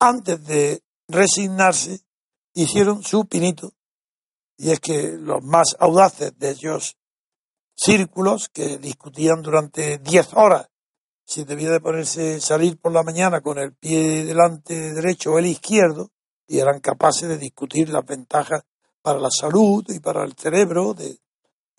antes 0.00 0.44
de 0.44 0.82
resignarse, 1.06 2.00
hicieron 2.54 3.04
su 3.04 3.26
pinito. 3.26 3.72
Y 4.56 4.70
es 4.70 4.80
que 4.80 5.12
los 5.12 5.42
más 5.44 5.76
audaces 5.78 6.36
de 6.38 6.50
ellos 6.50 6.96
círculos 7.76 8.48
que 8.48 8.78
discutían 8.78 9.42
durante 9.42 9.98
10 9.98 10.34
horas 10.34 10.68
si 11.24 11.44
debía 11.44 11.70
de 11.70 11.80
ponerse 11.80 12.40
salir 12.40 12.78
por 12.78 12.92
la 12.92 13.02
mañana 13.02 13.40
con 13.40 13.58
el 13.58 13.74
pie 13.74 14.24
delante 14.24 14.94
derecho 14.94 15.32
o 15.32 15.38
el 15.38 15.46
izquierdo 15.46 16.10
y 16.46 16.58
eran 16.58 16.80
capaces 16.80 17.28
de 17.28 17.36
discutir 17.36 17.88
las 17.90 18.06
ventajas 18.06 18.62
para 19.02 19.18
la 19.18 19.30
salud 19.30 19.84
y 19.88 20.00
para 20.00 20.24
el 20.24 20.34
cerebro 20.34 20.94
de 20.94 21.18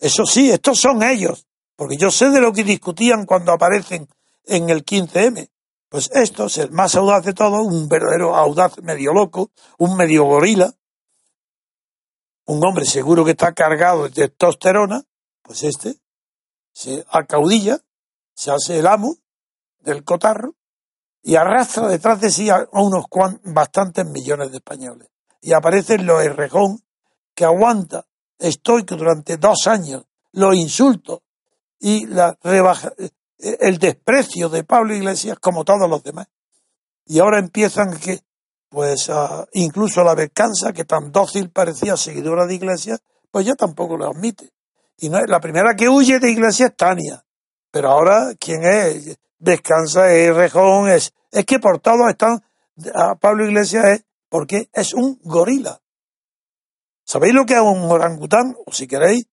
eso 0.00 0.24
sí, 0.24 0.50
estos 0.50 0.78
son 0.78 1.02
ellos, 1.02 1.46
porque 1.74 1.96
yo 1.96 2.10
sé 2.10 2.30
de 2.30 2.40
lo 2.40 2.52
que 2.52 2.62
discutían 2.62 3.26
cuando 3.26 3.52
aparecen 3.52 4.08
en 4.44 4.70
el 4.70 4.84
15M. 4.84 5.50
Pues 5.88 6.10
estos, 6.12 6.58
el 6.58 6.70
más 6.70 6.94
audaz 6.94 7.24
de 7.24 7.32
todos, 7.32 7.66
un 7.66 7.88
verdadero 7.88 8.36
audaz 8.36 8.78
medio 8.82 9.12
loco, 9.12 9.50
un 9.78 9.96
medio 9.96 10.24
gorila, 10.24 10.72
un 12.46 12.64
hombre 12.64 12.84
seguro 12.84 13.24
que 13.24 13.32
está 13.32 13.52
cargado 13.52 14.04
de 14.04 14.10
testosterona, 14.10 15.02
pues 15.48 15.62
este 15.62 15.96
se 16.74 17.06
acaudilla, 17.10 17.80
se 18.34 18.50
hace 18.50 18.78
el 18.78 18.86
amo 18.86 19.16
del 19.80 20.04
cotarro 20.04 20.54
y 21.22 21.36
arrastra 21.36 21.88
detrás 21.88 22.20
de 22.20 22.30
sí 22.30 22.50
a 22.50 22.68
unos 22.72 23.06
cuan- 23.08 23.40
bastantes 23.44 24.04
millones 24.06 24.50
de 24.50 24.58
españoles. 24.58 25.08
Y 25.40 25.54
aparecen 25.54 26.04
los 26.04 26.22
Errejón 26.22 26.84
que 27.34 27.46
aguanta 27.46 28.06
estoico 28.38 28.94
durante 28.96 29.38
dos 29.38 29.66
años 29.66 30.04
los 30.32 30.54
insultos 30.54 31.20
y 31.80 32.06
la 32.06 32.38
rebaja, 32.42 32.92
eh, 32.98 33.08
el 33.38 33.78
desprecio 33.78 34.50
de 34.50 34.64
Pablo 34.64 34.94
Iglesias 34.94 35.38
como 35.40 35.64
todos 35.64 35.88
los 35.88 36.02
demás. 36.02 36.28
Y 37.06 37.20
ahora 37.20 37.38
empiezan 37.38 37.96
que, 37.98 38.20
pues, 38.68 39.08
a- 39.08 39.46
incluso 39.54 40.04
la 40.04 40.14
Descansa, 40.14 40.74
que 40.74 40.84
tan 40.84 41.10
dócil 41.10 41.50
parecía 41.50 41.96
seguidora 41.96 42.44
de 42.46 42.54
Iglesias, 42.56 43.00
pues 43.30 43.46
ya 43.46 43.54
tampoco 43.54 43.96
lo 43.96 44.10
admite. 44.10 44.50
Y 44.98 45.08
no 45.08 45.24
la 45.24 45.40
primera 45.40 45.74
que 45.76 45.88
huye 45.88 46.18
de 46.18 46.30
Iglesias 46.30 46.70
es 46.70 46.76
Tania. 46.76 47.24
Pero 47.70 47.90
ahora, 47.90 48.34
¿quién 48.38 48.64
es? 48.64 49.18
Descansa, 49.38 50.12
es 50.12 50.34
Rejón, 50.34 50.90
es, 50.90 51.12
es 51.30 51.44
que 51.44 51.60
por 51.60 51.78
todos 51.78 52.10
están, 52.10 52.42
a 52.94 53.14
Pablo 53.14 53.46
Iglesias 53.46 53.84
es, 53.84 54.04
porque 54.28 54.68
es 54.72 54.94
un 54.94 55.20
gorila. 55.22 55.80
¿Sabéis 57.04 57.32
lo 57.32 57.46
que 57.46 57.54
es 57.54 57.60
un 57.60 57.90
orangután? 57.90 58.56
O 58.66 58.72
si 58.72 58.88
queréis, 58.88 59.26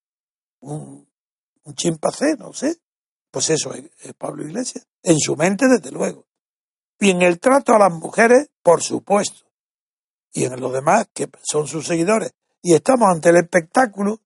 un, 0.59 1.09
un 1.63 1.73
chimpancé, 1.73 2.35
no 2.37 2.53
sé. 2.53 2.77
Pues 3.31 3.49
eso 3.49 3.73
es, 3.73 3.85
es 4.01 4.13
Pablo 4.13 4.43
Iglesias. 4.43 4.87
En 5.01 5.17
su 5.19 5.35
mente, 5.35 5.65
desde 5.67 5.91
luego. 5.91 6.27
Y 6.99 7.09
en 7.09 7.23
el 7.23 7.39
trato 7.39 7.73
a 7.73 7.79
las 7.79 7.91
mujeres, 7.91 8.49
por 8.61 8.81
supuesto. 8.83 9.45
Y 10.31 10.45
en 10.45 10.59
los 10.59 10.71
demás, 10.71 11.07
que 11.13 11.27
son 11.43 11.67
sus 11.67 11.87
seguidores. 11.87 12.33
Y 12.61 12.75
estamos 12.75 13.09
ante 13.11 13.29
el 13.29 13.37
espectáculo 13.37 14.21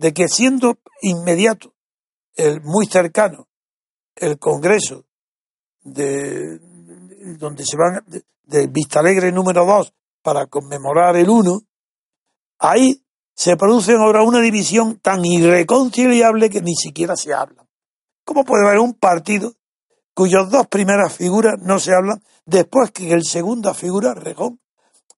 de 0.00 0.14
que 0.14 0.28
siendo 0.28 0.78
inmediato, 1.02 1.74
el 2.34 2.62
muy 2.62 2.86
cercano, 2.86 3.48
el 4.16 4.38
Congreso 4.38 5.04
de 5.82 6.58
donde 7.38 7.64
se 7.66 7.76
van 7.76 8.02
de, 8.06 8.66
Vista 8.68 9.00
Alegre 9.00 9.30
número 9.30 9.66
2 9.66 9.92
para 10.22 10.46
conmemorar 10.46 11.16
el 11.16 11.28
1, 11.28 11.60
ahí 12.60 13.04
se 13.34 13.56
produce 13.58 13.92
ahora 13.92 14.22
una 14.22 14.40
división 14.40 14.98
tan 15.00 15.22
irreconciliable 15.22 16.48
que 16.48 16.62
ni 16.62 16.74
siquiera 16.74 17.14
se 17.14 17.34
habla. 17.34 17.66
¿Cómo 18.24 18.44
puede 18.44 18.66
haber 18.66 18.78
un 18.78 18.94
partido 18.94 19.52
cuyas 20.14 20.50
dos 20.50 20.66
primeras 20.66 21.12
figuras 21.12 21.60
no 21.60 21.78
se 21.78 21.94
hablan 21.94 22.22
después 22.46 22.90
que 22.90 23.12
el 23.12 23.24
segunda 23.24 23.74
figura, 23.74 24.14
Rejón, 24.14 24.60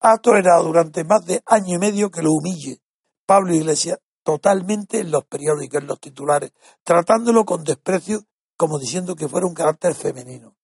ha 0.01 0.19
tolerado 0.19 0.65
durante 0.65 1.05
más 1.05 1.25
de 1.25 1.41
año 1.47 1.77
y 1.77 1.79
medio 1.79 2.11
que 2.11 2.23
lo 2.23 2.33
humille 2.33 2.81
Pablo 3.25 3.55
Iglesias 3.55 4.01
totalmente 4.23 5.01
en 5.01 5.11
los 5.11 5.25
periódicos, 5.25 5.81
en 5.81 5.87
los 5.87 6.01
titulares, 6.01 6.53
tratándolo 6.83 7.45
con 7.45 7.65
desprecio 7.65 8.25
como 8.57 8.79
diciendo 8.79 9.17
que 9.17 9.29
fuera 9.29 9.47
un 9.47 9.55
carácter 9.55 9.95
femenino. 9.95 10.55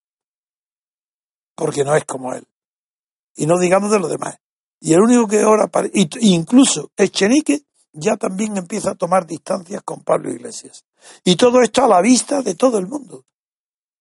Porque 1.54 1.84
no 1.84 1.96
es 1.96 2.04
como 2.04 2.32
él. 2.32 2.46
Y 3.34 3.46
no 3.46 3.58
digamos 3.58 3.90
de 3.90 3.98
los 3.98 4.10
demás. 4.10 4.38
Y 4.80 4.92
el 4.92 5.00
único 5.00 5.26
que 5.26 5.40
ahora, 5.40 5.68
incluso 6.20 6.92
Echenique, 6.96 7.62
ya 7.92 8.16
también 8.16 8.56
empieza 8.56 8.92
a 8.92 8.94
tomar 8.94 9.26
distancias 9.26 9.82
con 9.82 10.02
Pablo 10.02 10.30
Iglesias. 10.30 10.84
Y 11.24 11.36
todo 11.36 11.60
esto 11.60 11.84
a 11.84 11.88
la 11.88 12.00
vista 12.00 12.42
de 12.42 12.54
todo 12.54 12.78
el 12.78 12.86
mundo. 12.86 13.24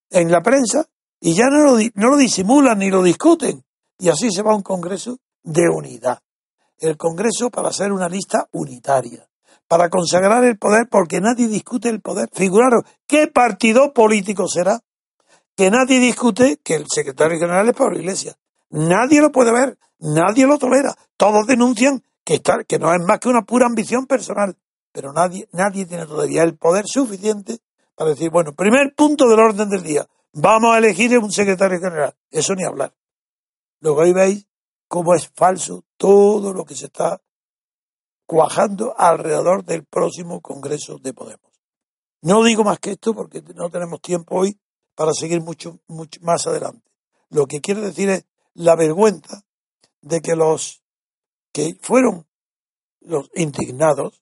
En 0.10 0.32
la 0.32 0.42
prensa, 0.42 0.88
y 1.20 1.34
ya 1.34 1.46
no 1.50 1.64
lo, 1.64 1.78
no 1.96 2.12
lo 2.12 2.18
disimulan 2.18 2.78
ni 2.78 2.92
lo 2.92 3.02
discuten. 3.02 3.64
Y 3.98 4.10
así 4.10 4.32
se 4.32 4.44
va 4.44 4.52
a 4.52 4.56
un 4.56 4.62
congreso 4.62 5.18
de 5.42 5.64
unidad. 5.68 6.22
El 6.78 6.96
congreso 6.98 7.50
para 7.50 7.72
ser 7.74 7.92
una 7.92 8.08
lista 8.08 8.48
unitaria. 8.52 9.27
Para 9.68 9.90
consagrar 9.90 10.44
el 10.44 10.58
poder, 10.58 10.88
porque 10.90 11.20
nadie 11.20 11.48
discute 11.48 11.90
el 11.90 12.02
poder. 12.02 12.30
Figuraros, 12.34 12.84
¿qué 13.06 13.28
partido 13.28 13.94
político 13.94 14.48
será? 14.48 14.80
Que 15.56 15.70
nadie 15.72 16.00
discute 16.00 16.58
que 16.64 16.76
el 16.76 16.86
secretario 16.88 17.40
general 17.40 17.68
es 17.68 17.76
Pablo 17.76 18.00
Iglesias. 18.00 18.38
Nadie 18.70 19.22
lo 19.22 19.32
puede 19.32 19.52
ver, 19.52 19.78
nadie 20.00 20.46
lo 20.46 20.58
tolera. 20.58 20.96
Todos 21.18 21.48
denuncian 21.48 22.04
que, 22.24 22.36
está, 22.36 22.64
que 22.64 22.80
no 22.80 22.94
es 22.94 23.00
más 23.06 23.20
que 23.20 23.30
una 23.30 23.44
pura 23.44 23.66
ambición 23.66 24.06
personal. 24.06 24.56
Pero 24.92 25.14
nadie, 25.14 25.48
nadie 25.52 25.86
tiene 25.86 26.06
todavía 26.06 26.44
el 26.44 26.58
poder 26.58 26.86
suficiente 26.88 27.60
para 27.96 28.12
decir, 28.12 28.30
bueno, 28.30 28.54
primer 28.54 28.94
punto 28.96 29.28
del 29.28 29.40
orden 29.40 29.70
del 29.70 29.84
día, 29.84 30.08
vamos 30.34 30.76
a 30.76 30.78
elegir 30.78 31.18
un 31.18 31.32
secretario 31.32 31.80
general. 31.80 32.14
Eso 32.30 32.54
ni 32.54 32.64
hablar. 32.64 32.94
Luego 33.80 34.02
ahí 34.02 34.14
veis 34.14 34.48
cómo 34.88 35.14
es 35.16 35.30
falso 35.36 35.84
todo 35.98 36.54
lo 36.54 36.66
que 36.66 36.76
se 36.76 36.86
está 36.86 37.20
cuajando 38.28 38.94
alrededor 38.98 39.64
del 39.64 39.86
próximo 39.86 40.42
Congreso 40.42 41.00
de 41.00 41.14
Podemos. 41.14 41.52
No 42.22 42.44
digo 42.44 42.64
más 42.64 42.78
que 42.80 42.92
esto 42.92 43.16
porque 43.16 43.42
no 43.56 43.70
tenemos 43.70 44.02
tiempo 44.02 44.36
hoy 44.36 44.60
para 44.96 45.14
seguir 45.14 45.42
mucho, 45.42 45.80
mucho 45.88 46.20
más 46.22 46.46
adelante. 46.46 46.92
Lo 47.30 47.48
que 47.48 47.62
quiero 47.62 47.82
decir 47.82 48.10
es 48.10 48.26
la 48.54 48.76
vergüenza 48.76 49.44
de 50.02 50.22
que 50.22 50.36
los 50.36 50.84
que 51.54 51.78
fueron 51.82 52.28
los 53.00 53.30
indignados, 53.34 54.22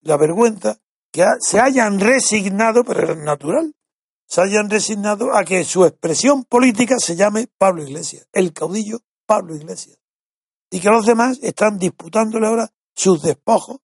la 0.00 0.16
vergüenza 0.16 0.80
que 1.12 1.24
se 1.40 1.60
hayan 1.60 2.00
resignado, 2.00 2.82
pero 2.84 3.12
es 3.12 3.18
natural, 3.18 3.74
se 4.26 4.40
hayan 4.40 4.68
resignado 4.68 5.36
a 5.36 5.44
que 5.44 5.64
su 5.64 5.84
expresión 5.84 6.44
política 6.44 6.96
se 6.98 7.14
llame 7.14 7.48
Pablo 7.58 7.82
Iglesias, 7.82 8.26
el 8.32 8.52
caudillo 8.52 9.02
Pablo 9.24 9.54
Iglesias. 9.54 9.98
Y 10.70 10.80
que 10.80 10.90
los 10.90 11.06
demás 11.06 11.38
están 11.42 11.78
disputándole 11.78 12.46
ahora 12.46 12.72
sus 12.94 13.22
despojos, 13.22 13.78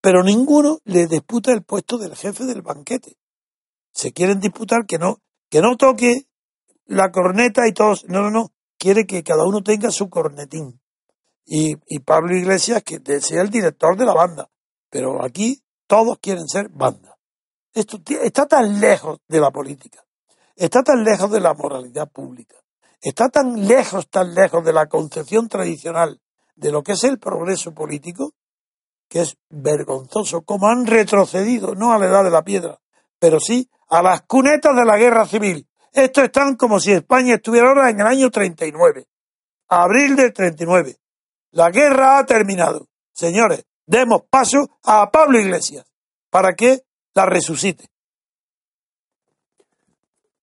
pero 0.00 0.22
ninguno 0.22 0.80
le 0.84 1.06
disputa 1.06 1.52
el 1.52 1.62
puesto 1.62 1.98
del 1.98 2.16
jefe 2.16 2.44
del 2.44 2.62
banquete. 2.62 3.16
Se 3.92 4.12
quieren 4.12 4.40
disputar 4.40 4.86
que 4.86 4.98
no, 4.98 5.18
que 5.48 5.60
no 5.60 5.76
toque 5.76 6.26
la 6.86 7.10
corneta 7.10 7.68
y 7.68 7.72
todos. 7.72 8.04
No, 8.08 8.22
no, 8.22 8.30
no. 8.30 8.52
Quiere 8.78 9.06
que 9.06 9.22
cada 9.22 9.44
uno 9.44 9.62
tenga 9.62 9.90
su 9.90 10.08
cornetín. 10.08 10.80
Y, 11.44 11.76
Pablo 12.00 12.36
Iglesias 12.36 12.82
que 12.82 13.00
sea 13.20 13.42
el 13.42 13.50
director 13.50 13.96
de 13.96 14.04
la 14.04 14.14
banda. 14.14 14.50
Pero 14.90 15.24
aquí 15.24 15.62
todos 15.86 16.18
quieren 16.18 16.48
ser 16.48 16.68
banda. 16.68 17.18
Esto 17.74 17.98
está 18.06 18.46
tan 18.46 18.80
lejos 18.80 19.20
de 19.28 19.40
la 19.40 19.50
política. 19.50 20.04
Está 20.56 20.82
tan 20.82 21.04
lejos 21.04 21.30
de 21.30 21.40
la 21.40 21.54
moralidad 21.54 22.10
pública. 22.10 22.56
Está 23.02 23.28
tan 23.28 23.66
lejos, 23.66 24.08
tan 24.08 24.32
lejos 24.34 24.64
de 24.64 24.72
la 24.72 24.86
concepción 24.86 25.48
tradicional 25.48 26.20
de 26.54 26.70
lo 26.70 26.82
que 26.82 26.92
es 26.92 27.02
el 27.02 27.18
progreso 27.18 27.74
político, 27.74 28.32
que 29.08 29.22
es 29.22 29.36
vergonzoso 29.50 30.42
como 30.42 30.68
han 30.68 30.86
retrocedido, 30.86 31.74
no 31.74 31.92
a 31.92 31.98
la 31.98 32.06
edad 32.06 32.24
de 32.24 32.30
la 32.30 32.44
piedra, 32.44 32.78
pero 33.18 33.40
sí 33.40 33.68
a 33.88 34.02
las 34.02 34.22
cunetas 34.22 34.74
de 34.76 34.84
la 34.84 34.96
guerra 34.96 35.26
civil, 35.26 35.66
estos 35.92 36.24
están 36.24 36.56
como 36.56 36.80
si 36.80 36.92
España 36.92 37.34
estuviera 37.34 37.68
ahora 37.68 37.90
en 37.90 38.00
el 38.00 38.06
año 38.06 38.30
39, 38.30 39.06
abril 39.68 40.16
del 40.16 40.32
39. 40.32 40.96
La 41.50 41.70
guerra 41.70 42.18
ha 42.18 42.24
terminado. 42.24 42.88
Señores, 43.12 43.66
demos 43.84 44.22
paso 44.30 44.78
a 44.84 45.10
Pablo 45.10 45.38
Iglesias 45.38 45.84
para 46.30 46.54
que 46.54 46.84
la 47.12 47.26
resucite. 47.26 47.91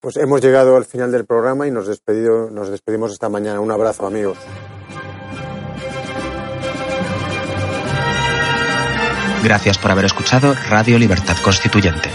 Pues 0.02 0.16
hemos 0.16 0.40
llegado 0.42 0.78
al 0.78 0.86
final 0.86 1.12
del 1.12 1.26
programa 1.26 1.68
y 1.68 1.72
nos, 1.72 1.88
despedido, 1.88 2.50
nos 2.50 2.70
despedimos 2.70 3.12
esta 3.12 3.28
mañana. 3.28 3.60
Un 3.60 3.72
abrazo, 3.72 4.08
amigos. 4.08 4.38
Gracias 9.44 9.78
por 9.78 9.92
haber 9.92 10.06
escuchado 10.06 10.54
Radio 10.70 10.98
Libertad 10.98 11.36
Constituyente. 11.44 12.10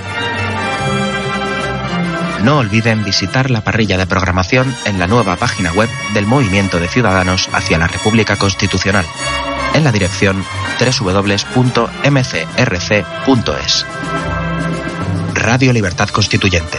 No 2.42 2.58
olviden 2.58 3.04
visitar 3.04 3.50
la 3.50 3.62
parrilla 3.62 3.98
de 3.98 4.06
programación 4.06 4.74
en 4.84 4.98
la 4.98 5.06
nueva 5.06 5.36
página 5.36 5.72
web 5.72 5.88
del 6.12 6.26
Movimiento 6.26 6.78
de 6.78 6.88
Ciudadanos 6.88 7.48
hacia 7.52 7.78
la 7.78 7.86
República 7.86 8.36
Constitucional, 8.36 9.06
en 9.74 9.84
la 9.84 9.92
dirección 9.92 10.44
www.mcrc.es. 10.78 11.46
Radio 15.34 15.72
Libertad 15.72 16.08
Constituyente. 16.10 16.78